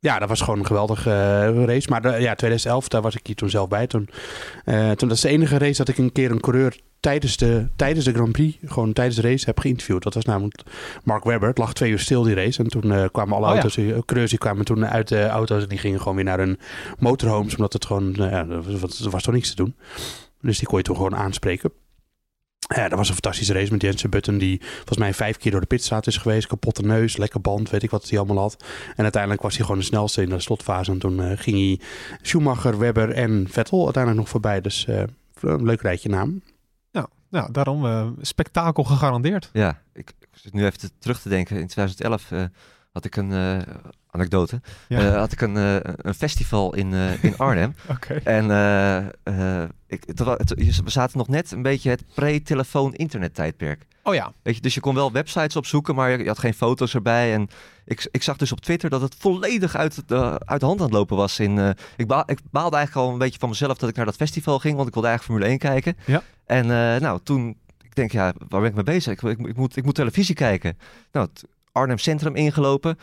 ja, 0.00 0.18
dat 0.18 0.28
was 0.28 0.40
gewoon 0.40 0.58
een 0.58 0.66
geweldige 0.66 1.10
uh, 1.10 1.64
race. 1.64 1.88
Maar 1.90 2.02
de, 2.02 2.08
ja, 2.08 2.34
2011, 2.34 2.88
daar 2.88 3.02
was 3.02 3.14
ik 3.14 3.26
hier 3.26 3.36
toen 3.36 3.50
zelf 3.50 3.68
bij. 3.68 3.86
Toen, 3.86 4.08
uh, 4.64 4.90
toen 4.90 5.08
dat 5.08 5.16
is 5.16 5.20
de 5.20 5.28
enige 5.28 5.58
race 5.58 5.76
dat 5.76 5.88
ik 5.88 5.98
een 5.98 6.12
keer 6.12 6.30
een 6.30 6.40
coureur 6.40 6.78
tijdens 7.00 7.36
de, 7.36 7.68
tijdens 7.76 8.04
de 8.04 8.12
Grand 8.12 8.32
Prix, 8.32 8.58
gewoon 8.64 8.92
tijdens 8.92 9.16
de 9.16 9.22
race, 9.22 9.44
heb 9.44 9.58
geïnterviewd. 9.58 10.02
Dat 10.02 10.14
was 10.14 10.24
namelijk 10.24 10.62
Mark 11.04 11.24
Webber. 11.24 11.48
Het 11.48 11.58
lag 11.58 11.72
twee 11.72 11.90
uur 11.90 11.98
stil, 11.98 12.22
die 12.22 12.34
race. 12.34 12.62
En 12.62 12.68
toen 12.68 12.86
uh, 12.86 13.04
kwamen 13.12 13.36
alle 13.36 13.46
oh, 13.46 13.52
auto's, 13.52 13.74
ja. 13.74 14.00
coureurs 14.04 14.30
die 14.30 14.38
kwamen 14.38 14.64
toen 14.64 14.86
uit 14.86 15.08
de 15.08 15.26
auto's 15.26 15.62
en 15.62 15.68
die 15.68 15.78
gingen 15.78 15.98
gewoon 15.98 16.14
weer 16.14 16.24
naar 16.24 16.38
hun 16.38 16.58
motorhomes. 16.98 17.54
Omdat 17.54 17.72
het 17.72 17.86
gewoon, 17.86 18.12
ja, 18.16 18.46
er 18.48 18.78
was, 18.78 19.04
er 19.04 19.10
was 19.10 19.22
toch 19.22 19.34
niks 19.34 19.50
te 19.50 19.56
doen. 19.56 19.74
Dus 20.40 20.58
die 20.58 20.68
kon 20.68 20.78
je 20.78 20.84
toen 20.84 20.96
gewoon 20.96 21.16
aanspreken. 21.16 21.72
Ja, 22.74 22.88
dat 22.88 22.98
was 22.98 23.08
een 23.08 23.14
fantastische 23.14 23.52
race 23.52 23.72
met 23.72 23.82
Jensen 23.82 24.10
Button, 24.10 24.38
die 24.38 24.60
volgens 24.74 24.98
mij 24.98 25.14
vijf 25.14 25.36
keer 25.36 25.50
door 25.50 25.60
de 25.60 25.66
pitstraat 25.66 26.06
is 26.06 26.16
geweest. 26.16 26.46
Kapotte 26.46 26.82
neus, 26.82 27.16
lekker 27.16 27.40
band, 27.40 27.70
weet 27.70 27.82
ik 27.82 27.90
wat 27.90 28.08
hij 28.08 28.18
allemaal 28.18 28.38
had. 28.38 28.64
En 28.96 29.02
uiteindelijk 29.02 29.42
was 29.42 29.56
hij 29.56 29.64
gewoon 29.64 29.80
de 29.80 29.86
snelste 29.86 30.22
in 30.22 30.28
de 30.28 30.40
slotfase. 30.40 30.90
En 30.90 30.98
toen 30.98 31.20
uh, 31.20 31.32
ging 31.34 31.56
hij 31.56 31.80
Schumacher, 32.22 32.78
Webber 32.78 33.10
en 33.10 33.46
Vettel 33.50 33.84
uiteindelijk 33.84 34.22
nog 34.22 34.28
voorbij. 34.32 34.60
Dus 34.60 34.86
uh, 34.88 35.02
een 35.40 35.64
leuk 35.64 35.80
rijtje 35.80 36.08
naam. 36.08 36.42
Ja, 36.90 37.08
nou, 37.28 37.52
daarom 37.52 37.84
uh, 37.84 38.06
spektakel 38.20 38.84
gegarandeerd. 38.84 39.50
Ja, 39.52 39.82
ik, 39.92 40.12
ik 40.20 40.28
zit 40.32 40.52
nu 40.52 40.64
even 40.64 40.90
terug 40.98 41.20
te 41.20 41.28
denken. 41.28 41.56
In 41.56 41.66
2011 41.66 42.30
had 42.92 43.04
ik 43.04 43.16
een 43.16 43.32
anekdote. 44.10 44.60
Ja. 44.88 45.00
Uh, 45.00 45.16
had 45.16 45.32
ik 45.32 45.40
een, 45.40 45.56
uh, 45.56 45.76
een 45.82 46.14
festival 46.14 46.74
in, 46.74 46.92
uh, 46.92 47.24
in 47.24 47.36
Arnhem. 47.46 47.74
okay. 47.88 48.20
En 48.24 48.46
ik, 49.90 50.02
het, 50.06 50.18
het, 50.18 50.54
we 50.84 50.90
zaten 50.90 51.18
nog 51.18 51.28
net 51.28 51.50
een 51.50 51.62
beetje 51.62 51.90
het 51.90 52.04
pre-telefoon-internet 52.14 53.34
tijdperk. 53.34 53.86
Oh 54.02 54.14
ja. 54.14 54.32
Weet 54.42 54.54
je, 54.54 54.60
dus 54.60 54.74
je 54.74 54.80
kon 54.80 54.94
wel 54.94 55.12
websites 55.12 55.56
opzoeken, 55.56 55.94
maar 55.94 56.18
je, 56.18 56.26
had 56.26 56.38
geen 56.38 56.54
foto's 56.54 56.94
erbij. 56.94 57.32
En 57.32 57.48
ik, 57.84 58.08
ik 58.10 58.22
zag 58.22 58.36
dus 58.36 58.52
op 58.52 58.60
Twitter 58.60 58.90
dat 58.90 59.00
het 59.00 59.14
volledig 59.18 59.76
uit 59.76 60.08
de, 60.08 60.40
uit 60.44 60.62
hand 60.62 60.78
aan 60.78 60.86
het 60.86 60.94
lopen 60.94 61.16
was. 61.16 61.38
In, 61.38 61.74
ik, 61.96 62.06
baal, 62.06 62.22
ik 62.26 62.38
baalde 62.50 62.76
eigenlijk 62.76 63.06
al 63.06 63.12
een 63.12 63.18
beetje 63.18 63.38
van 63.38 63.48
mezelf 63.48 63.78
dat 63.78 63.88
ik 63.88 63.96
naar 63.96 64.04
dat 64.04 64.16
festival 64.16 64.58
ging, 64.58 64.76
want 64.76 64.88
ik 64.88 64.94
wilde 64.94 65.08
eigenlijk 65.08 65.40
Formule 65.40 65.60
1 65.60 65.82
kijken. 65.82 65.96
Ja. 66.06 66.22
En 66.46 66.66
nou, 67.02 67.20
toen, 67.22 67.56
ik 67.82 67.94
denk, 67.94 68.12
ja, 68.12 68.32
waar 68.48 68.60
ben 68.60 68.70
ik 68.70 68.74
mee 68.74 68.84
bezig? 68.84 69.12
Ik, 69.12 69.22
ik, 69.22 69.46
ik, 69.46 69.56
moet, 69.56 69.76
ik 69.76 69.84
moet 69.84 69.94
televisie 69.94 70.34
kijken. 70.34 70.78
Nou, 71.12 71.28
Arnhem 71.72 71.98
Centrum 71.98 72.36
ingelopen. 72.36 72.98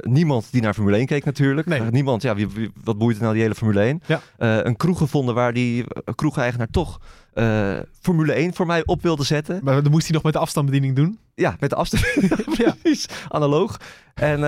niemand 0.00 0.52
die 0.52 0.62
naar 0.62 0.74
Formule 0.74 0.96
1 0.96 1.06
keek 1.06 1.24
natuurlijk. 1.24 1.66
Nee. 1.66 1.80
niemand, 1.80 2.22
ja, 2.22 2.34
wie, 2.34 2.70
wat 2.84 2.98
boeit 2.98 3.14
het 3.14 3.22
nou 3.22 3.34
die 3.34 3.42
hele 3.42 3.54
Formule 3.54 3.80
1? 3.80 4.02
Ja. 4.06 4.20
een 4.64 4.76
kroeg 4.76 4.98
gevonden 4.98 5.34
waar 5.34 5.52
die 5.52 5.84
kroegeigenaar 6.14 6.70
toch 6.70 7.00
Formule 8.00 8.32
1 8.32 8.54
voor 8.54 8.66
mij 8.66 8.82
op 8.86 9.02
wilde 9.02 9.24
zetten. 9.24 9.60
Maar 9.62 9.82
dan 9.82 9.92
moest 9.92 10.06
hij 10.06 10.14
nog 10.14 10.22
met 10.22 10.32
de 10.32 10.38
afstandsbediening 10.38 10.96
doen? 10.96 11.18
Ja, 11.34 11.56
met 11.60 11.70
de 11.70 11.76
afstandsbediening. 11.76 12.56
ja, 12.64 12.76
precies. 12.82 13.06
Analoog. 13.28 13.80
En 14.14 14.40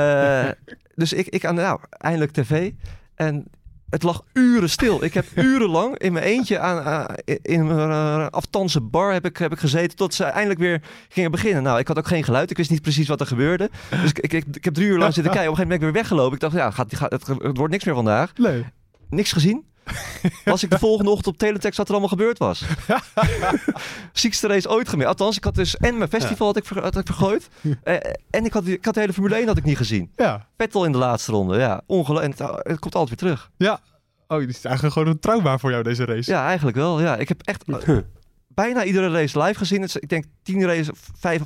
dus 0.95 1.13
ik, 1.13 1.27
ik 1.27 1.45
aan, 1.45 1.55
nou, 1.55 1.81
eindelijk 1.91 2.33
tv. 2.33 2.73
En 3.15 3.47
het 3.91 4.03
lag 4.03 4.25
uren 4.33 4.71
stil. 4.71 5.05
Ik 5.05 5.15
heb 5.15 5.27
urenlang 5.49 5.99
in 5.99 6.13
mijn 6.13 6.25
eentje 6.25 6.59
aan, 6.59 7.07
in 7.43 7.67
mijn 7.67 7.89
uh, 7.89 8.27
aftanse 8.27 8.81
bar 8.81 9.13
heb 9.13 9.25
ik, 9.25 9.37
heb 9.37 9.53
ik 9.53 9.59
gezeten 9.59 9.97
tot 9.97 10.15
ze 10.15 10.25
eindelijk 10.25 10.61
weer 10.61 10.83
gingen 11.09 11.31
beginnen. 11.31 11.63
Nou, 11.63 11.79
ik 11.79 11.89
had 11.89 11.99
ook 11.99 12.07
geen 12.07 12.25
geluid. 12.25 12.51
Ik 12.51 12.57
wist 12.57 12.71
niet 12.71 12.83
precies 12.83 13.09
wat 13.09 13.21
er 13.21 13.27
gebeurde. 13.27 13.71
Dus 13.91 14.11
ik, 14.11 14.19
ik, 14.19 14.45
ik, 14.53 14.65
heb 14.65 14.75
drie 14.75 14.87
uur 14.87 14.99
lang 14.99 15.15
zitten 15.15 15.33
kijken. 15.39 15.51
Op 15.51 15.59
een 15.59 15.65
gegeven 15.65 15.69
moment 15.69 15.69
ben 15.69 15.77
ik 15.77 15.81
weer 15.81 16.03
weggelopen. 16.03 16.35
Ik 16.35 16.41
dacht, 16.41 16.55
ja, 16.55 16.71
gaat, 16.71 16.97
gaat, 16.97 17.11
het, 17.11 17.27
het 17.27 17.57
wordt 17.57 17.73
niks 17.73 17.85
meer 17.85 17.95
vandaag. 17.95 18.33
Nee. 18.37 18.65
Niks 19.09 19.33
gezien. 19.33 19.65
Was 20.45 20.63
ik 20.63 20.71
de 20.71 20.79
volgende 20.79 21.11
ochtend 21.11 21.27
op 21.27 21.39
teletext 21.39 21.79
wat 21.79 21.87
er 21.87 21.93
allemaal 21.93 22.11
gebeurd 22.11 22.39
was. 22.39 22.65
Ziekste 24.13 24.47
race 24.47 24.69
ooit 24.69 24.89
gemeen. 24.89 25.07
Althans, 25.07 25.37
ik 25.37 25.45
had 25.45 25.55
dus 25.55 25.77
en 25.77 25.99
mijn 25.99 26.11
festival 26.11 26.47
had 26.47 26.57
ik, 26.57 26.65
ver, 26.65 26.83
had 26.83 26.97
ik 26.97 27.07
vergooid. 27.07 27.49
Eh, 27.83 27.95
en 28.31 28.45
ik 28.45 28.53
had, 28.53 28.67
ik 28.67 28.85
had 28.85 28.95
de 28.95 29.01
hele 29.01 29.13
Formule 29.13 29.35
1 29.35 29.47
had 29.47 29.57
ik 29.57 29.65
niet 29.65 29.77
gezien. 29.77 30.13
Ja. 30.17 30.47
Vettel 30.57 30.85
in 30.85 30.93
de 30.93 30.99
laatste 30.99 31.33
ronde. 31.33 31.59
Ja, 31.59 31.83
ongelooflijk. 31.87 32.39
En 32.39 32.47
het, 32.47 32.57
het, 32.67 32.79
komt 32.79 32.95
altijd 32.95 33.21
weer 33.21 33.33
terug. 33.33 33.51
Ja. 33.57 33.81
Oh, 34.29 34.39
dit 34.39 34.49
is 34.49 34.65
eigenlijk 34.65 34.95
gewoon 34.95 35.09
een 35.09 35.21
trauma 35.21 35.59
voor 35.59 35.71
jou, 35.71 35.83
deze 35.83 36.05
race. 36.05 36.31
Ja, 36.31 36.47
eigenlijk 36.47 36.77
wel. 36.77 37.01
Ja, 37.01 37.17
ik 37.17 37.29
heb 37.29 37.43
echt 37.43 37.65
bijna 38.49 38.85
iedere 38.85 39.11
race 39.11 39.43
live 39.43 39.59
gezien. 39.59 39.83
Ik 39.83 40.09
denk 40.09 40.25
tien 40.43 40.65
races, 40.65 40.89
vijf 41.19 41.43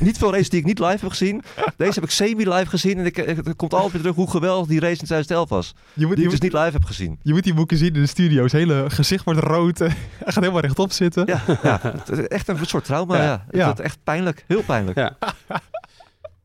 niet 0.00 0.18
veel 0.18 0.32
races 0.32 0.48
die 0.48 0.60
ik 0.60 0.66
niet 0.66 0.78
live 0.78 0.98
heb 1.00 1.08
gezien. 1.08 1.42
Deze 1.76 1.92
heb 1.92 2.04
ik 2.04 2.10
semi-live 2.10 2.66
gezien. 2.66 2.98
En 2.98 3.06
ik, 3.06 3.16
het 3.16 3.56
komt 3.56 3.74
altijd 3.74 3.92
weer 3.92 4.00
terug 4.00 4.16
hoe 4.16 4.30
geweldig 4.30 4.68
die 4.68 4.80
race 4.80 5.00
in 5.00 5.06
2011 5.06 5.48
was. 5.48 5.74
Je 5.92 6.06
moet, 6.06 6.16
die 6.16 6.24
ik 6.24 6.30
dus 6.30 6.40
niet 6.40 6.52
live 6.52 6.70
heb 6.70 6.84
gezien. 6.84 7.18
Je 7.22 7.32
moet 7.32 7.44
die 7.44 7.54
boeken 7.54 7.76
zien 7.76 7.94
in 7.94 8.00
de 8.00 8.06
studio. 8.06 8.42
Het 8.42 8.52
hele 8.52 8.84
gezicht 8.88 9.24
wordt 9.24 9.40
rood. 9.40 9.78
Hij 9.78 9.88
gaat 10.18 10.34
helemaal 10.34 10.60
rechtop 10.60 10.92
zitten. 10.92 11.26
Ja, 11.26 11.42
ja 11.62 11.94
echt 12.28 12.48
een 12.48 12.66
soort 12.66 12.84
trauma. 12.84 13.22
Ja, 13.22 13.46
ja. 13.50 13.68
Het, 13.68 13.80
echt 13.80 13.98
pijnlijk. 14.04 14.44
Heel 14.46 14.62
pijnlijk. 14.62 14.98
Ja. 14.98 15.16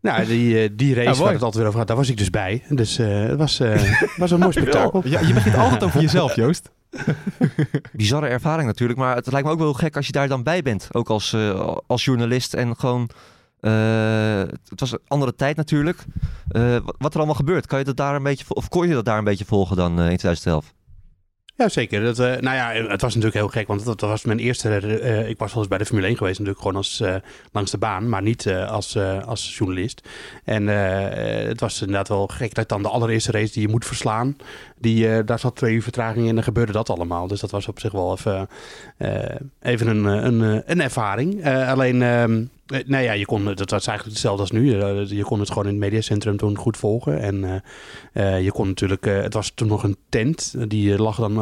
Nou, 0.03 0.25
die, 0.25 0.63
eh, 0.63 0.69
die 0.73 0.93
race 0.93 1.23
waar 1.23 1.33
het 1.33 1.41
altijd 1.41 1.55
weer 1.55 1.65
over 1.65 1.79
gaat, 1.79 1.87
daar 1.87 1.97
was 1.97 2.09
ik 2.09 2.17
dus 2.17 2.29
bij. 2.29 2.63
Dus 2.69 2.99
uh, 2.99 3.23
het 3.27 3.37
was, 3.37 3.59
uh, 3.59 4.01
was 4.17 4.31
een 4.31 4.39
mooi 4.39 4.51
spektakel. 4.61 5.01
Ja, 5.05 5.19
je 5.19 5.33
begint 5.33 5.55
altijd 5.55 5.83
over 5.83 6.01
jezelf, 6.01 6.35
Joost. 6.35 6.71
Bizarre 7.91 8.27
ervaring 8.27 8.67
natuurlijk, 8.67 8.99
maar 8.99 9.15
het 9.15 9.31
lijkt 9.31 9.47
me 9.47 9.53
ook 9.53 9.59
wel 9.59 9.73
gek 9.73 9.95
als 9.95 10.05
je 10.05 10.11
daar 10.11 10.27
dan 10.27 10.43
bij 10.43 10.61
bent. 10.61 10.87
Ook 10.91 11.09
als, 11.09 11.35
als 11.87 12.05
journalist 12.05 12.53
en 12.53 12.75
gewoon 12.75 13.09
uh, 13.63 14.39
het 14.69 14.79
was 14.79 14.91
een 14.91 14.99
andere 15.07 15.35
tijd 15.35 15.55
natuurlijk. 15.55 16.05
Uh, 16.51 16.77
wat 16.97 17.11
er 17.11 17.17
allemaal 17.17 17.35
gebeurt, 17.35 17.65
kan 17.65 17.79
je 17.79 17.85
dat 17.85 17.97
daar 17.97 18.15
een 18.15 18.23
beetje, 18.23 18.45
of 18.47 18.69
kon 18.69 18.87
je 18.87 18.93
dat 18.93 19.05
daar 19.05 19.17
een 19.17 19.23
beetje 19.23 19.45
volgen 19.45 19.75
dan 19.75 19.91
uh, 19.91 20.09
in 20.09 20.17
2011? 20.17 20.73
Ja, 21.55 21.69
zeker. 21.69 22.03
Dat, 22.03 22.17
nou 22.17 22.55
ja, 22.55 22.71
het 22.71 23.01
was 23.01 23.15
natuurlijk 23.15 23.33
heel 23.33 23.47
gek, 23.47 23.67
want 23.67 23.85
dat, 23.85 24.01
was 24.01 24.23
mijn 24.23 24.39
eerste... 24.39 24.77
Ik 25.27 25.37
was 25.37 25.51
wel 25.51 25.59
eens 25.59 25.67
bij 25.67 25.77
de 25.77 25.85
Formule 25.85 26.07
1 26.07 26.17
geweest, 26.17 26.39
natuurlijk 26.39 26.65
gewoon 26.65 26.77
als, 26.77 27.03
langs 27.51 27.71
de 27.71 27.77
baan, 27.77 28.09
maar 28.09 28.21
niet 28.21 28.47
als, 28.47 28.97
als 29.25 29.57
journalist. 29.57 30.09
En 30.43 30.67
het 31.47 31.59
was 31.59 31.81
inderdaad 31.81 32.07
wel 32.07 32.27
gek 32.27 32.53
dat 32.53 32.69
dan 32.69 32.81
de 32.81 32.89
allereerste 32.89 33.31
race 33.31 33.53
die 33.53 33.61
je 33.61 33.67
moet 33.67 33.85
verslaan, 33.85 34.37
die, 34.79 35.23
daar 35.23 35.39
zat 35.39 35.55
twee 35.55 35.73
uur 35.73 35.83
vertraging 35.83 36.23
in 36.23 36.29
en 36.29 36.35
dan 36.35 36.43
gebeurde 36.43 36.71
dat 36.71 36.89
allemaal. 36.89 37.27
Dus 37.27 37.39
dat 37.39 37.51
was 37.51 37.67
op 37.67 37.79
zich 37.79 37.91
wel 37.91 38.17
even, 38.17 38.49
even 39.61 39.87
een, 39.87 40.05
een, 40.05 40.63
een 40.65 40.81
ervaring. 40.81 41.45
alleen... 41.47 42.49
Nee, 42.85 43.03
ja, 43.03 43.11
je 43.11 43.25
kon, 43.25 43.43
dat 43.45 43.69
was 43.69 43.87
eigenlijk 43.87 44.03
hetzelfde 44.03 44.41
als 44.41 44.51
nu. 44.51 44.77
Je 45.15 45.23
kon 45.23 45.39
het 45.39 45.47
gewoon 45.47 45.63
in 45.63 45.69
het 45.69 45.79
mediacentrum 45.79 46.37
toen 46.37 46.57
goed 46.57 46.77
volgen. 46.77 47.19
En 47.19 47.63
uh, 48.13 48.43
je 48.43 48.51
kon 48.51 48.67
natuurlijk, 48.67 49.05
het 49.05 49.33
was 49.33 49.51
toen 49.55 49.67
nog 49.67 49.83
een 49.83 49.97
tent. 50.09 50.69
Die 50.69 50.97
lag 50.97 51.17
dan, 51.17 51.33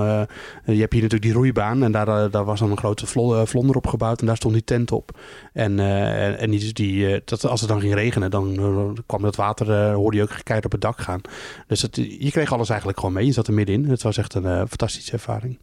je 0.65 0.79
hebt 0.79 0.93
hier 0.93 1.01
natuurlijk 1.01 1.21
die 1.21 1.33
roeibaan. 1.33 1.83
En 1.83 1.91
daar, 1.91 2.29
daar 2.29 2.45
was 2.45 2.59
dan 2.59 2.71
een 2.71 2.77
grote 2.77 3.05
vlonder 3.45 3.75
op 3.75 3.87
gebouwd. 3.87 4.19
En 4.19 4.25
daar 4.25 4.35
stond 4.35 4.53
die 4.53 4.63
tent 4.63 4.91
op. 4.91 5.19
En, 5.53 5.79
en 6.37 6.49
die, 6.49 6.73
die, 6.73 7.21
dat, 7.25 7.45
als 7.45 7.59
het 7.59 7.69
dan 7.69 7.79
ging 7.79 7.93
regenen, 7.93 8.31
dan 8.31 8.97
kwam 9.05 9.21
dat 9.21 9.35
water, 9.35 9.91
hoorde 9.91 10.17
je 10.17 10.23
ook 10.23 10.29
keihard 10.43 10.65
op 10.65 10.71
het 10.71 10.81
dak 10.81 11.01
gaan. 11.01 11.21
Dus 11.67 11.87
je 12.19 12.31
kreeg 12.31 12.53
alles 12.53 12.69
eigenlijk 12.69 12.99
gewoon 12.99 13.13
mee. 13.13 13.25
Je 13.25 13.31
zat 13.31 13.47
er 13.47 13.53
middenin. 13.53 13.89
Het 13.89 14.01
was 14.01 14.17
echt 14.17 14.33
een 14.33 14.67
fantastische 14.67 15.11
ervaring. 15.11 15.57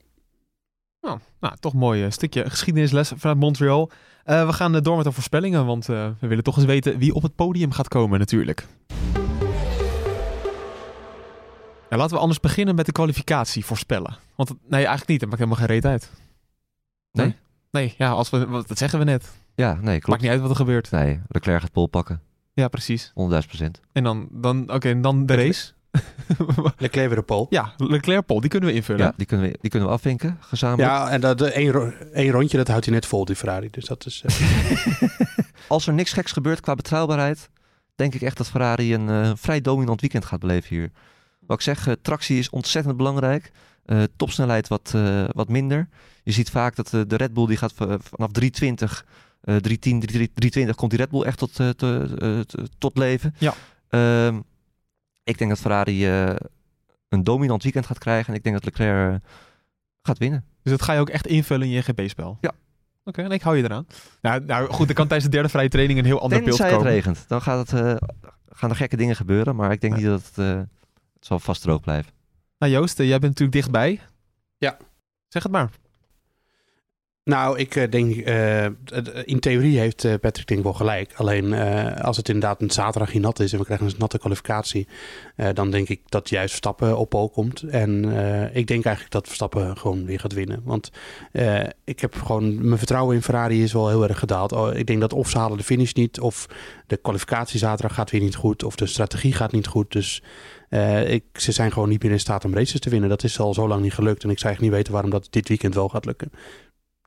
Oh, 1.09 1.21
nou, 1.41 1.57
toch 1.61 1.73
een 1.73 1.79
mooi 1.79 2.11
stukje 2.11 2.51
geschiedenisles 2.51 3.13
vanuit 3.17 3.39
Montreal. 3.39 3.91
Uh, 4.27 4.47
we 4.47 4.53
gaan 4.53 4.73
door 4.73 4.97
met 4.97 5.05
de 5.05 5.13
voorspellingen, 5.13 5.67
want 5.67 5.89
uh, 5.89 6.09
we 6.21 6.27
willen 6.27 6.45
toch 6.45 6.57
eens 6.57 6.67
weten 6.67 6.99
wie 6.99 7.15
op 7.15 7.23
het 7.23 7.35
podium 7.35 7.73
gaat 7.73 7.89
komen 7.89 8.19
natuurlijk. 8.19 8.67
Ja, 11.91 11.97
laten 11.97 12.15
we 12.15 12.23
anders 12.23 12.41
beginnen 12.41 12.75
met 12.75 12.87
de 12.87 12.93
kwalificatie 12.93 13.65
voorspellen. 13.65 14.17
Want 14.37 14.51
nee, 14.51 14.81
eigenlijk 14.81 15.09
niet. 15.09 15.21
Dat 15.21 15.29
maakt 15.29 15.43
helemaal 15.43 15.67
geen 15.67 15.75
reet 15.75 15.85
uit. 15.85 16.11
Nee? 17.13 17.37
Nee, 17.71 17.95
ja, 17.99 18.11
als 18.11 18.31
we, 18.31 18.65
dat 18.67 18.79
zeggen 18.79 18.99
we 18.99 19.05
net. 19.05 19.31
Ja, 19.55 19.73
nee, 19.73 19.99
klopt. 19.99 20.07
Maakt 20.07 20.23
niet 20.23 20.31
uit 20.31 20.41
wat 20.41 20.51
er 20.51 20.57
gebeurt. 20.57 20.91
Nee, 20.91 21.21
Leclerc 21.29 21.61
gaat 21.61 21.73
pol 21.73 21.87
pakken. 21.87 22.21
Ja, 22.53 22.69
precies. 22.69 23.09
100.000 23.09 23.15
procent. 23.29 23.81
En 23.93 24.05
dan, 24.05 24.29
dan 24.31 24.73
oké, 24.73 25.01
dan 25.01 25.27
de 25.27 25.35
race. 25.35 25.73
Leclerc 26.79 27.07
weer 27.07 27.17
de 27.17 27.23
pol. 27.23 27.47
Ja, 27.51 27.73
Leclerc 27.77 28.27
pol, 28.27 28.41
die 28.41 28.51
kunnen 28.51 28.69
we 28.69 28.75
invullen. 28.75 29.05
Ja, 29.05 29.13
die 29.17 29.27
kunnen 29.27 29.51
we, 29.51 29.59
die 29.61 29.71
kunnen 29.71 29.89
we 29.89 29.95
afvinken, 29.95 30.39
gezamenlijk. 30.41 30.89
Ja, 30.89 31.11
en 31.11 31.21
dat 31.21 31.41
één, 31.41 31.95
één 32.13 32.31
rondje, 32.31 32.57
dat 32.57 32.69
houdt 32.69 32.85
hij 32.85 32.95
net 32.95 33.07
vol, 33.07 33.25
die 33.25 33.37
Ferrari. 33.37 33.69
Dus 33.71 33.85
dat 33.85 34.07
is... 34.07 34.23
Uh... 34.27 35.09
Als 35.69 35.87
er 35.87 35.93
niks 35.93 36.13
geks 36.13 36.33
gebeurt 36.33 36.61
qua 36.61 36.75
betrouwbaarheid, 36.75 37.49
denk 37.95 38.15
ik 38.15 38.23
echt 38.23 38.37
dat 38.37 38.49
Ferrari 38.49 38.95
een 38.95 39.09
uh, 39.09 39.31
vrij 39.35 39.61
dominant 39.61 40.01
weekend 40.01 40.25
gaat 40.25 40.41
beleven 40.41 40.77
hier. 40.77 40.91
Wat 41.47 41.57
ik 41.57 41.63
zeg, 41.63 41.87
uh, 41.87 41.95
tractie 42.03 42.39
is 42.39 42.51
ontzettend 42.51 42.97
belangrijk. 42.97 43.51
topsnelheid 44.17 44.69
wat, 44.69 44.95
wat 45.33 45.49
minder. 45.49 45.89
Je 46.23 46.33
ziet 46.33 46.51
vaak 46.51 46.77
dat 46.77 46.91
de 46.91 47.17
Red 47.17 47.33
Bull 47.33 47.47
die 47.47 47.57
gaat 47.57 47.73
vanaf 47.73 48.31
320, 48.33 49.05
310, 49.43 50.01
320 50.01 50.75
komt 50.75 50.91
die 50.91 51.01
Red 51.01 51.11
Bull 51.11 51.23
echt 51.23 51.39
tot, 51.39 51.61
tot 52.79 52.99
leven. 52.99 53.35
Ja. 53.39 53.55
Ehm, 53.89 54.41
ik 55.29 55.39
denk 55.39 55.51
dat 55.51 55.61
Ferrari 55.61 56.09
uh, 56.09 56.35
een 57.09 57.25
dominant 57.25 57.63
weekend 57.63 57.87
gaat 57.87 57.99
krijgen. 57.99 58.29
En 58.29 58.35
ik 58.35 58.43
denk 58.43 58.55
dat 58.55 58.65
Leclerc 58.65 59.13
uh, 59.13 59.29
gaat 60.03 60.19
winnen. 60.19 60.45
Dus 60.63 60.73
dat 60.73 60.83
ga 60.83 60.93
je 60.93 61.01
ook 61.01 61.09
echt 61.09 61.27
invullen 61.27 61.67
in 61.67 61.73
je 61.73 61.83
GP-spel? 61.83 62.39
Ja. 62.41 62.53
Oké, 63.05 63.23
en 63.23 63.31
ik 63.31 63.43
hou 63.43 63.57
je 63.57 63.65
eraan. 63.65 63.87
Nou, 64.21 64.45
nou 64.45 64.71
goed, 64.71 64.89
er 64.89 64.95
kan 64.95 65.07
tijdens 65.07 65.31
de 65.31 65.37
derde 65.37 65.49
vrije 65.49 65.69
training 65.69 65.99
een 65.99 66.05
heel 66.05 66.21
ander 66.21 66.43
beeld 66.43 66.59
komen. 66.59 66.75
het 66.75 66.85
regent. 66.87 67.25
Dan 67.29 67.43
gaat 67.43 67.71
het, 67.71 67.81
uh, 67.83 67.97
gaan 68.49 68.71
er 68.71 68.77
gekke 68.77 68.97
dingen 68.97 69.17
gebeuren. 69.17 69.57
Maar 69.57 69.73
ik 69.73 69.81
denk 69.81 69.97
niet 69.97 70.05
dat 70.05 70.31
het, 70.35 70.37
het 71.15 71.27
zal 71.27 71.39
vast 71.39 71.63
droog 71.63 71.81
blijven. 71.81 72.13
Nou 72.59 72.73
Joost, 72.73 72.99
jij 72.99 73.09
bent 73.09 73.23
natuurlijk 73.23 73.53
dichtbij. 73.53 74.01
Ja. 74.59 74.77
Zeg 75.29 75.43
het 75.43 75.53
maar. 75.53 75.71
Nou, 77.29 77.59
ik 77.59 77.77
eh, 77.77 77.91
denk, 77.91 78.15
uh, 78.15 78.65
in 79.25 79.41
theorie 79.41 79.79
heeft 79.79 80.05
uh, 80.05 80.15
Patrick 80.21 80.47
denk 80.47 80.63
wel 80.63 80.73
gelijk. 80.73 81.13
Alleen 81.17 81.55
als 82.03 82.17
het 82.17 82.29
inderdaad 82.29 82.63
een 82.63 82.71
zaterdag 82.71 83.13
hier 83.13 83.21
nat 83.21 83.41
is 83.41 83.53
en 83.53 83.59
we 83.59 83.65
krijgen 83.65 83.87
een 83.87 83.95
natte 83.99 84.19
kwalificatie, 84.19 84.89
dan 85.53 85.71
denk 85.71 85.89
ik 85.89 86.01
dat 86.09 86.29
juist 86.29 86.49
Verstappen 86.49 86.99
op 86.99 87.09
pol 87.09 87.29
komt. 87.31 87.63
En 87.63 88.05
ik 88.53 88.67
denk 88.67 88.85
eigenlijk 88.85 89.11
dat 89.11 89.27
Verstappen 89.27 89.77
gewoon 89.77 90.05
weer 90.05 90.21
gaat 90.21 90.33
winnen. 90.33 90.61
Want 90.65 90.91
ik 91.85 92.01
heb 92.01 92.15
gewoon, 92.15 92.67
mijn 92.67 92.79
vertrouwen 92.79 93.15
in 93.15 93.23
Ferrari 93.23 93.63
is 93.63 93.73
wel 93.73 93.89
heel 93.89 94.09
erg 94.09 94.19
gedaald. 94.19 94.53
Oh, 94.53 94.75
ik 94.75 94.87
denk 94.87 95.01
dat 95.01 95.13
of 95.13 95.31
ze 95.31 95.39
halen 95.39 95.57
de 95.59 95.65
finish 95.65 95.93
niet, 95.93 96.21
of 96.21 96.47
de 96.87 96.97
kwalificatie 96.97 97.59
zaterdag 97.59 97.95
gaat 97.95 98.11
weer 98.11 98.21
niet 98.21 98.37
goed, 98.37 98.65
of 98.65 98.77
de 98.77 98.87
strategie 98.87 99.33
gaat 99.33 99.53
niet 99.53 99.67
goed. 99.67 99.93
Dus 99.93 100.23
ik, 101.07 101.25
ze 101.33 101.53
zijn 101.53 101.73
gewoon 101.73 101.89
niet 101.89 102.03
meer 102.03 102.13
in 102.13 102.21
staat 102.21 102.45
om 102.45 102.55
races 102.55 102.81
te 102.81 102.91
winnen. 102.91 103.09
Dat 103.09 103.25
is 103.25 103.41
al 103.41 103.55
zo 103.55 103.69
lang 103.69 103.83
niet 103.83 103.95
gelukt. 103.95 104.25
En 104.25 104.31
ik 104.31 104.39
zou 104.39 104.47
eigenlijk 104.49 104.61
niet 104.61 104.73
weten 104.73 104.93
waarom 104.93 105.11
dat 105.11 105.27
dit 105.31 105.49
weekend 105.49 105.75
wel 105.75 105.89
gaat 105.89 106.05
lukken. 106.05 106.31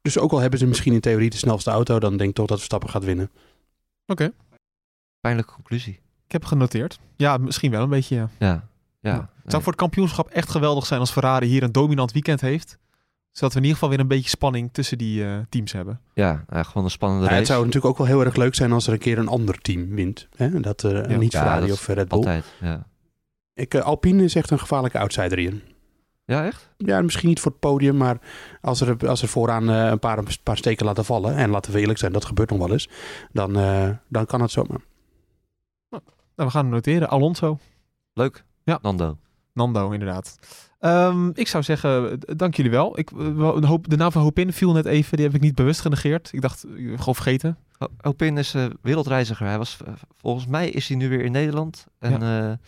Dus 0.01 0.17
ook 0.17 0.31
al 0.31 0.39
hebben 0.39 0.59
ze 0.59 0.65
misschien 0.65 0.93
in 0.93 0.99
theorie 0.99 1.29
de 1.29 1.37
snelste 1.37 1.71
auto, 1.71 1.99
dan 1.99 2.17
denk 2.17 2.29
ik 2.29 2.35
toch 2.35 2.47
dat 2.47 2.57
Verstappen 2.57 2.89
gaat 2.89 3.03
winnen. 3.03 3.31
Oké. 4.05 4.31
Pijnlijke 5.19 5.53
conclusie. 5.53 5.99
Ik 6.25 6.31
heb 6.31 6.45
genoteerd. 6.45 6.99
Ja, 7.15 7.37
misschien 7.37 7.71
wel 7.71 7.83
een 7.83 7.89
beetje, 7.89 8.15
ja. 8.15 8.29
Ja. 8.39 8.67
ja, 8.99 9.29
Het 9.41 9.51
zou 9.51 9.63
voor 9.63 9.71
het 9.71 9.81
kampioenschap 9.81 10.29
echt 10.29 10.49
geweldig 10.49 10.85
zijn 10.85 10.99
als 10.99 11.11
Ferrari 11.11 11.47
hier 11.47 11.63
een 11.63 11.71
dominant 11.71 12.11
weekend 12.11 12.41
heeft. 12.41 12.77
Zodat 13.31 13.51
we 13.53 13.57
in 13.57 13.65
ieder 13.65 13.79
geval 13.79 13.89
weer 13.89 13.99
een 13.99 14.07
beetje 14.07 14.29
spanning 14.29 14.69
tussen 14.71 14.97
die 14.97 15.23
uh, 15.23 15.37
teams 15.49 15.71
hebben. 15.71 16.01
Ja, 16.13 16.43
gewoon 16.49 16.83
een 16.83 16.91
spannende 16.91 17.25
race. 17.25 17.37
Het 17.37 17.47
zou 17.47 17.59
natuurlijk 17.59 17.85
ook 17.85 17.97
wel 17.97 18.07
heel 18.07 18.25
erg 18.25 18.35
leuk 18.35 18.55
zijn 18.55 18.71
als 18.71 18.87
er 18.87 18.93
een 18.93 18.99
keer 18.99 19.17
een 19.17 19.27
ander 19.27 19.57
team 19.61 19.89
wint. 19.89 20.27
Hè? 20.35 20.59
Dat 20.59 20.83
uh, 20.83 21.17
niet 21.17 21.31
Ferrari 21.31 21.71
of 21.71 21.87
Red 21.87 22.07
Bull. 22.07 22.17
Altijd, 22.17 22.45
ja. 22.61 22.87
Ik, 23.53 23.73
uh, 23.73 23.81
Alpine 23.81 24.23
is 24.23 24.35
echt 24.35 24.49
een 24.51 24.59
gevaarlijke 24.59 24.99
outsider 24.99 25.37
hier. 25.37 25.61
Ja, 26.25 26.45
echt? 26.45 26.69
Ja, 26.77 27.01
misschien 27.01 27.29
niet 27.29 27.39
voor 27.39 27.51
het 27.51 27.59
podium, 27.59 27.97
maar 27.97 28.17
als 28.61 28.81
er, 28.81 29.07
als 29.07 29.21
er 29.21 29.27
vooraan 29.27 29.69
uh, 29.69 29.85
een, 29.89 29.99
paar, 29.99 30.17
een 30.17 30.27
paar 30.43 30.57
steken 30.57 30.85
laten 30.85 31.05
vallen, 31.05 31.35
en 31.35 31.49
laten 31.49 31.71
we 31.73 31.79
eerlijk 31.79 31.99
zijn, 31.99 32.11
dat 32.11 32.25
gebeurt 32.25 32.49
nog 32.49 32.59
wel 32.59 32.71
eens, 32.71 32.89
dan, 33.31 33.57
uh, 33.57 33.89
dan 34.07 34.25
kan 34.25 34.41
het 34.41 34.51
zomaar. 34.51 34.81
Nou, 35.89 36.01
we 36.35 36.49
gaan 36.49 36.69
noteren. 36.69 37.09
Alonso. 37.09 37.57
Leuk. 38.13 38.43
Ja. 38.63 38.79
Nando. 38.81 39.17
Nando, 39.53 39.91
inderdaad. 39.91 40.37
Um, 40.79 41.31
ik 41.33 41.47
zou 41.47 41.63
zeggen, 41.63 42.19
dank 42.19 42.55
jullie 42.55 42.71
wel. 42.71 42.99
Ik, 42.99 43.11
een 43.11 43.63
hoop, 43.63 43.89
de 43.89 43.95
naam 43.95 44.11
van 44.11 44.21
Hopin 44.21 44.53
viel 44.53 44.71
net 44.73 44.85
even, 44.85 45.17
die 45.17 45.25
heb 45.25 45.35
ik 45.35 45.41
niet 45.41 45.55
bewust 45.55 45.81
genegeerd. 45.81 46.29
Ik 46.33 46.41
dacht, 46.41 46.65
gewoon 46.75 47.15
vergeten. 47.15 47.57
Opin 48.01 48.37
is 48.37 48.55
uh, 48.55 48.65
wereldreiziger. 48.81 49.45
Hij 49.45 49.57
was, 49.57 49.77
volgens 50.17 50.47
mij 50.47 50.69
is 50.69 50.87
hij 50.87 50.97
nu 50.97 51.09
weer 51.09 51.21
in 51.21 51.31
Nederland. 51.31 51.87
En 51.99 52.21
ja. 52.21 52.59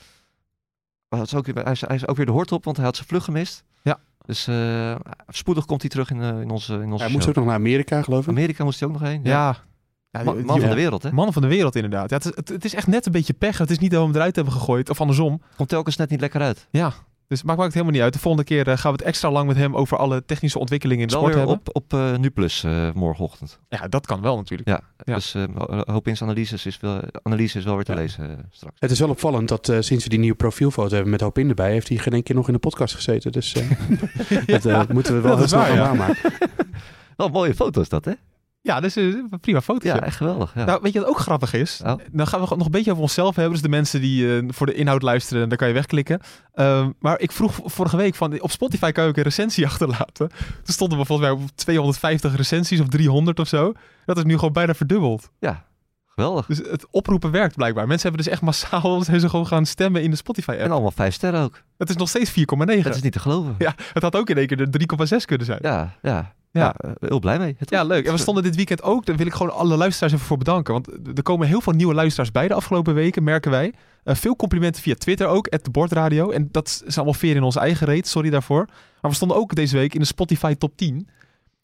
Hij, 1.17 1.25
is 1.25 1.35
ook, 1.35 1.45
hij, 1.45 1.71
is, 1.71 1.81
hij 1.81 1.95
is 1.95 2.07
ook 2.07 2.15
weer 2.15 2.25
de 2.25 2.31
hort 2.31 2.51
op, 2.51 2.63
want 2.63 2.77
hij 2.77 2.85
had 2.85 2.95
zijn 2.95 3.07
vlucht 3.07 3.25
gemist. 3.25 3.63
Ja. 3.81 3.99
Dus 4.25 4.47
uh, 4.47 4.95
spoedig 5.27 5.65
komt 5.65 5.81
hij 5.81 5.89
terug 5.89 6.09
in, 6.09 6.17
uh, 6.17 6.41
in 6.41 6.49
onze, 6.49 6.73
in 6.73 6.91
onze 6.91 7.03
Hij 7.03 7.13
moest 7.13 7.27
ook 7.27 7.35
nog 7.35 7.45
naar 7.45 7.55
Amerika, 7.55 8.01
geloof 8.01 8.23
ik. 8.23 8.29
Amerika 8.29 8.63
moest 8.63 8.79
hij 8.79 8.89
ook 8.89 8.93
nog 8.99 9.03
heen. 9.03 9.19
Ja. 9.23 9.57
ja. 10.11 10.23
man, 10.23 10.45
man 10.45 10.59
van 10.59 10.69
de 10.69 10.75
wereld, 10.75 11.03
hè? 11.03 11.11
Man 11.11 11.33
van 11.33 11.41
de 11.41 11.47
wereld, 11.47 11.75
inderdaad. 11.75 12.09
Ja, 12.09 12.15
het, 12.15 12.25
is, 12.25 12.31
het, 12.35 12.49
het, 12.49 12.65
is 12.65 12.73
echt 12.73 12.87
net 12.87 13.05
een 13.05 13.11
beetje 13.11 13.33
pech. 13.33 13.57
Het 13.57 13.71
is 13.71 13.79
niet 13.79 13.91
dat 13.91 13.99
we 13.99 14.05
hem 14.05 14.15
eruit 14.15 14.35
hebben 14.35 14.53
gegooid, 14.53 14.89
of 14.89 15.01
andersom. 15.01 15.41
Komt 15.55 15.69
telkens 15.69 15.95
net 15.95 16.09
niet 16.09 16.19
lekker 16.19 16.41
uit. 16.41 16.67
Ja, 16.71 16.93
dus 17.33 17.43
maakt, 17.43 17.59
maakt 17.59 17.73
het 17.73 17.81
helemaal 17.81 17.93
niet 17.93 18.03
uit. 18.03 18.13
De 18.13 18.19
volgende 18.19 18.47
keer 18.47 18.67
uh, 18.67 18.77
gaan 18.77 18.91
we 18.91 18.97
het 18.97 19.07
extra 19.07 19.31
lang 19.31 19.47
met 19.47 19.57
hem 19.57 19.75
over 19.75 19.97
alle 19.97 20.25
technische 20.25 20.59
ontwikkelingen 20.59 21.01
in 21.01 21.07
de 21.07 21.13
wel 21.13 21.23
sport 21.23 21.37
hebben. 21.37 21.55
op, 21.55 21.69
op 21.75 21.93
uh, 21.93 22.15
NuPlus 22.15 22.63
uh, 22.63 22.91
morgenochtend. 22.93 23.59
Ja, 23.69 23.87
dat 23.87 24.05
kan 24.05 24.21
wel 24.21 24.35
natuurlijk. 24.35 24.69
Ja, 24.69 24.81
ja. 25.03 25.13
dus 25.13 25.35
Hopins 25.85 26.21
analyses 26.21 26.65
is 26.65 26.79
wel, 26.79 27.01
analyse 27.23 27.57
is 27.57 27.63
wel 27.63 27.75
weer 27.75 27.83
te 27.83 27.91
ja. 27.91 27.97
lezen 27.97 28.45
straks. 28.51 28.75
Het 28.79 28.91
is 28.91 28.99
wel 28.99 29.09
opvallend 29.09 29.47
dat 29.47 29.65
sinds 29.79 30.03
we 30.03 30.09
die 30.09 30.19
nieuwe 30.19 30.35
profielfoto 30.35 30.93
hebben 30.93 31.11
met 31.11 31.21
Hopin 31.21 31.49
erbij, 31.49 31.71
heeft 31.71 31.87
hij 31.87 31.97
geen 31.97 32.13
één 32.13 32.23
keer 32.23 32.35
nog 32.35 32.47
in 32.47 32.53
de 32.53 32.59
podcast 32.59 32.95
gezeten. 32.95 33.31
Dus 33.31 33.55
dat 34.61 34.93
moeten 34.93 35.15
we 35.15 35.21
wel 35.21 35.37
heel 35.37 35.47
snel 35.47 35.75
waarmaken. 35.75 36.31
Wel 37.17 37.29
mooie 37.29 37.55
foto's 37.55 37.89
dat, 37.89 38.05
hè? 38.05 38.11
Ja, 38.63 38.79
dat 38.79 38.83
is 38.83 38.95
een 38.95 39.39
prima 39.41 39.61
foto. 39.61 39.87
Ja, 39.87 40.01
echt 40.01 40.15
geweldig. 40.15 40.51
Ja. 40.55 40.65
Nou, 40.65 40.79
weet 40.81 40.93
je 40.93 40.99
wat 40.99 41.07
ook 41.07 41.19
grappig 41.19 41.53
is? 41.53 41.81
Oh. 41.85 41.93
Dan 42.11 42.27
gaan 42.27 42.41
we 42.41 42.55
nog 42.55 42.65
een 42.65 42.71
beetje 42.71 42.91
over 42.91 43.03
onszelf 43.03 43.35
hebben. 43.35 43.53
Dus 43.53 43.61
de 43.61 43.69
mensen 43.69 44.01
die 44.01 44.25
uh, 44.25 44.49
voor 44.49 44.65
de 44.65 44.73
inhoud 44.73 45.01
luisteren, 45.01 45.49
daar 45.49 45.57
kan 45.57 45.67
je 45.67 45.73
wegklikken. 45.73 46.19
Uh, 46.55 46.87
maar 46.99 47.19
ik 47.19 47.31
vroeg 47.31 47.59
vorige 47.63 47.97
week 47.97 48.15
van, 48.15 48.41
op 48.41 48.51
Spotify 48.51 48.91
kan 48.91 49.03
je 49.03 49.09
ook 49.09 49.17
een 49.17 49.23
recensie 49.23 49.65
achterlaten. 49.71 50.29
Toen 50.63 50.73
stonden 50.73 50.97
we 50.97 51.05
volgens 51.05 51.27
mij 51.27 51.37
op 51.37 51.49
250 51.55 52.35
recensies 52.35 52.79
of 52.79 52.87
300 52.87 53.39
of 53.39 53.47
zo. 53.47 53.73
Dat 54.05 54.17
is 54.17 54.23
nu 54.23 54.35
gewoon 54.35 54.53
bijna 54.53 54.73
verdubbeld. 54.73 55.29
Ja, 55.39 55.65
geweldig. 56.15 56.45
Dus 56.45 56.57
het 56.57 56.85
oproepen 56.91 57.31
werkt 57.31 57.55
blijkbaar. 57.55 57.87
Mensen 57.87 58.07
hebben 58.07 58.23
dus 58.23 58.33
echt 58.33 58.41
massaal 58.41 59.01
zijn 59.03 59.19
ze 59.19 59.29
gewoon 59.29 59.47
gaan 59.47 59.65
stemmen 59.65 60.03
in 60.03 60.09
de 60.09 60.15
Spotify-app. 60.15 60.59
En 60.59 60.71
allemaal 60.71 60.91
vijf 60.91 61.13
sterren 61.13 61.41
ook. 61.41 61.61
Het 61.77 61.89
is 61.89 61.95
nog 61.95 62.09
steeds 62.09 62.31
4,9. 62.31 62.35
Dat 62.83 62.95
is 62.95 63.01
niet 63.01 63.11
te 63.11 63.19
geloven. 63.19 63.55
Ja, 63.57 63.75
het 63.93 64.03
had 64.03 64.15
ook 64.15 64.29
in 64.29 64.37
één 64.37 64.47
keer 64.47 64.71
de 64.71 64.79
3,6 65.19 65.25
kunnen 65.25 65.45
zijn. 65.45 65.59
Ja, 65.61 65.95
ja. 66.01 66.33
Ja, 66.51 66.75
ja, 66.77 66.95
heel 66.99 67.19
blij 67.19 67.39
mee. 67.39 67.55
Het 67.57 67.69
ja, 67.69 67.83
leuk. 67.83 68.05
En 68.05 68.11
we 68.11 68.17
stonden 68.17 68.43
dit 68.43 68.55
weekend 68.55 68.83
ook, 68.83 69.05
daar 69.05 69.15
wil 69.15 69.25
ik 69.25 69.33
gewoon 69.33 69.53
alle 69.53 69.77
luisteraars 69.77 70.13
even 70.13 70.25
voor 70.25 70.37
bedanken. 70.37 70.73
Want 70.73 70.87
er 71.15 71.23
komen 71.23 71.47
heel 71.47 71.61
veel 71.61 71.73
nieuwe 71.73 71.93
luisteraars 71.93 72.31
bij 72.31 72.47
de 72.47 72.53
afgelopen 72.53 72.93
weken, 72.93 73.23
merken 73.23 73.51
wij. 73.51 73.73
Uh, 74.03 74.15
veel 74.15 74.35
complimenten 74.35 74.81
via 74.81 74.95
Twitter 74.95 75.27
ook, 75.27 75.47
at 75.47 75.63
de 75.63 75.71
Bordradio. 75.71 76.29
En 76.29 76.47
dat 76.51 76.83
is 76.85 76.95
allemaal 76.95 77.13
veer 77.13 77.35
in 77.35 77.43
onze 77.43 77.59
eigen 77.59 77.87
reet, 77.87 78.07
sorry 78.07 78.29
daarvoor. 78.29 78.65
Maar 79.01 79.11
we 79.11 79.17
stonden 79.17 79.37
ook 79.37 79.55
deze 79.55 79.77
week 79.77 79.93
in 79.93 79.99
de 79.99 80.05
Spotify 80.05 80.53
top 80.53 80.77
10. 80.77 81.07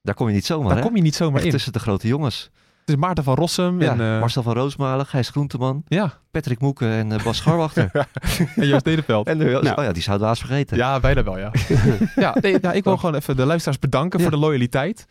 Daar 0.01 0.15
kom 0.15 0.27
je 0.27 0.33
niet 0.33 0.45
zomaar, 0.45 0.67
Daar 0.67 0.77
hè? 0.77 0.83
kom 0.83 0.95
je 0.95 1.01
niet 1.01 1.15
zomaar 1.15 1.35
Echt 1.35 1.45
in. 1.45 1.51
tussen 1.51 1.73
de 1.73 1.79
grote 1.79 2.07
jongens. 2.07 2.49
Het 2.89 2.97
is 2.97 3.03
Maarten 3.03 3.23
van 3.23 3.35
Rossum 3.35 3.81
ja, 3.81 3.91
en... 3.91 3.99
Uh... 3.99 4.19
Marcel 4.19 4.43
van 4.43 4.53
Roosmalen, 4.53 5.05
Gijs 5.05 5.29
Groenteman, 5.29 5.83
ja. 5.87 6.13
Patrick 6.31 6.59
Moeken 6.59 6.89
en 6.89 7.11
uh, 7.11 7.23
Bas 7.23 7.37
Scharwachter. 7.37 7.91
en 8.55 8.67
Joost 8.67 8.85
Nederveld. 8.85 9.27
En, 9.27 9.39
uh, 9.41 9.61
nou. 9.61 9.77
Oh 9.77 9.83
ja, 9.83 9.91
die 9.91 10.01
zouden 10.01 10.27
we 10.27 10.33
haast 10.33 10.45
vergeten. 10.45 10.77
Ja, 10.77 10.99
bijna 10.99 11.23
wel, 11.23 11.37
ja. 11.37 11.51
ja, 12.15 12.35
nee, 12.41 12.57
nou, 12.61 12.75
ik 12.75 12.83
wil 12.83 12.97
gewoon 12.97 13.15
even 13.15 13.35
de 13.35 13.45
luisteraars 13.45 13.79
bedanken 13.79 14.19
ja. 14.19 14.25
voor 14.25 14.33
de 14.33 14.39
loyaliteit. 14.45 15.05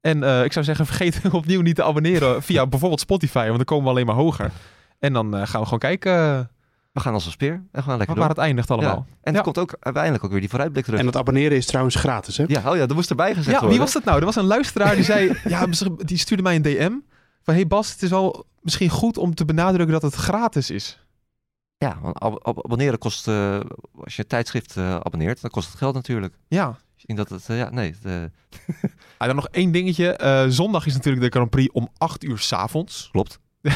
En 0.00 0.22
uh, 0.22 0.44
ik 0.44 0.52
zou 0.52 0.64
zeggen, 0.64 0.86
vergeet 0.86 1.20
opnieuw 1.32 1.60
niet 1.60 1.76
te 1.76 1.84
abonneren 1.84 2.42
via 2.42 2.66
bijvoorbeeld 2.66 3.00
Spotify, 3.00 3.44
want 3.44 3.56
dan 3.56 3.64
komen 3.64 3.84
we 3.84 3.90
alleen 3.90 4.06
maar 4.06 4.14
hoger. 4.14 4.50
En 4.98 5.12
dan 5.12 5.26
uh, 5.36 5.46
gaan 5.46 5.60
we 5.60 5.64
gewoon 5.64 5.78
kijken. 5.78 6.12
We 6.92 7.00
gaan 7.00 7.14
als 7.14 7.26
een 7.26 7.32
speer 7.32 7.62
en 7.72 7.82
gewoon 7.82 7.98
lekker 7.98 8.16
Waar 8.16 8.28
het 8.28 8.38
eindigt 8.38 8.70
allemaal. 8.70 9.06
Ja. 9.08 9.14
En 9.22 9.32
ja. 9.32 9.38
er 9.38 9.44
komt 9.44 9.58
ook 9.58 9.76
uiteindelijk 9.80 10.24
ook 10.24 10.30
weer 10.30 10.40
die 10.40 10.48
vooruitblik 10.48 10.84
terug. 10.84 11.00
En 11.00 11.04
dat 11.04 11.16
abonneren 11.16 11.56
is 11.56 11.66
trouwens 11.66 11.94
gratis, 11.94 12.36
hè? 12.36 12.44
Ja, 12.46 12.70
oh 12.70 12.76
ja, 12.76 12.86
dat 12.86 12.96
moest 12.96 13.10
erbij 13.10 13.34
gezet 13.34 13.44
ja, 13.44 13.50
worden. 13.50 13.68
Wie 13.68 13.78
was 13.78 13.92
dat 13.92 14.04
nou? 14.04 14.18
Er 14.18 14.24
was 14.24 14.36
een 14.36 14.44
luisteraar 14.44 14.94
die 14.94 15.04
zei, 15.04 15.38
ja, 15.44 15.66
die 15.98 16.18
stuurde 16.18 16.42
mij 16.42 16.54
een 16.54 16.62
DM 16.62 16.92
van, 17.44 17.54
hey 17.54 17.66
Bas, 17.66 17.90
het 17.90 18.02
is 18.02 18.10
wel 18.10 18.46
misschien 18.60 18.88
goed 18.88 19.18
om 19.18 19.34
te 19.34 19.44
benadrukken 19.44 19.92
dat 19.92 20.02
het 20.02 20.14
gratis 20.14 20.70
is. 20.70 20.98
Ja, 21.78 21.98
want 22.02 22.18
ab 22.18 22.46
abonneren 22.46 22.98
kost, 22.98 23.28
uh, 23.28 23.60
als 24.04 24.16
je 24.16 24.22
een 24.22 24.28
tijdschrift 24.28 24.76
uh, 24.76 24.94
abonneert, 24.94 25.40
dan 25.40 25.50
kost 25.50 25.68
het 25.68 25.76
geld 25.76 25.94
natuurlijk. 25.94 26.34
Ja. 26.48 26.78
In 27.06 27.16
dat 27.16 27.28
het, 27.28 27.48
uh, 27.48 27.58
ja, 27.58 27.70
nee. 27.70 27.94
Ah, 29.18 29.26
dan 29.26 29.36
nog 29.36 29.48
één 29.48 29.72
dingetje. 29.72 30.18
Uh, 30.22 30.44
zondag 30.48 30.86
is 30.86 30.94
natuurlijk 30.94 31.24
de 31.24 31.30
Grand 31.30 31.50
Prix 31.50 31.72
om 31.72 31.88
8 31.98 32.24
uur 32.24 32.38
s'avonds. 32.38 33.08
Klopt. 33.12 33.38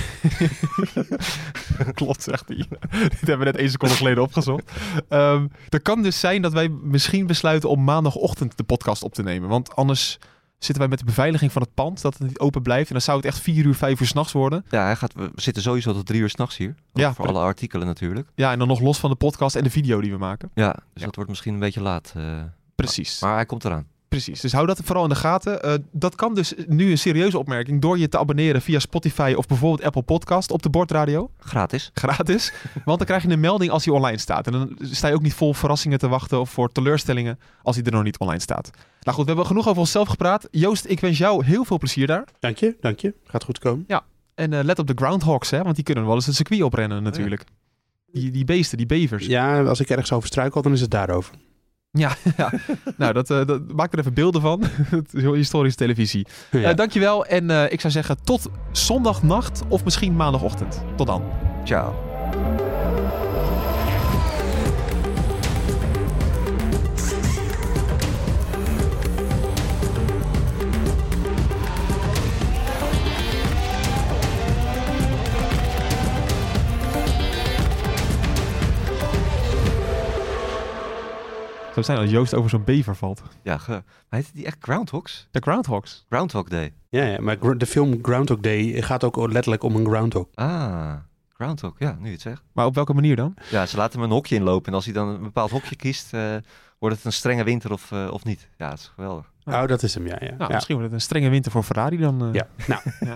Klopt, 1.94 2.22
zegt 2.22 2.48
hij. 2.48 2.56
Dit 3.08 3.20
hebben 3.20 3.38
we 3.38 3.44
net 3.44 3.56
één 3.56 3.70
seconde 3.70 3.94
geleden 3.94 4.22
opgezocht. 4.22 4.70
Um, 5.08 5.50
er 5.68 5.80
kan 5.80 6.02
dus 6.02 6.20
zijn 6.20 6.42
dat 6.42 6.52
wij 6.52 6.68
misschien 6.68 7.26
besluiten 7.26 7.68
om 7.68 7.84
maandagochtend 7.84 8.56
de 8.56 8.64
podcast 8.64 9.02
op 9.02 9.14
te 9.14 9.22
nemen. 9.22 9.48
Want 9.48 9.76
anders 9.76 10.18
zitten 10.58 10.78
wij 10.78 10.88
met 10.88 10.98
de 10.98 11.04
beveiliging 11.04 11.52
van 11.52 11.62
het 11.62 11.74
pand, 11.74 12.02
dat 12.02 12.18
het 12.18 12.28
niet 12.28 12.38
open 12.38 12.62
blijft. 12.62 12.86
En 12.86 12.92
dan 12.92 13.02
zou 13.02 13.16
het 13.16 13.26
echt 13.26 13.40
4 13.40 13.64
uur, 13.64 13.74
5 13.74 14.00
uur 14.00 14.06
s'nachts 14.06 14.32
worden. 14.32 14.64
Ja, 14.70 14.84
hij 14.84 14.96
gaat, 14.96 15.12
we 15.14 15.30
zitten 15.34 15.62
sowieso 15.62 15.92
tot 15.92 16.06
3 16.06 16.20
uur 16.20 16.30
s'nachts 16.30 16.56
hier. 16.56 16.74
Ja, 16.92 17.14
voor 17.14 17.26
alle 17.26 17.40
artikelen 17.40 17.86
natuurlijk. 17.86 18.28
Ja, 18.34 18.52
en 18.52 18.58
dan 18.58 18.68
nog 18.68 18.80
los 18.80 18.98
van 18.98 19.10
de 19.10 19.16
podcast 19.16 19.56
en 19.56 19.64
de 19.64 19.70
video 19.70 20.00
die 20.00 20.10
we 20.10 20.18
maken. 20.18 20.50
Ja, 20.54 20.72
dus 20.72 20.82
ja. 20.94 21.04
dat 21.04 21.14
wordt 21.14 21.30
misschien 21.30 21.54
een 21.54 21.60
beetje 21.60 21.80
laat. 21.80 22.14
Uh, 22.16 22.42
Precies. 22.74 23.20
Maar, 23.20 23.28
maar 23.28 23.38
hij 23.38 23.46
komt 23.46 23.64
eraan. 23.64 23.86
Precies, 24.08 24.40
dus 24.40 24.52
hou 24.52 24.66
dat 24.66 24.80
vooral 24.84 25.02
in 25.02 25.08
de 25.08 25.14
gaten. 25.14 25.66
Uh, 25.66 25.74
dat 25.92 26.14
kan 26.14 26.34
dus 26.34 26.54
nu 26.66 26.90
een 26.90 26.98
serieuze 26.98 27.38
opmerking 27.38 27.80
door 27.80 27.98
je 27.98 28.08
te 28.08 28.18
abonneren 28.18 28.62
via 28.62 28.78
Spotify 28.78 29.34
of 29.36 29.46
bijvoorbeeld 29.46 29.82
Apple 29.82 30.02
Podcast 30.02 30.50
op 30.50 30.62
de 30.62 30.70
Bordradio. 30.70 31.30
Gratis. 31.38 31.90
Gratis, 31.94 32.52
want 32.84 32.98
dan 32.98 33.06
krijg 33.06 33.22
je 33.22 33.28
een 33.28 33.40
melding 33.40 33.70
als 33.70 33.84
hij 33.84 33.94
online 33.94 34.18
staat. 34.18 34.46
En 34.46 34.52
dan 34.52 34.78
sta 34.80 35.08
je 35.08 35.14
ook 35.14 35.22
niet 35.22 35.34
vol 35.34 35.54
verrassingen 35.54 35.98
te 35.98 36.08
wachten 36.08 36.40
of 36.40 36.50
voor 36.50 36.72
teleurstellingen 36.72 37.38
als 37.62 37.76
hij 37.76 37.84
er 37.84 37.92
nog 37.92 38.02
niet 38.02 38.18
online 38.18 38.40
staat. 38.40 38.70
Nou 39.00 39.16
goed, 39.16 39.22
we 39.22 39.30
hebben 39.30 39.46
genoeg 39.46 39.68
over 39.68 39.80
onszelf 39.80 40.08
gepraat. 40.08 40.48
Joost, 40.50 40.86
ik 40.86 41.00
wens 41.00 41.18
jou 41.18 41.44
heel 41.44 41.64
veel 41.64 41.78
plezier 41.78 42.06
daar. 42.06 42.24
Dank 42.40 42.56
je, 42.56 42.76
dank 42.80 42.98
je. 42.98 43.14
Gaat 43.24 43.44
goed 43.44 43.58
komen. 43.58 43.84
Ja, 43.88 44.04
en 44.34 44.52
uh, 44.52 44.60
let 44.62 44.78
op 44.78 44.86
de 44.86 44.92
groundhogs, 44.96 45.50
hè, 45.50 45.62
want 45.62 45.74
die 45.74 45.84
kunnen 45.84 46.06
wel 46.06 46.14
eens 46.14 46.26
het 46.26 46.34
circuit 46.34 46.62
oprennen 46.62 47.02
natuurlijk. 47.02 47.40
Oh 47.40 47.48
ja. 48.12 48.20
die, 48.20 48.30
die 48.30 48.44
beesten, 48.44 48.76
die 48.78 48.86
bevers. 48.86 49.26
Ja, 49.26 49.62
als 49.62 49.80
ik 49.80 49.90
ergens 49.90 50.12
over 50.12 50.28
struikel, 50.28 50.62
dan 50.62 50.72
is 50.72 50.80
het 50.80 50.90
daarover. 50.90 51.34
Ja, 51.98 52.16
ja. 52.36 52.52
nou, 52.96 53.12
dat, 53.12 53.30
uh, 53.30 53.46
dat, 53.46 53.72
maak 53.72 53.92
er 53.92 53.98
even 53.98 54.14
beelden 54.14 54.40
van. 54.40 54.64
Historische 55.34 55.78
televisie. 55.78 56.26
Ja. 56.50 56.70
Uh, 56.70 56.74
dankjewel 56.74 57.26
en 57.26 57.50
uh, 57.50 57.72
ik 57.72 57.80
zou 57.80 57.92
zeggen 57.92 58.16
tot 58.24 58.48
zondagnacht 58.72 59.62
of 59.68 59.84
misschien 59.84 60.16
maandagochtend. 60.16 60.82
Tot 60.96 61.06
dan. 61.06 61.22
Ciao. 61.64 61.94
Zou 81.82 81.98
zijn 81.98 81.98
als 81.98 82.16
Joost 82.16 82.34
over 82.34 82.50
zo'n 82.50 82.64
bever 82.64 82.96
valt. 82.96 83.22
Ja, 83.42 83.58
ge... 83.58 83.82
heet 84.08 84.30
die 84.34 84.46
echt 84.46 84.56
Groundhogs? 84.60 85.28
De 85.30 85.40
Groundhogs. 85.40 86.04
Groundhog 86.08 86.48
Day. 86.48 86.72
Ja, 86.88 87.04
ja, 87.04 87.20
maar 87.20 87.58
de 87.58 87.66
film 87.66 87.98
Groundhog 88.02 88.38
Day 88.40 88.82
gaat 88.82 89.04
ook 89.04 89.16
letterlijk 89.16 89.62
om 89.62 89.76
een 89.76 89.86
groundhog. 89.86 90.26
Ah, 90.34 90.94
Groundhog, 91.32 91.74
ja, 91.78 91.96
nu 92.00 92.06
je 92.06 92.12
het 92.12 92.20
zegt. 92.20 92.42
Maar 92.52 92.66
op 92.66 92.74
welke 92.74 92.94
manier 92.94 93.16
dan? 93.16 93.34
Ja, 93.50 93.66
ze 93.66 93.76
laten 93.76 94.00
hem 94.00 94.08
een 94.08 94.14
hokje 94.14 94.34
inlopen 94.34 94.68
en 94.68 94.74
als 94.74 94.84
hij 94.84 94.94
dan 94.94 95.08
een 95.08 95.22
bepaald 95.22 95.50
hokje 95.50 95.76
kiest, 95.76 96.14
uh, 96.14 96.36
wordt 96.78 96.96
het 96.96 97.04
een 97.04 97.12
strenge 97.12 97.44
winter 97.44 97.72
of, 97.72 97.90
uh, 97.90 98.08
of 98.12 98.24
niet. 98.24 98.48
Ja, 98.56 98.68
dat 98.68 98.78
is 98.78 98.90
geweldig. 98.94 99.32
Oh, 99.44 99.66
dat 99.66 99.82
is 99.82 99.94
hem, 99.94 100.06
ja. 100.06 100.16
ja. 100.20 100.30
Nou, 100.30 100.48
ja. 100.48 100.54
Misschien 100.54 100.74
wordt 100.74 100.90
het 100.90 101.00
een 101.00 101.06
strenge 101.06 101.28
winter 101.28 101.52
voor 101.52 101.62
Ferrari 101.62 101.96
dan. 101.96 102.24
Uh... 102.24 102.32
Ja, 102.32 102.46
nou. 102.66 102.80
ja. 103.10 103.14